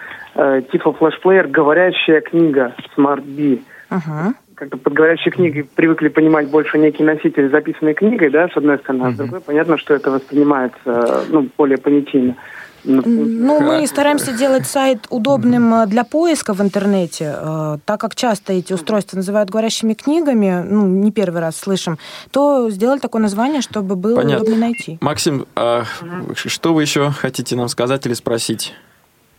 типа 0.72 0.94
флешплеер 0.94 1.48
«Говорящая 1.48 2.22
книга 2.22 2.74
Smart 2.98 3.22
B». 3.22 3.60
Uh-huh. 3.90 4.34
Как-то 4.56 4.78
под 4.78 4.94
говорящей 4.94 5.32
книгой 5.32 5.66
привыкли 5.76 6.08
понимать 6.10 6.50
больше 6.50 6.78
некий 6.78 7.04
носитель, 7.04 7.50
записанной 7.50 7.94
книгой, 7.94 8.30
да, 8.30 8.48
с 8.48 8.56
одной 8.56 8.78
стороны, 8.78 9.08
а 9.08 9.12
с 9.12 9.18
другой 9.18 9.42
понятно, 9.42 9.78
что 9.78 9.94
это 9.94 10.12
воспринимается 10.12 11.26
ну, 11.30 11.50
более 11.58 11.78
понятийно. 11.78 12.36
Ну, 12.84 13.60
мы 13.60 13.86
стараемся 13.88 14.34
делать 14.34 14.66
сайт 14.66 15.08
удобным 15.10 15.88
для 15.88 16.04
поиска 16.04 16.54
в 16.54 16.62
интернете, 16.62 17.36
так 17.86 18.00
как 18.00 18.16
часто 18.16 18.54
эти 18.54 18.74
устройства 18.74 19.18
называют 19.18 19.50
говорящими 19.50 19.94
книгами, 19.94 20.64
ну, 20.68 20.88
не 20.88 21.12
первый 21.12 21.42
раз 21.42 21.58
слышим, 21.58 21.98
то 22.32 22.70
сделали 22.70 23.00
такое 23.00 23.22
название, 23.22 23.62
чтобы 23.62 23.96
было 23.96 24.16
Понятно. 24.16 24.44
удобно 24.44 24.62
найти. 24.62 24.98
Максим, 25.02 25.46
а 25.56 25.84
что 26.36 26.74
вы 26.74 26.82
еще 26.82 27.12
хотите 27.12 27.56
нам 27.56 27.68
сказать 27.68 28.06
или 28.06 28.14
спросить? 28.14 28.74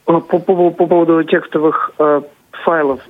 По, 0.04 0.20
по, 0.20 0.38
по 0.38 0.86
поводу 0.86 1.22
текстовых 1.24 1.92
э, 1.98 2.22
файлов, 2.64 3.00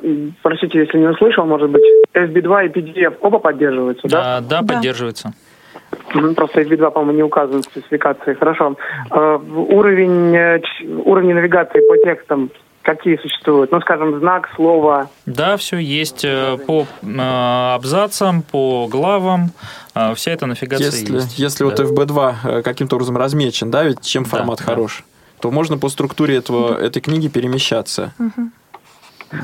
простите, 0.42 0.78
если 0.78 0.98
не 0.98 1.08
услышал, 1.08 1.44
может 1.46 1.70
быть, 1.70 1.82
FB2 2.14 2.66
и 2.66 2.68
PDF 2.68 3.16
оба 3.20 3.38
поддерживаются, 3.38 4.08
да? 4.08 4.40
Да, 4.40 4.60
да, 4.62 4.74
поддерживаются. 4.74 5.32
Просто 6.34 6.60
FB2, 6.60 6.90
по-моему, 6.90 7.12
не 7.12 7.22
указан 7.22 7.62
в 7.62 7.64
спецификации. 7.64 8.34
Хорошо. 8.34 8.76
Э, 9.10 9.38
уровень, 9.38 10.34
э, 10.34 10.60
уровни 11.04 11.32
навигации 11.32 11.80
по 11.86 11.96
текстам 11.98 12.50
какие 12.82 13.16
существуют? 13.16 13.70
Ну, 13.70 13.80
скажем, 13.80 14.18
знак, 14.18 14.50
слово. 14.56 15.08
Да, 15.24 15.56
все 15.56 15.76
есть 15.76 16.24
э, 16.24 16.56
по 16.66 16.86
абзацам, 17.74 18.42
по 18.42 18.88
главам. 18.88 19.52
Вся 20.16 20.32
эта 20.32 20.46
навигация 20.46 20.86
если, 20.86 21.14
есть. 21.14 21.38
Если 21.38 21.64
да. 21.64 21.70
вот 21.70 21.78
FB2 21.78 22.62
каким-то 22.62 22.96
образом 22.96 23.16
размечен, 23.16 23.70
да, 23.70 23.84
ведь 23.84 24.00
чем 24.00 24.24
формат 24.24 24.58
да, 24.58 24.64
хорош, 24.64 25.04
да. 25.06 25.42
то 25.42 25.50
можно 25.52 25.78
по 25.78 25.88
структуре 25.88 26.36
этого, 26.36 26.76
этой 26.76 27.00
книги 27.00 27.28
перемещаться. 27.28 28.12
Угу. 28.18 28.50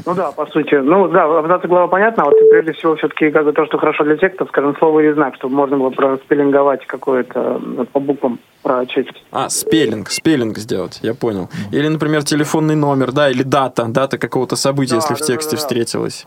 Ну 0.06 0.14
да, 0.14 0.32
по 0.32 0.46
сути. 0.46 0.74
Ну 0.74 1.08
да, 1.08 1.24
абзац 1.38 1.62
глава 1.62 1.88
понятно, 1.88 2.24
а 2.24 2.26
вот 2.26 2.34
прежде 2.50 2.72
всего 2.72 2.96
все-таки 2.96 3.30
как 3.30 3.44
бы 3.44 3.52
то, 3.52 3.66
что 3.66 3.78
хорошо 3.78 4.04
для 4.04 4.16
текста, 4.16 4.44
скажем, 4.46 4.76
слово 4.76 5.00
или 5.00 5.12
знак, 5.12 5.34
чтобы 5.36 5.54
можно 5.54 5.78
было 5.78 5.90
проспеллинговать 5.90 6.86
какое-то 6.86 7.60
по 7.92 8.00
буквам 8.00 8.38
прочесть. 8.62 9.24
А, 9.30 9.48
спеллинг, 9.48 10.10
спеллинг 10.10 10.58
сделать, 10.58 11.00
я 11.02 11.14
понял. 11.14 11.48
Или, 11.72 11.88
например, 11.88 12.22
телефонный 12.24 12.76
номер, 12.76 13.12
да, 13.12 13.30
или 13.30 13.42
дата, 13.42 13.86
дата 13.88 14.18
какого-то 14.18 14.56
события, 14.56 14.94
да, 14.94 14.96
если 14.96 15.14
да, 15.14 15.24
в 15.24 15.26
тексте 15.26 15.50
да, 15.52 15.56
да, 15.56 15.62
встретилась. 15.62 16.26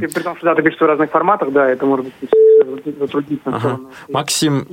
И 0.00 0.06
при 0.06 0.22
том, 0.22 0.36
что 0.36 0.46
дата 0.46 0.62
пишется 0.62 0.84
в 0.84 0.88
разных 0.88 1.10
форматах, 1.10 1.52
да, 1.52 1.68
это 1.68 1.84
может 1.86 2.06
быть 2.06 2.98
затруднительно. 2.98 3.56
Ага. 3.56 3.80
Максим. 4.08 4.66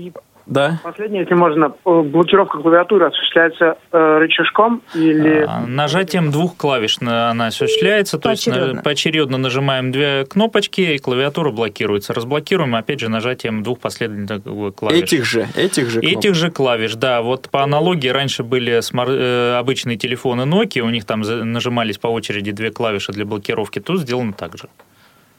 Да. 0.48 0.80
Последнее, 0.84 1.22
если 1.22 1.34
можно, 1.34 1.74
блокировка 1.84 2.60
клавиатуры 2.60 3.08
осуществляется 3.08 3.78
э, 3.91 4.18
рычажком 4.20 4.82
или... 4.95 5.45
А, 5.48 5.66
нажатием 5.68 6.32
двух 6.32 6.56
клавиш 6.56 6.98
она 7.02 7.48
осуществляется, 7.48 8.18
то 8.18 8.30
поочередно. 8.30 8.72
есть 8.72 8.84
поочередно 8.84 9.38
нажимаем 9.38 9.91
две 9.91 10.26
кнопочки, 10.26 10.82
и 10.82 10.98
клавиатура 10.98 11.52
блокируется. 11.52 12.14
Разблокируем, 12.14 12.76
опять 12.76 13.02
же, 13.02 13.10
нажатием 13.10 13.62
двух 13.62 13.80
последовательных 13.80 14.76
клавиш. 14.76 15.04
Этих 15.04 15.26
же, 15.26 15.48
этих 15.56 15.89
же 15.89 16.02
Этих 16.02 16.34
же 16.34 16.50
клавиш, 16.50 16.95
да. 16.95 17.22
Вот 17.22 17.50
по 17.50 17.64
аналогии 17.64 18.08
раньше 18.08 18.43
были 18.43 18.80
смар... 18.80 19.10
э, 19.10 19.56
обычные 19.58 19.98
телефоны 19.98 20.43
Nokia, 20.43 20.82
у 20.82 20.89
них 20.89 21.06
там 21.06 21.22
нажимались 21.22 21.98
по 21.98 22.08
очереди 22.08 22.52
две 22.52 22.72
клавиши 22.72 23.12
для 23.12 23.26
блокировки, 23.26 23.80
тут 23.80 24.00
сделано 24.00 24.32
так 24.34 24.58
же. 24.58 24.70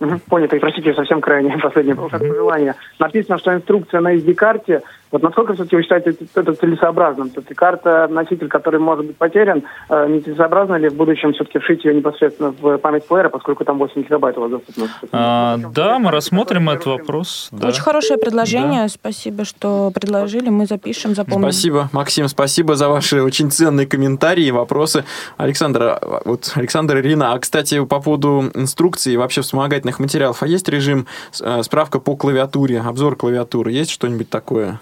Угу. 0.01 0.39
И 0.39 0.59
простите, 0.59 0.95
совсем 0.95 1.21
крайне 1.21 1.57
последнее 1.63 1.97
пожелание. 1.97 2.75
Написано, 2.99 3.39
что 3.39 3.55
инструкция 3.55 4.01
на 4.01 4.15
SD-карте. 4.15 4.83
Вот 5.11 5.23
насколько 5.23 5.55
все-таки 5.55 5.77
вы 5.77 5.83
считаете 5.83 6.15
это 6.35 6.55
целесообразным? 6.55 7.31
То 7.31 7.41
есть 7.41 7.55
карта, 7.55 8.09
носитель, 8.11 8.49
который 8.49 8.79
может 8.79 9.07
быть 9.07 9.17
потерян, 9.17 9.63
э, 9.89 10.07
не 10.09 10.21
целесообразно 10.21 10.75
ли 10.75 10.89
в 10.89 10.95
будущем 10.95 11.33
все-таки 11.33 11.59
вшить 11.59 11.85
ее 11.85 11.95
непосредственно 11.95 12.51
в 12.51 12.79
память 12.79 13.07
плеера, 13.07 13.29
поскольку 13.29 13.65
там 13.65 13.79
8 13.79 14.03
гигабайт 14.03 14.37
у 14.37 14.43
вас 14.43 14.51
доступно? 14.51 14.89
А, 15.13 15.57
да, 15.75 15.99
мы 15.99 16.11
рассмотрим 16.11 16.69
этот 16.69 16.87
вопрос. 16.87 17.49
Да. 17.53 17.69
Очень 17.69 17.83
хорошее 17.83 18.19
предложение. 18.19 18.83
Да. 18.83 18.89
Спасибо, 18.89 19.45
что 19.45 19.91
предложили. 19.95 20.51
Мы 20.51 20.67
запишем, 20.67 21.15
запомним. 21.15 21.51
Спасибо, 21.51 21.89
Максим, 21.93 22.29
спасибо 22.29 22.75
за 22.75 22.89
ваши 22.89 23.23
очень 23.23 23.51
ценные 23.51 23.87
комментарии 23.87 24.45
и 24.45 24.51
вопросы. 24.51 25.05
Александр, 25.37 25.99
вот 26.25 26.53
Александр 26.55 26.99
Ирина, 26.99 27.33
а, 27.33 27.39
кстати, 27.39 27.83
по 27.85 28.01
поводу 28.01 28.51
инструкции 28.55 29.15
и 29.15 29.17
вообще 29.17 29.41
вспомогательных 29.41 29.99
материалов, 29.99 30.43
а 30.43 30.47
есть 30.47 30.69
режим 30.69 31.07
справка 31.33 31.99
по 31.99 32.17
клавиатуре, 32.17 32.81
обзор 32.81 33.17
клавиатуры, 33.17 33.73
есть 33.73 33.91
что-нибудь 33.91 34.29
такое? 34.29 34.81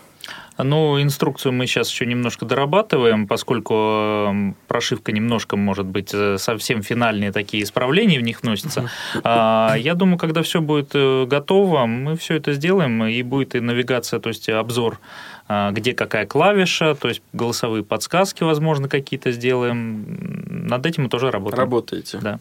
Ну, 0.59 1.01
инструкцию 1.03 1.53
мы 1.53 1.67
сейчас 1.67 1.91
еще 1.91 2.07
немножко 2.07 2.45
дорабатываем, 2.45 3.27
поскольку 3.27 3.75
э, 3.75 4.53
прошивка 4.69 5.13
немножко, 5.13 5.57
может 5.57 5.87
быть, 5.87 6.11
э, 6.15 6.39
совсем 6.39 6.83
финальные 6.83 7.33
такие 7.33 7.63
исправления 7.63 8.19
в 8.19 8.23
них 8.23 8.43
вносятся. 8.43 8.89
А, 9.23 9.75
я 9.77 9.95
думаю, 9.95 10.19
когда 10.19 10.43
все 10.43 10.61
будет 10.61 10.91
э, 10.95 11.27
готово, 11.27 11.87
мы 11.87 12.17
все 12.17 12.35
это 12.35 12.53
сделаем, 12.53 13.05
и 13.05 13.23
будет 13.23 13.55
и 13.55 13.61
навигация, 13.61 14.21
то 14.21 14.29
есть 14.29 14.49
обзор 14.49 14.99
а, 15.49 15.71
где 15.71 15.93
какая 15.95 16.27
клавиша, 16.27 16.95
то 16.95 17.09
есть 17.09 17.23
голосовые 17.33 17.85
подсказки, 17.85 18.43
возможно, 18.43 18.89
какие-то 18.89 19.31
сделаем. 19.33 20.67
Над 20.69 20.85
этим 20.87 21.05
мы 21.05 21.09
тоже 21.09 21.31
работаем. 21.31 21.61
Работаете. 21.61 22.19
Да. 22.21 22.41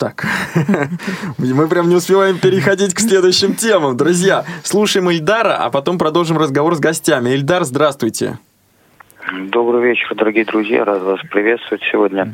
Так, 0.00 0.24
мы 1.38 1.68
прям 1.68 1.90
не 1.90 1.94
успеваем 1.94 2.38
переходить 2.38 2.94
к 2.94 3.00
следующим 3.00 3.54
темам. 3.54 3.98
Друзья, 3.98 4.46
слушаем 4.62 5.10
Ильдара, 5.10 5.58
а 5.58 5.68
потом 5.68 5.98
продолжим 5.98 6.38
разговор 6.38 6.74
с 6.74 6.80
гостями. 6.80 7.28
Ильдар, 7.34 7.64
здравствуйте. 7.64 8.38
Добрый 9.30 9.82
вечер, 9.82 10.14
дорогие 10.14 10.46
друзья. 10.46 10.86
Рад 10.86 11.02
вас 11.02 11.20
приветствовать 11.30 11.82
сегодня. 11.92 12.32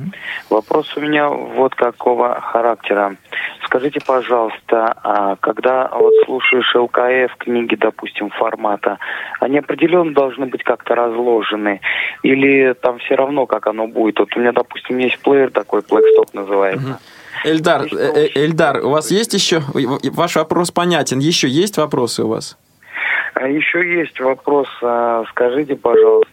Вопрос 0.49 0.97
у 0.97 1.01
меня 1.01 1.29
вот 1.29 1.75
какого 1.75 2.41
характера. 2.41 3.17
Скажите, 3.65 3.99
пожалуйста, 4.07 4.95
а 5.03 5.35
когда 5.35 5.89
вот 5.89 6.15
слушаешь 6.25 6.73
ЛКФ 6.73 7.37
книги, 7.39 7.75
допустим, 7.75 8.31
формата, 8.31 9.01
они 9.41 9.59
определенно 9.59 10.15
должны 10.15 10.47
быть 10.47 10.63
как-то 10.63 10.95
разложены? 10.95 11.81
Или 12.23 12.75
там 12.81 12.99
все 13.01 13.17
равно, 13.17 13.47
как 13.47 13.67
оно 13.67 13.89
будет? 13.89 14.21
Вот 14.21 14.37
у 14.37 14.39
меня, 14.39 14.53
допустим, 14.53 14.99
есть 14.99 15.19
плеер 15.19 15.51
такой, 15.51 15.81
Blackstop 15.81 16.29
называется. 16.33 16.91
Mm-hmm. 16.91 17.16
Эльдар, 17.47 17.83
э, 17.83 17.89
э, 17.95 18.29
Эльдар, 18.35 18.85
у 18.85 18.91
вас 18.91 19.11
есть 19.13 19.33
еще... 19.33 19.63
Ваш 20.13 20.37
вопрос 20.37 20.73
понятен. 20.73 21.21
Еще 21.21 21.49
есть 21.49 21.77
вопросы 21.77 22.25
у 22.25 22.29
вас? 22.29 22.59
А 23.35 23.47
еще 23.47 23.99
есть 24.01 24.19
вопрос. 24.19 24.67
А, 24.83 25.25
скажите, 25.31 25.77
пожалуйста, 25.77 26.25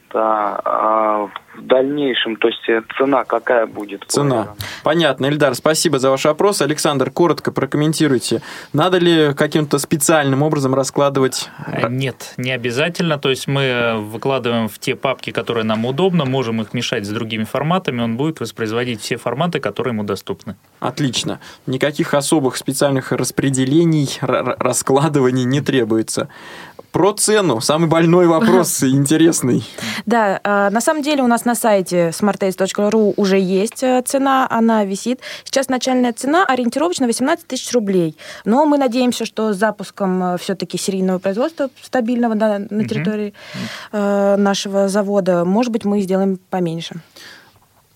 а, 0.65 1.29
в 1.55 1.65
дальнейшем, 1.65 2.35
то 2.35 2.47
есть 2.47 2.67
э, 2.67 2.81
цена 2.97 3.23
какая 3.23 3.65
будет? 3.65 4.03
Цена. 4.07 4.55
Понятно, 4.83 5.27
Эльдар, 5.27 5.55
спасибо 5.55 5.99
за 5.99 6.09
ваш 6.09 6.25
вопрос. 6.25 6.61
Александр, 6.61 7.11
коротко 7.11 7.51
прокомментируйте. 7.51 8.41
Надо 8.73 8.97
ли 8.97 9.33
каким-то 9.33 9.77
специальным 9.77 10.41
образом 10.41 10.73
раскладывать? 10.73 11.49
Э, 11.67 11.87
нет, 11.89 12.33
не 12.37 12.51
обязательно. 12.51 13.17
То 13.17 13.29
есть 13.29 13.47
мы 13.47 13.95
выкладываем 13.99 14.67
в 14.67 14.79
те 14.79 14.95
папки, 14.95 15.31
которые 15.31 15.63
нам 15.63 15.85
удобно, 15.85 16.25
можем 16.25 16.61
их 16.61 16.73
мешать 16.73 17.05
с 17.05 17.09
другими 17.09 17.43
форматами, 17.43 18.01
он 18.01 18.17
будет 18.17 18.39
воспроизводить 18.39 19.01
все 19.01 19.17
форматы, 19.17 19.59
которые 19.59 19.93
ему 19.93 20.03
доступны. 20.03 20.55
Отлично. 20.79 21.39
Никаких 21.65 22.13
особых 22.13 22.57
специальных 22.57 23.11
распределений, 23.11 24.09
раскладываний 24.21 25.43
не 25.43 25.61
требуется. 25.61 26.29
Про 26.91 27.13
цену. 27.13 27.59
Самый 27.59 27.89
больной 27.89 28.27
вопрос, 28.27 28.83
интересный. 28.83 29.63
Да, 30.05 30.39
а, 30.43 30.69
на 30.69 30.79
самом 30.79 31.01
деле 31.01 31.23
у 31.23 31.27
нас 31.27 31.43
на 31.43 31.55
сайте 31.55 32.09
smartace.ru 32.09 33.13
уже 33.17 33.39
есть 33.39 33.81
э, 33.81 34.03
цена, 34.05 34.47
она 34.49 34.85
висит. 34.85 35.19
Сейчас 35.43 35.69
начальная 35.69 36.13
цена 36.13 36.45
ориентировочно 36.45 37.07
18 37.07 37.47
тысяч 37.47 37.71
рублей. 37.73 38.15
Но 38.45 38.65
мы 38.65 38.77
надеемся, 38.77 39.25
что 39.25 39.53
с 39.53 39.57
запуском 39.57 40.23
э, 40.23 40.37
все-таки 40.37 40.77
серийного 40.77 41.17
производства 41.17 41.69
стабильного 41.81 42.35
на, 42.35 42.59
на 42.59 42.87
территории 42.87 43.33
угу. 43.91 44.41
нашего 44.41 44.87
завода, 44.87 45.45
может 45.45 45.71
быть, 45.71 45.85
мы 45.85 46.01
сделаем 46.01 46.37
поменьше 46.49 47.01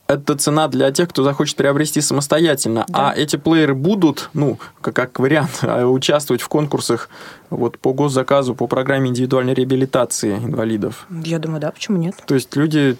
это 0.07 0.35
цена 0.35 0.67
для 0.67 0.91
тех, 0.91 1.09
кто 1.09 1.23
захочет 1.23 1.55
приобрести 1.57 2.01
самостоятельно. 2.01 2.85
Да. 2.87 3.11
А 3.11 3.13
эти 3.13 3.35
плееры 3.35 3.75
будут, 3.75 4.29
ну, 4.33 4.57
как, 4.81 4.95
как 4.95 5.19
вариант, 5.19 5.59
участвовать 5.63 6.41
в 6.41 6.47
конкурсах 6.47 7.09
вот, 7.49 7.77
по 7.77 7.93
госзаказу, 7.93 8.55
по 8.55 8.67
программе 8.67 9.09
индивидуальной 9.09 9.53
реабилитации 9.53 10.35
инвалидов. 10.35 11.07
Я 11.09 11.39
думаю, 11.39 11.59
да, 11.59 11.71
почему 11.71 11.97
нет? 11.97 12.15
То 12.25 12.35
есть 12.35 12.55
люди, 12.55 12.97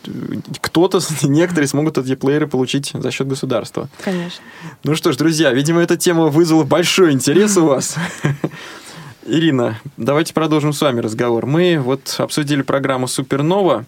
кто-то, 0.61 0.99
некоторые 1.23 1.67
смогут 1.67 1.97
эти 1.97 2.15
плееры 2.15 2.47
получить 2.47 2.91
за 2.93 3.11
счет 3.11 3.27
государства. 3.27 3.89
Конечно. 4.03 4.43
Ну 4.83 4.95
что 4.95 5.11
ж, 5.11 5.17
друзья, 5.17 5.51
видимо, 5.53 5.81
эта 5.81 5.97
тема 5.97 6.27
вызвала 6.27 6.63
большой 6.63 7.13
интерес 7.13 7.57
у 7.57 7.65
вас. 7.65 7.95
Ирина, 9.25 9.77
давайте 9.97 10.33
продолжим 10.33 10.71
с 10.71 10.81
вами 10.81 11.01
разговор. 11.01 11.45
Мы 11.45 11.79
вот 11.79 12.15
обсудили 12.17 12.61
программу 12.61 13.07
«Супернова», 13.07 13.85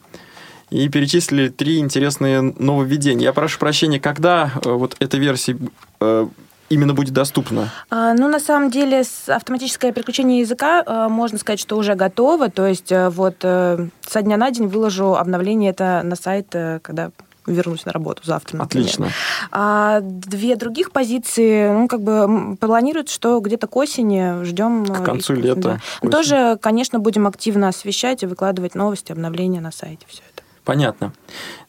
и 0.70 0.88
перечислили 0.90 1.50
три 1.50 1.80
интересные 1.80 2.42
нововведения. 2.42 3.26
Я 3.26 3.34
прошу 3.34 3.60
прощения, 3.60 4.00
когда 4.00 4.52
э, 4.64 4.70
вот 4.70 4.96
эта 5.00 5.18
версия 5.18 5.58
э, 6.00 6.28
именно 6.70 6.94
будет 6.94 7.14
доступна? 7.14 7.72
А, 7.90 8.14
ну, 8.14 8.28
на 8.28 8.40
самом 8.40 8.70
деле, 8.70 9.04
автоматическое 9.28 9.92
переключение 9.92 10.42
языка, 10.42 10.84
э, 10.86 11.08
можно 11.10 11.38
сказать, 11.38 11.60
что 11.60 11.78
уже 11.78 11.96
готово. 11.96 12.50
То 12.50 12.68
есть 12.68 12.92
вот 12.92 13.38
со 13.42 14.22
дня 14.22 14.38
на 14.38 14.52
день 14.52 14.68
выложу 14.68 15.16
обновление 15.16 15.72
это 15.72 16.02
на 16.04 16.16
сайт, 16.16 16.48
когда 16.82 17.12
вернусь 17.48 17.84
на 17.86 17.92
работу 17.92 18.22
завтра, 18.24 18.58
например. 18.58 18.86
Отлично. 18.86 19.10
А 19.52 20.02
две 20.02 20.56
других 20.56 20.92
позиции, 20.92 21.72
ну, 21.72 21.88
как 21.88 22.02
бы 22.02 22.58
планируют, 22.58 23.10
что 23.10 23.40
где-то 23.40 23.66
к 23.66 23.76
осени 23.76 24.44
ждем... 24.44 24.86
К 24.86 25.04
концу 25.04 25.34
лета. 25.34 25.82
Да. 26.04 26.10
Тоже, 26.10 26.60
конечно, 26.62 27.00
будем 27.00 27.26
активно 27.26 27.70
освещать 27.70 28.22
и 28.22 28.28
выкладывать 28.28 28.76
новости, 28.76 29.12
обновления 29.12 29.62
на 29.62 29.72
сайте, 29.72 30.06
все 30.08 30.22
это. 30.32 30.44
Понятно. 30.70 31.14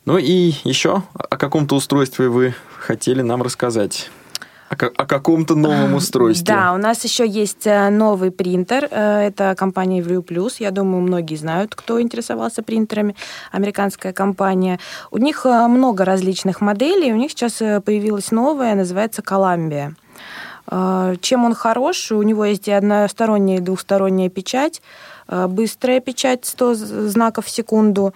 Ну 0.05 0.18
и 0.18 0.53
еще 0.62 1.05
о 1.14 1.38
каком-то 1.38 1.74
устройстве 1.74 2.28
вы 2.28 2.55
хотели 2.78 3.22
нам 3.22 3.40
рассказать. 3.40 4.11
О, 4.68 4.74
о 4.74 5.07
каком-то 5.07 5.55
новом 5.55 5.94
устройстве. 6.01 6.44
Да, 6.44 6.74
у 6.74 6.76
нас 6.76 7.03
еще 7.03 7.26
есть 7.26 7.66
э, 7.66 7.88
новый 7.88 8.30
принтер. 8.30 8.88
Э, 8.90 9.22
это 9.22 9.55
компания 9.57 10.03
View 10.03 10.22
Plus. 10.22 10.57
Я 10.59 10.70
думаю, 10.70 11.01
многие 11.01 11.36
знают, 11.36 11.74
кто 11.74 11.98
интересовался 11.98 12.62
принтерами. 12.62 13.16
Американская 13.53 14.12
компания. 14.12 14.78
У 15.11 15.16
них 15.16 15.46
э, 15.46 15.66
много 15.66 16.05
различных 16.05 16.61
моделей. 16.61 17.14
У 17.14 17.16
них 17.16 17.30
сейчас 17.30 17.55
появилась 17.55 18.30
новая, 18.30 18.74
называется 18.74 19.22
Columbia. 19.22 19.94
Чем 21.22 21.46
он 21.46 21.55
хорош? 21.55 22.12
У 22.12 22.22
него 22.22 22.44
есть 22.44 22.68
и 22.68 22.70
односторонняя, 22.70 23.59
и 23.59 23.62
двухсторонняя 23.62 24.28
печать. 24.28 24.82
Быстрая 25.26 26.01
печать 26.01 26.44
100 26.44 26.74
знаков 26.74 27.46
в 27.46 27.51
секунду 27.51 28.12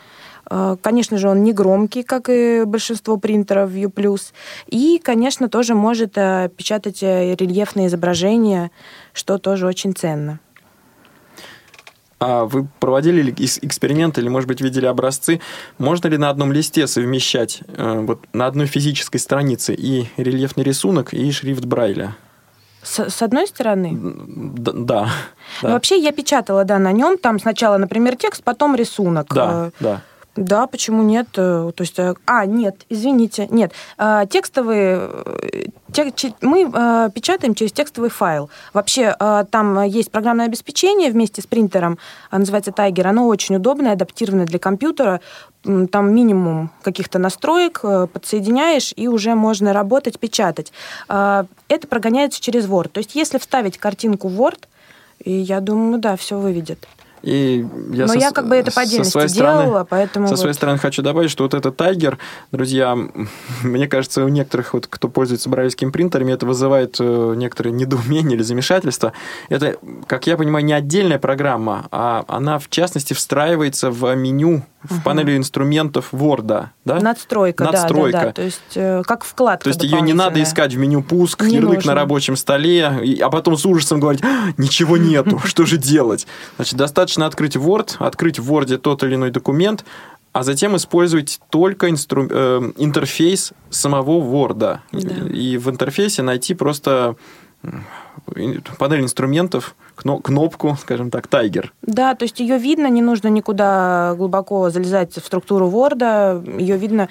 конечно 0.48 1.18
же, 1.18 1.28
он 1.28 1.42
не 1.42 1.52
громкий, 1.52 2.02
как 2.02 2.28
и 2.28 2.64
большинство 2.64 3.16
принтеров 3.16 3.70
View+. 3.70 4.20
И, 4.66 5.00
конечно, 5.02 5.48
тоже 5.48 5.74
может 5.74 6.16
э, 6.16 6.50
печатать 6.56 7.02
э, 7.02 7.34
рельефные 7.34 7.86
изображения, 7.86 8.70
что 9.12 9.38
тоже 9.38 9.66
очень 9.66 9.94
ценно. 9.94 10.40
А 12.20 12.44
вы 12.44 12.66
проводили 12.80 13.32
эксперименты 13.32 14.20
или, 14.20 14.28
может 14.28 14.48
быть, 14.48 14.60
видели 14.60 14.86
образцы? 14.86 15.40
Можно 15.78 16.08
ли 16.08 16.16
на 16.16 16.30
одном 16.30 16.52
листе 16.52 16.86
совмещать 16.86 17.62
вот 17.76 18.24
на 18.32 18.46
одной 18.46 18.66
физической 18.66 19.18
странице 19.18 19.74
и 19.74 20.08
рельефный 20.16 20.64
рисунок, 20.64 21.12
и 21.12 21.30
шрифт 21.32 21.64
Брайля? 21.64 22.16
С, 22.84 23.10
с 23.10 23.22
одной 23.22 23.46
стороны? 23.46 23.92
Да. 23.94 24.72
да. 24.72 25.08
Ну, 25.62 25.70
вообще 25.70 25.98
я 25.98 26.12
печатала, 26.12 26.64
да, 26.64 26.78
на 26.78 26.92
нем. 26.92 27.16
Там 27.18 27.40
сначала, 27.40 27.78
например, 27.78 28.16
текст, 28.16 28.44
потом 28.44 28.76
рисунок. 28.76 29.32
Да, 29.34 29.70
да. 29.80 30.02
Да, 30.36 30.66
почему 30.66 31.02
нет? 31.04 31.28
Э, 31.36 31.70
то 31.74 31.82
есть, 31.82 31.98
э, 31.98 32.14
а, 32.26 32.44
нет, 32.44 32.86
извините, 32.88 33.46
нет. 33.50 33.72
Э, 33.98 34.24
текстовые, 34.28 35.08
мы 36.40 37.10
печатаем 37.14 37.54
через 37.54 37.70
текстовый 37.70 38.10
файл. 38.10 38.50
Вообще, 38.72 39.14
там 39.52 39.82
есть 39.84 40.10
программное 40.10 40.46
обеспечение 40.46 41.08
вместе 41.12 41.40
с 41.40 41.46
принтером, 41.46 41.98
называется 42.32 42.72
Tiger. 42.72 43.04
Оно 43.04 43.28
очень 43.28 43.54
удобное, 43.54 43.92
адаптированное 43.92 44.46
для 44.46 44.58
компьютера. 44.58 45.20
Там 45.62 46.12
минимум 46.12 46.70
каких-то 46.82 47.20
настроек, 47.20 47.82
подсоединяешь, 48.12 48.92
и 48.96 49.06
уже 49.06 49.36
можно 49.36 49.72
работать, 49.72 50.18
печатать. 50.18 50.72
Это 51.06 51.86
прогоняется 51.88 52.42
через 52.42 52.66
Word. 52.66 52.88
То 52.88 52.98
есть, 52.98 53.14
если 53.14 53.38
вставить 53.38 53.78
картинку 53.78 54.26
в 54.26 54.40
Word, 54.40 54.64
и 55.22 55.30
я 55.30 55.60
думаю, 55.60 55.98
да, 55.98 56.16
все 56.16 56.36
выведет. 56.38 56.88
И 57.24 57.66
я 57.90 58.02
Но 58.06 58.12
со, 58.12 58.18
я 58.18 58.32
как 58.32 58.48
бы 58.48 58.54
это 58.54 58.70
по 58.70 58.82
отдельности 58.82 59.12
делала, 59.12 59.62
стороны, 59.62 59.86
поэтому... 59.88 60.26
Со 60.26 60.32
вот... 60.32 60.40
своей 60.40 60.54
стороны 60.54 60.78
хочу 60.78 61.00
добавить, 61.00 61.30
что 61.30 61.44
вот 61.44 61.54
этот 61.54 61.74
тайгер, 61.76 62.18
друзья, 62.52 62.96
мне 63.62 63.88
кажется, 63.88 64.24
у 64.24 64.28
некоторых, 64.28 64.74
вот, 64.74 64.86
кто 64.86 65.08
пользуется 65.08 65.48
брайлевскими 65.48 65.90
принтерами, 65.90 66.32
это 66.32 66.44
вызывает 66.44 66.96
э, 67.00 67.34
некоторые 67.36 67.72
недоумение 67.72 68.36
или 68.36 68.42
замешательство. 68.42 69.14
Это, 69.48 69.76
как 70.06 70.26
я 70.26 70.36
понимаю, 70.36 70.64
не 70.66 70.74
отдельная 70.74 71.18
программа, 71.18 71.86
а 71.90 72.24
она, 72.28 72.58
в 72.58 72.68
частности, 72.68 73.14
встраивается 73.14 73.90
в 73.90 74.14
меню 74.14 74.62
в 74.84 74.96
угу. 74.96 75.00
панели 75.02 75.36
инструментов 75.36 76.10
Word, 76.12 76.42
да? 76.84 77.00
Надстройка, 77.00 77.64
Надстройка. 77.64 78.12
Да, 78.12 78.20
да, 78.20 78.26
да. 78.26 78.32
То 78.32 78.42
есть 78.42 78.60
э, 78.74 79.02
как 79.06 79.24
вкладка 79.24 79.64
То 79.64 79.68
есть 79.68 79.82
ее 79.82 80.00
не 80.02 80.12
надо 80.12 80.42
искать 80.42 80.74
в 80.74 80.78
меню 80.78 81.02
пуск, 81.02 81.42
не 81.42 81.56
ярлык 81.56 81.76
нужно. 81.76 81.92
на 81.92 82.00
рабочем 82.00 82.36
столе, 82.36 83.18
а 83.22 83.30
потом 83.30 83.56
с 83.56 83.64
ужасом 83.64 83.98
говорить, 83.98 84.22
«А, 84.22 84.52
ничего 84.58 84.98
нету, 84.98 85.38
что 85.44 85.64
же 85.64 85.78
делать? 85.78 86.26
Значит, 86.56 86.76
достаточно 86.76 87.13
открыть 87.22 87.56
Word, 87.56 87.96
открыть 87.98 88.38
в 88.38 88.52
Word 88.52 88.76
тот 88.78 89.02
или 89.04 89.14
иной 89.14 89.30
документ, 89.30 89.84
а 90.32 90.42
затем 90.42 90.74
использовать 90.76 91.40
только 91.48 91.88
инстру... 91.90 92.26
э, 92.28 92.72
интерфейс 92.76 93.52
самого 93.70 94.20
Word. 94.20 94.54
Да. 94.58 94.82
И 95.32 95.56
в 95.58 95.70
интерфейсе 95.70 96.22
найти 96.22 96.54
просто 96.54 97.16
панель 98.78 99.02
инструментов, 99.02 99.74
кнопку, 99.96 100.76
скажем 100.80 101.10
так, 101.10 101.26
Tiger. 101.28 101.70
Да, 101.82 102.14
то 102.14 102.24
есть 102.24 102.40
ее 102.40 102.58
видно, 102.58 102.88
не 102.88 103.00
нужно 103.00 103.28
никуда 103.28 104.14
глубоко 104.16 104.70
залезать 104.70 105.14
в 105.14 105.24
структуру 105.24 105.68
Word, 105.68 106.60
ее 106.60 106.76
видно 106.76 107.08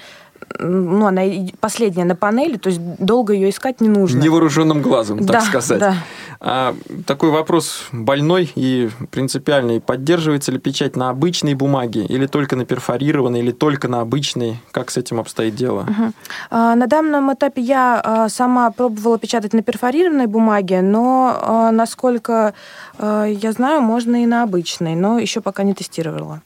ну, 0.58 1.06
она 1.06 1.22
последняя 1.60 2.04
на 2.04 2.16
панели, 2.16 2.56
то 2.56 2.68
есть 2.68 2.80
долго 2.98 3.32
ее 3.32 3.50
искать 3.50 3.80
не 3.80 3.88
нужно. 3.88 4.20
Невооруженным 4.20 4.82
глазом, 4.82 5.18
так 5.18 5.28
да, 5.28 5.40
сказать. 5.40 5.80
Да. 5.80 5.96
А, 6.40 6.76
такой 7.06 7.30
вопрос 7.30 7.86
больной 7.92 8.50
и 8.54 8.90
принципиальный. 9.10 9.80
Поддерживается 9.80 10.52
ли 10.52 10.58
печать 10.58 10.96
на 10.96 11.10
обычной 11.10 11.54
бумаге 11.54 12.04
или 12.04 12.26
только 12.26 12.56
на 12.56 12.64
перфорированной, 12.64 13.40
или 13.40 13.52
только 13.52 13.88
на 13.88 14.00
обычной? 14.00 14.60
Как 14.70 14.90
с 14.90 14.96
этим 14.96 15.20
обстоит 15.20 15.54
дело? 15.54 15.80
Угу. 15.82 16.12
А, 16.50 16.74
на 16.74 16.86
данном 16.86 17.32
этапе 17.32 17.62
я 17.62 18.00
а, 18.02 18.28
сама 18.28 18.70
пробовала 18.70 19.18
печатать 19.18 19.52
на 19.52 19.62
перфорированной 19.62 20.26
бумаге, 20.26 20.82
но, 20.82 21.38
а, 21.40 21.72
насколько 21.72 22.54
а, 22.98 23.24
я 23.24 23.52
знаю, 23.52 23.80
можно 23.80 24.22
и 24.22 24.26
на 24.26 24.42
обычной, 24.42 24.94
но 24.94 25.18
еще 25.18 25.40
пока 25.40 25.62
не 25.62 25.74
тестировала 25.74 26.42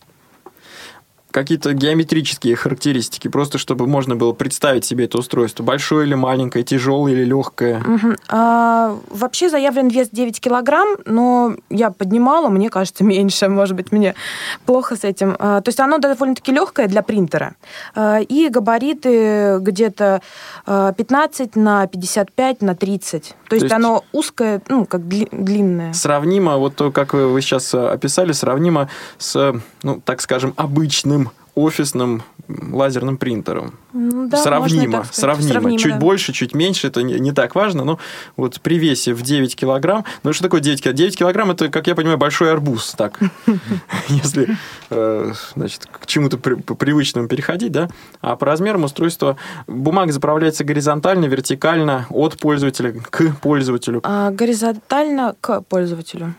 какие-то 1.39 1.72
геометрические 1.72 2.57
характеристики, 2.57 3.28
просто 3.28 3.59
чтобы 3.59 3.86
можно 3.86 4.16
было 4.16 4.32
представить 4.32 4.84
себе 4.84 5.05
это 5.05 5.18
устройство. 5.18 5.62
Большое 5.62 6.07
или 6.07 6.14
маленькое, 6.14 6.64
тяжелое 6.64 7.12
или 7.12 7.24
легкое? 7.24 7.80
Угу. 7.80 8.16
А, 8.28 8.99
вообще 9.09 9.49
заявлен 9.49 9.89
вес 9.89 10.09
9 10.11 10.41
килограмм, 10.41 10.97
но 11.05 11.55
я 11.70 11.91
поднимала, 11.91 12.49
мне 12.49 12.70
кажется, 12.70 13.05
меньше, 13.18 13.49
может 13.49 13.76
быть, 13.76 13.93
мне 13.93 14.14
плохо 14.66 14.97
с 14.97 15.05
этим. 15.05 15.36
А, 15.39 15.61
то 15.61 15.68
есть 15.68 15.80
оно 15.80 15.99
довольно-таки 15.99 16.53
легкое 16.53 16.89
для 16.89 17.03
принтера. 17.03 17.55
А, 17.95 18.18
и 18.18 18.49
габариты 18.49 19.59
где-то 19.61 20.20
15 20.66 21.51
а, 21.55 21.59
на 21.59 21.86
55 21.86 22.62
на 22.62 22.74
30. 22.74 23.22
То, 23.22 23.34
то 23.49 23.55
есть, 23.55 23.62
есть 23.64 23.74
оно 23.74 24.05
узкое, 24.12 24.61
ну, 24.68 24.86
как 24.86 25.07
длинное. 25.07 25.93
Сравнимо, 25.93 26.57
вот 26.57 26.74
то, 26.76 26.91
как 26.91 27.14
вы 27.14 27.41
сейчас 27.41 27.74
описали, 27.74 28.32
сравнимо 28.32 28.89
с, 29.18 29.55
ну, 29.82 30.01
так 30.05 30.20
скажем, 30.20 30.55
обычным 30.57 31.27
офисным 31.59 32.22
лазерным 32.48 33.18
принтером. 33.18 33.74
Ну, 33.92 34.28
да, 34.28 34.38
сравнимо, 34.38 35.04
сравнимо. 35.11 35.52
сравнимо. 35.52 35.78
Чуть 35.78 35.92
да. 35.92 35.98
больше, 35.98 36.32
чуть 36.32 36.54
меньше, 36.54 36.88
это 36.88 37.02
не, 37.02 37.18
не 37.18 37.32
так 37.32 37.54
важно, 37.54 37.84
но 37.84 37.98
вот 38.36 38.61
при 38.61 38.78
весе 38.78 39.12
в 39.12 39.22
9 39.22 39.54
килограмм, 39.54 40.04
ну 40.22 40.32
что 40.32 40.44
такое 40.44 40.61
9 40.61 40.82
килограмм? 40.82 40.96
9 40.96 41.18
килограмм 41.18 41.50
это, 41.50 41.68
как 41.68 41.86
я 41.86 41.94
понимаю, 41.94 42.18
большой 42.18 42.52
арбуз, 42.52 42.94
так, 42.96 43.18
если, 44.09 44.56
э, 44.90 45.32
значит, 45.54 45.86
к 45.86 46.06
чему-то 46.06 46.38
привычному 46.38 47.28
переходить, 47.28 47.72
да, 47.72 47.88
а 48.20 48.36
по 48.36 48.46
размерам 48.46 48.84
устройства 48.84 49.36
бумага 49.66 50.12
заправляется 50.12 50.64
горизонтально, 50.64 51.26
вертикально 51.26 52.06
от 52.11 52.38
пользователя 52.38 52.92
к 52.92 53.36
пользователю. 53.40 54.00
А, 54.04 54.30
горизонтально 54.30 55.34
к 55.40 55.61
пользователю. 55.62 56.34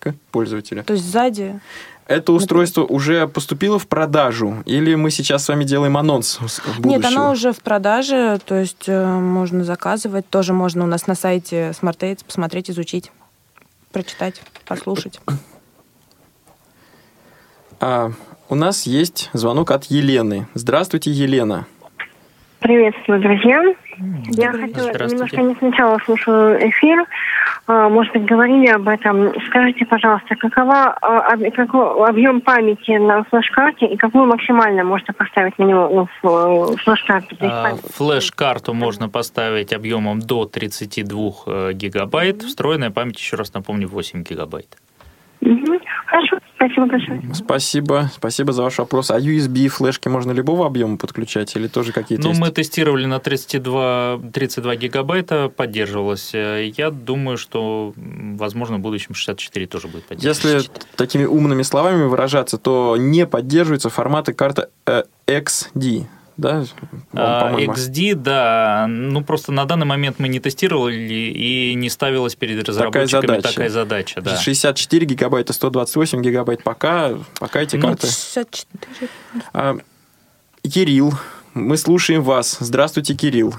К 0.00 0.14
пользователю. 0.30 0.84
То 0.84 0.94
есть 0.94 1.04
сзади 1.04 1.60
это 2.06 2.32
устройство 2.32 2.82
уже 2.82 3.26
поступило 3.26 3.78
в 3.78 3.86
продажу? 3.86 4.62
Или 4.66 4.94
мы 4.94 5.10
сейчас 5.10 5.44
с 5.44 5.48
вами 5.48 5.64
делаем 5.64 5.96
анонс 5.96 6.38
будущего? 6.38 6.88
Нет, 6.88 7.04
оно 7.04 7.30
уже 7.30 7.52
в 7.52 7.60
продаже, 7.60 8.38
то 8.44 8.56
есть 8.56 8.84
э, 8.88 9.04
можно 9.06 9.64
заказывать. 9.64 10.28
Тоже 10.28 10.52
можно 10.52 10.84
у 10.84 10.86
нас 10.86 11.06
на 11.06 11.14
сайте 11.14 11.70
SmartAids 11.70 12.24
посмотреть, 12.24 12.70
изучить, 12.70 13.10
прочитать, 13.92 14.42
послушать. 14.66 15.20
А, 17.80 18.12
у 18.48 18.54
нас 18.54 18.84
есть 18.84 19.30
звонок 19.32 19.70
от 19.70 19.84
Елены. 19.84 20.46
Здравствуйте, 20.54 21.10
Елена. 21.10 21.66
Приветствую, 22.60 23.20
друзья. 23.20 23.62
Я 24.30 24.52
хотела 24.52 24.88
немножко 25.06 25.42
не 25.42 25.54
сначала 25.56 25.98
слушаю 26.04 26.68
эфир. 26.68 27.04
А, 27.66 27.88
может 27.88 28.12
быть, 28.12 28.26
говорили 28.26 28.66
об 28.66 28.86
этом. 28.88 29.32
Скажите, 29.46 29.86
пожалуйста, 29.86 30.36
какова, 30.36 30.96
а, 31.00 31.36
какой 31.50 32.06
объем 32.06 32.42
памяти 32.42 32.98
на 32.98 33.24
флеш-карте 33.24 33.86
и 33.86 33.96
какую 33.96 34.26
максимально 34.26 34.84
можно 34.84 35.14
поставить 35.14 35.58
на 35.58 35.64
него 35.64 35.88
ну, 35.88 36.08
в 36.22 36.76
флеш-карту? 36.76 37.36
А, 37.40 37.76
флеш-карту 37.76 38.74
можно 38.74 39.08
поставить 39.08 39.72
объемом 39.72 40.20
до 40.20 40.44
32 40.44 41.30
э, 41.46 41.72
гигабайт. 41.72 42.42
Встроенная 42.42 42.90
память, 42.90 43.18
еще 43.18 43.36
раз 43.36 43.54
напомню, 43.54 43.88
8 43.88 44.22
гигабайт. 44.24 44.76
Угу. 45.40 45.80
Хорошо, 46.06 46.33
спасибо 46.64 46.86
большое. 46.86 47.22
Спасибо, 47.34 48.10
спасибо 48.14 48.52
за 48.52 48.62
ваш 48.62 48.78
вопрос. 48.78 49.10
А 49.10 49.18
USB 49.18 49.68
флешки 49.68 50.08
можно 50.08 50.32
любого 50.32 50.66
объема 50.66 50.96
подключать 50.96 51.54
или 51.56 51.66
тоже 51.68 51.92
какие-то 51.92 52.24
Ну, 52.24 52.30
есть? 52.30 52.40
мы 52.40 52.50
тестировали 52.50 53.06
на 53.06 53.18
32, 53.18 54.20
32 54.32 54.76
гигабайта, 54.76 55.48
поддерживалось. 55.48 56.32
Я 56.34 56.90
думаю, 56.90 57.36
что, 57.36 57.92
возможно, 57.96 58.76
в 58.76 58.80
будущем 58.80 59.14
64 59.14 59.66
тоже 59.66 59.88
будет 59.88 60.04
поддерживаться. 60.04 60.48
Если 60.48 60.70
такими 60.96 61.24
умными 61.24 61.62
словами 61.62 62.04
выражаться, 62.04 62.58
то 62.58 62.96
не 62.98 63.26
поддерживаются 63.26 63.90
форматы 63.90 64.32
карты 64.32 64.68
э, 64.86 65.04
XD 65.26 66.06
да? 66.36 66.64
А, 67.12 67.52
XD, 67.52 68.14
да. 68.14 68.86
Ну, 68.88 69.22
просто 69.22 69.52
на 69.52 69.64
данный 69.64 69.86
момент 69.86 70.18
мы 70.18 70.28
не 70.28 70.40
тестировали 70.40 70.96
и 70.96 71.74
не 71.74 71.88
ставилась 71.88 72.34
перед 72.34 72.68
разработчиками 72.68 73.40
такая 73.40 73.40
задача. 73.40 73.52
Такая 73.52 73.68
задача 73.70 74.20
да. 74.20 74.36
64 74.36 75.06
гигабайта, 75.06 75.52
128 75.52 76.22
гигабайт 76.22 76.62
пока, 76.62 77.12
пока 77.38 77.60
эти 77.60 77.76
ну, 77.76 77.88
карты. 77.88 78.06
64. 78.06 79.10
А, 79.52 79.76
Кирилл, 80.62 81.12
мы 81.54 81.76
слушаем 81.76 82.22
вас. 82.22 82.56
Здравствуйте, 82.60 83.14
Кирилл. 83.14 83.54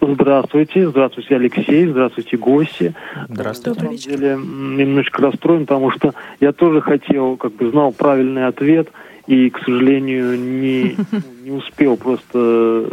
Здравствуйте, 0.00 0.88
здравствуйте, 0.88 1.34
Алексей, 1.34 1.86
здравствуйте, 1.88 2.36
гости. 2.36 2.94
Здравствуйте. 3.28 3.80
На 3.80 3.86
самом 3.86 3.96
деле, 3.96 4.36
немножечко 4.36 5.20
расстроен, 5.20 5.66
потому 5.66 5.90
что 5.90 6.14
я 6.38 6.52
тоже 6.52 6.80
хотел, 6.80 7.36
как 7.36 7.54
бы 7.54 7.70
знал 7.70 7.90
правильный 7.90 8.46
ответ– 8.46 8.88
и, 9.26 9.50
к 9.50 9.58
сожалению, 9.60 10.38
не, 10.38 10.96
не 11.44 11.50
успел 11.50 11.96
просто 11.96 12.90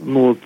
ну, 0.00 0.20
вот, 0.28 0.38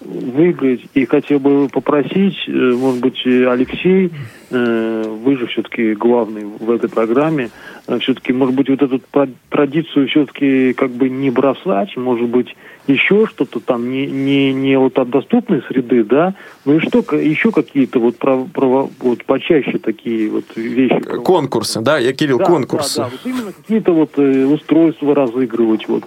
выиграть. 0.00 0.80
И 0.94 1.04
хотел 1.06 1.38
бы 1.40 1.68
попросить, 1.68 2.36
э, 2.46 2.50
может 2.50 3.00
быть, 3.00 3.20
Алексей, 3.26 4.10
э, 4.50 5.04
вы 5.24 5.36
же 5.36 5.46
все-таки 5.46 5.94
главный 5.94 6.44
в 6.44 6.70
этой 6.70 6.88
программе, 6.88 7.50
э, 7.86 7.98
все-таки, 7.98 8.32
может 8.32 8.54
быть, 8.54 8.68
вот 8.68 8.82
эту 8.82 9.00
традицию 9.48 10.08
все-таки 10.08 10.72
как 10.74 10.90
бы 10.90 11.08
не 11.08 11.30
бросать, 11.30 11.96
может 11.96 12.28
быть, 12.28 12.54
еще 12.86 13.26
что-то 13.26 13.60
там 13.60 13.90
не, 13.90 14.06
не, 14.06 14.52
не 14.52 14.78
вот 14.78 14.98
от 14.98 15.10
доступной 15.10 15.62
среды, 15.68 16.04
да, 16.04 16.34
ну 16.64 16.76
и 16.76 16.80
что, 16.80 16.98
еще 17.16 17.50
какие-то 17.50 17.98
вот, 17.98 18.16
про, 18.16 18.44
про, 18.44 18.88
вот 19.00 19.24
почаще 19.24 19.78
такие 19.78 20.30
вот 20.30 20.44
вещи. 20.56 21.00
Конкурсы, 21.00 21.80
да, 21.80 21.98
я, 21.98 22.12
Кирилл, 22.12 22.38
да, 22.38 22.44
конкурсы. 22.44 22.98
Да, 22.98 23.04
да, 23.04 23.10
вот 23.10 23.20
именно 23.24 23.52
какие-то 23.52 23.92
вот 23.92 24.16
устройства 24.16 25.14
разыгрывать, 25.14 25.86
вот. 25.88 26.04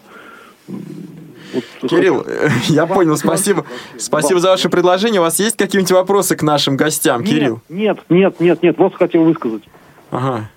Вот, 1.54 1.64
Кирилл, 1.90 2.26
я 2.68 2.86
понял, 2.86 3.18
спасибо. 3.18 3.66
Спасибо 3.98 4.40
за 4.40 4.50
ваше 4.50 4.70
предложение. 4.70 5.22
У 5.22 5.24
вас 5.24 5.40
есть 5.40 5.58
какие-нибудь 5.58 5.92
вопросы 5.92 6.36
к 6.36 6.44
нашим 6.44 6.78
гостям, 6.78 7.22
нет, 7.22 7.30
Кирилл? 7.30 7.62
Нет, 7.70 8.00
нет, 8.10 8.40
нет, 8.40 8.64
нет, 8.64 8.78
вот 8.78 8.96
хотел 8.96 9.24
высказать. 9.24 9.64
Ага. 10.12 10.50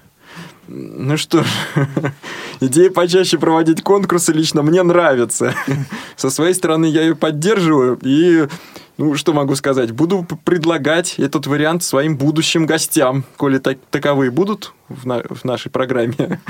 Ну 0.66 1.16
что 1.18 1.42
ж, 1.42 1.46
идея 2.60 2.90
почаще 2.90 3.38
проводить 3.38 3.82
конкурсы 3.82 4.32
лично 4.32 4.62
мне 4.62 4.82
нравится. 4.82 5.54
Со 6.16 6.30
своей 6.30 6.54
стороны 6.54 6.86
я 6.86 7.02
ее 7.02 7.14
поддерживаю 7.14 7.98
и, 8.02 8.48
ну 8.96 9.14
что 9.14 9.34
могу 9.34 9.56
сказать, 9.56 9.92
буду 9.92 10.26
предлагать 10.44 11.18
этот 11.18 11.46
вариант 11.46 11.82
своим 11.82 12.16
будущим 12.16 12.64
гостям, 12.64 13.24
коли 13.36 13.58
так, 13.58 13.76
таковые 13.90 14.30
будут 14.30 14.72
в, 14.88 15.06
на, 15.06 15.22
в 15.28 15.44
нашей 15.44 15.70
программе. 15.70 16.40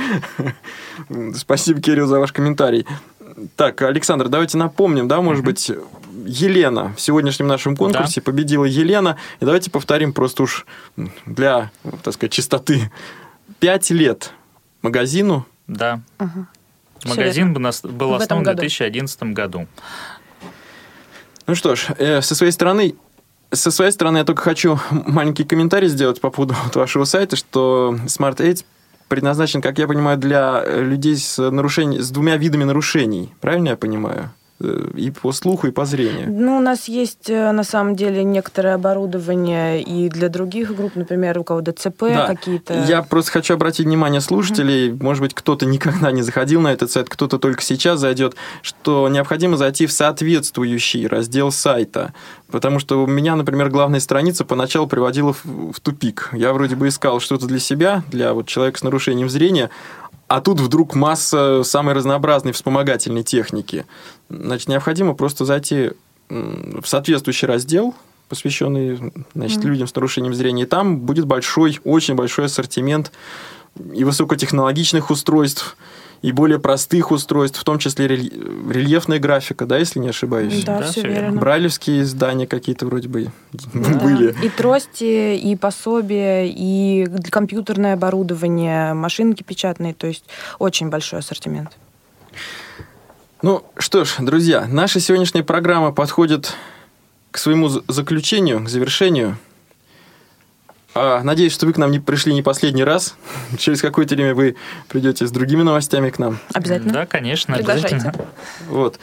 Спасибо, 1.34 1.80
Кирилл, 1.80 2.06
за 2.06 2.20
ваш 2.20 2.32
комментарий. 2.32 2.86
Так, 3.56 3.82
Александр, 3.82 4.28
давайте 4.28 4.56
напомним, 4.58 5.08
да, 5.08 5.20
может 5.20 5.44
быть, 5.44 5.70
Елена 6.24 6.94
в 6.96 7.00
сегодняшнем 7.00 7.48
нашем 7.48 7.76
конкурсе 7.76 8.20
да. 8.20 8.24
победила 8.24 8.64
Елена. 8.64 9.16
И 9.40 9.44
давайте 9.44 9.70
повторим 9.70 10.12
просто 10.12 10.44
уж 10.44 10.66
для, 11.26 11.70
так 12.02 12.14
сказать, 12.14 12.32
чистоты 12.32 12.90
пять 13.58 13.90
лет 13.90 14.32
магазину. 14.82 15.46
Да. 15.66 16.00
Ага. 16.18 16.46
Магазин 17.04 17.52
был 17.52 18.14
основан 18.14 18.44
в 18.44 18.54
2011 18.56 19.22
году. 19.34 19.66
Ну 21.46 21.54
что 21.54 21.76
ж, 21.76 21.88
э, 21.98 22.22
со 22.22 22.34
своей 22.34 22.52
стороны, 22.52 22.94
со 23.50 23.70
своей 23.70 23.90
стороны 23.90 24.18
я 24.18 24.24
только 24.24 24.42
хочу 24.42 24.78
маленький 24.90 25.44
комментарий 25.44 25.88
сделать 25.88 26.20
по 26.20 26.30
поводу 26.30 26.54
вашего 26.74 27.04
сайта, 27.04 27.36
что 27.36 27.96
Smart 28.06 28.36
Aids 28.36 28.64
предназначен, 29.08 29.60
как 29.60 29.78
я 29.78 29.86
понимаю, 29.86 30.18
для 30.18 30.64
людей 30.64 31.16
с, 31.16 31.50
нарушений, 31.50 32.00
с 32.00 32.10
двумя 32.10 32.36
видами 32.36 32.64
нарушений. 32.64 33.32
Правильно 33.40 33.70
я 33.70 33.76
понимаю? 33.76 34.30
Э, 34.64 34.90
и 34.96 35.10
по 35.10 35.32
слуху, 35.32 35.66
и 35.66 35.70
по 35.70 35.84
зрению. 35.84 36.32
Ну, 36.32 36.56
у 36.56 36.60
нас 36.60 36.88
есть 36.88 37.28
э, 37.30 37.52
на 37.52 37.64
самом 37.64 37.96
деле 37.96 38.24
некоторое 38.24 38.74
оборудование 38.74 39.82
и 39.82 40.08
для 40.08 40.28
других 40.28 40.74
групп, 40.74 40.96
например, 40.96 41.38
у 41.38 41.44
кого 41.44 41.60
ДЦП 41.60 42.00
Да. 42.00 42.26
какие-то. 42.26 42.84
Я 42.88 43.02
просто 43.02 43.32
хочу 43.32 43.54
обратить 43.54 43.86
внимание 43.86 44.20
слушателей, 44.20 44.92
может 44.92 45.22
быть, 45.22 45.34
кто-то 45.34 45.66
никогда 45.66 46.10
не 46.12 46.22
заходил 46.22 46.60
на 46.60 46.72
этот 46.72 46.90
сайт, 46.90 47.08
кто-то 47.08 47.38
только 47.38 47.62
сейчас 47.62 48.00
зайдет, 48.00 48.34
что 48.62 49.08
необходимо 49.08 49.56
зайти 49.56 49.86
в 49.86 49.92
соответствующий 49.92 51.06
раздел 51.06 51.50
сайта. 51.52 52.12
Потому 52.50 52.78
что 52.78 53.02
у 53.02 53.06
меня, 53.06 53.36
например, 53.36 53.68
главная 53.68 54.00
страница 54.00 54.44
поначалу 54.44 54.86
приводила 54.86 55.32
в, 55.32 55.72
в 55.72 55.80
тупик. 55.80 56.30
Я 56.32 56.52
вроде 56.52 56.76
бы 56.76 56.88
искал 56.88 57.20
что-то 57.20 57.46
для 57.46 57.58
себя, 57.58 58.02
для 58.10 58.32
вот 58.32 58.46
человека 58.46 58.78
с 58.78 58.82
нарушением 58.82 59.28
зрения, 59.28 59.70
а 60.36 60.40
тут 60.40 60.58
вдруг 60.58 60.96
масса 60.96 61.62
самой 61.62 61.94
разнообразной 61.94 62.50
вспомогательной 62.50 63.22
техники. 63.22 63.86
Значит, 64.28 64.68
необходимо 64.68 65.14
просто 65.14 65.44
зайти 65.44 65.92
в 66.28 66.84
соответствующий 66.84 67.46
раздел, 67.46 67.94
посвященный 68.28 69.12
значит, 69.34 69.58
Мгм. 69.58 69.68
людям 69.68 69.86
с 69.86 69.94
нарушением 69.94 70.34
зрения. 70.34 70.64
И 70.64 70.66
там 70.66 70.98
будет 70.98 71.26
большой, 71.26 71.78
очень 71.84 72.14
большой 72.16 72.46
ассортимент 72.46 73.12
и 73.92 74.02
высокотехнологичных 74.02 75.10
устройств, 75.10 75.76
и 76.24 76.32
более 76.32 76.58
простых 76.58 77.10
устройств, 77.10 77.60
в 77.60 77.64
том 77.64 77.78
числе 77.78 78.08
рель- 78.08 78.32
рельефная 78.70 79.18
графика, 79.18 79.66
да, 79.66 79.76
если 79.76 79.98
не 79.98 80.08
ошибаюсь. 80.08 80.64
Да, 80.64 80.78
Да, 80.78 80.86
всё 80.86 81.02
верно. 81.02 81.38
Брайлевские 81.38 82.00
издания 82.00 82.46
какие-то 82.46 82.86
вроде 82.86 83.08
бы 83.08 83.30
Да. 83.52 83.98
были. 84.02 84.34
И 84.42 84.48
трости, 84.48 85.36
и 85.36 85.54
пособия, 85.54 86.46
и 86.48 87.06
компьютерное 87.30 87.92
оборудование, 87.92 88.94
машинки 88.94 89.42
печатные, 89.42 89.92
то 89.92 90.06
есть 90.06 90.24
очень 90.58 90.88
большой 90.88 91.18
ассортимент. 91.18 91.68
Ну 93.42 93.62
что 93.76 94.06
ж, 94.06 94.14
друзья, 94.20 94.64
наша 94.66 95.00
сегодняшняя 95.00 95.42
программа 95.42 95.92
подходит 95.92 96.54
к 97.30 97.36
своему 97.36 97.68
за- 97.68 97.82
заключению, 97.88 98.64
к 98.64 98.70
завершению. 98.70 99.36
А, 100.94 101.22
надеюсь, 101.22 101.52
что 101.52 101.66
вы 101.66 101.72
к 101.72 101.78
нам 101.78 101.90
не 101.90 101.98
пришли 101.98 102.32
не 102.32 102.42
последний 102.42 102.84
раз. 102.84 103.16
Через 103.58 103.82
какое-то 103.82 104.14
время 104.14 104.34
вы 104.34 104.56
придете 104.88 105.26
с 105.26 105.30
другими 105.30 105.62
новостями 105.62 106.10
к 106.10 106.18
нам. 106.18 106.38
Обязательно. 106.52 106.92
Да, 106.92 107.06
конечно, 107.06 107.54
Приглашайте. 107.56 107.96
обязательно. 107.96 108.26
Вот. 108.68 108.98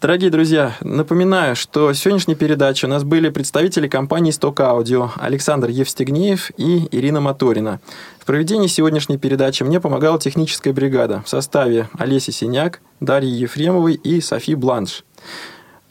Дорогие 0.00 0.30
друзья, 0.30 0.76
напоминаю, 0.80 1.54
что 1.54 1.88
в 1.88 1.94
сегодняшней 1.94 2.34
передаче 2.34 2.86
у 2.86 2.90
нас 2.90 3.04
были 3.04 3.28
представители 3.28 3.86
компании 3.86 4.30
«Сток 4.30 4.60
Аудио» 4.60 5.10
Александр 5.16 5.68
Евстигнеев 5.68 6.52
и 6.56 6.88
Ирина 6.90 7.20
Моторина. 7.20 7.80
В 8.18 8.24
проведении 8.24 8.66
сегодняшней 8.66 9.18
передачи 9.18 9.62
мне 9.62 9.78
помогала 9.78 10.18
техническая 10.18 10.72
бригада 10.72 11.22
в 11.26 11.28
составе 11.28 11.90
Олеси 11.98 12.30
Синяк, 12.30 12.80
Дарьи 13.00 13.30
Ефремовой 13.30 13.92
и 13.92 14.22
Софи 14.22 14.54
Бланш. 14.54 15.04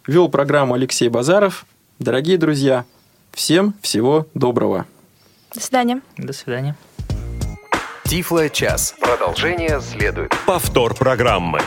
Вел 0.08 0.28
программу 0.28 0.74
Алексей 0.74 1.08
Базаров. 1.08 1.68
Дорогие 2.00 2.40
друзья, 2.40 2.86
всем 3.32 3.76
всего 3.84 4.26
доброго. 4.34 4.88
До 5.54 5.60
свидания. 5.62 6.02
До 6.18 6.34
свидания. 6.34 6.76
Тифло 8.06 8.50
час. 8.50 8.95
Продолжение 9.00 9.82
следует. 9.82 10.36
Повтор 10.45 10.95
программы. 10.95 11.60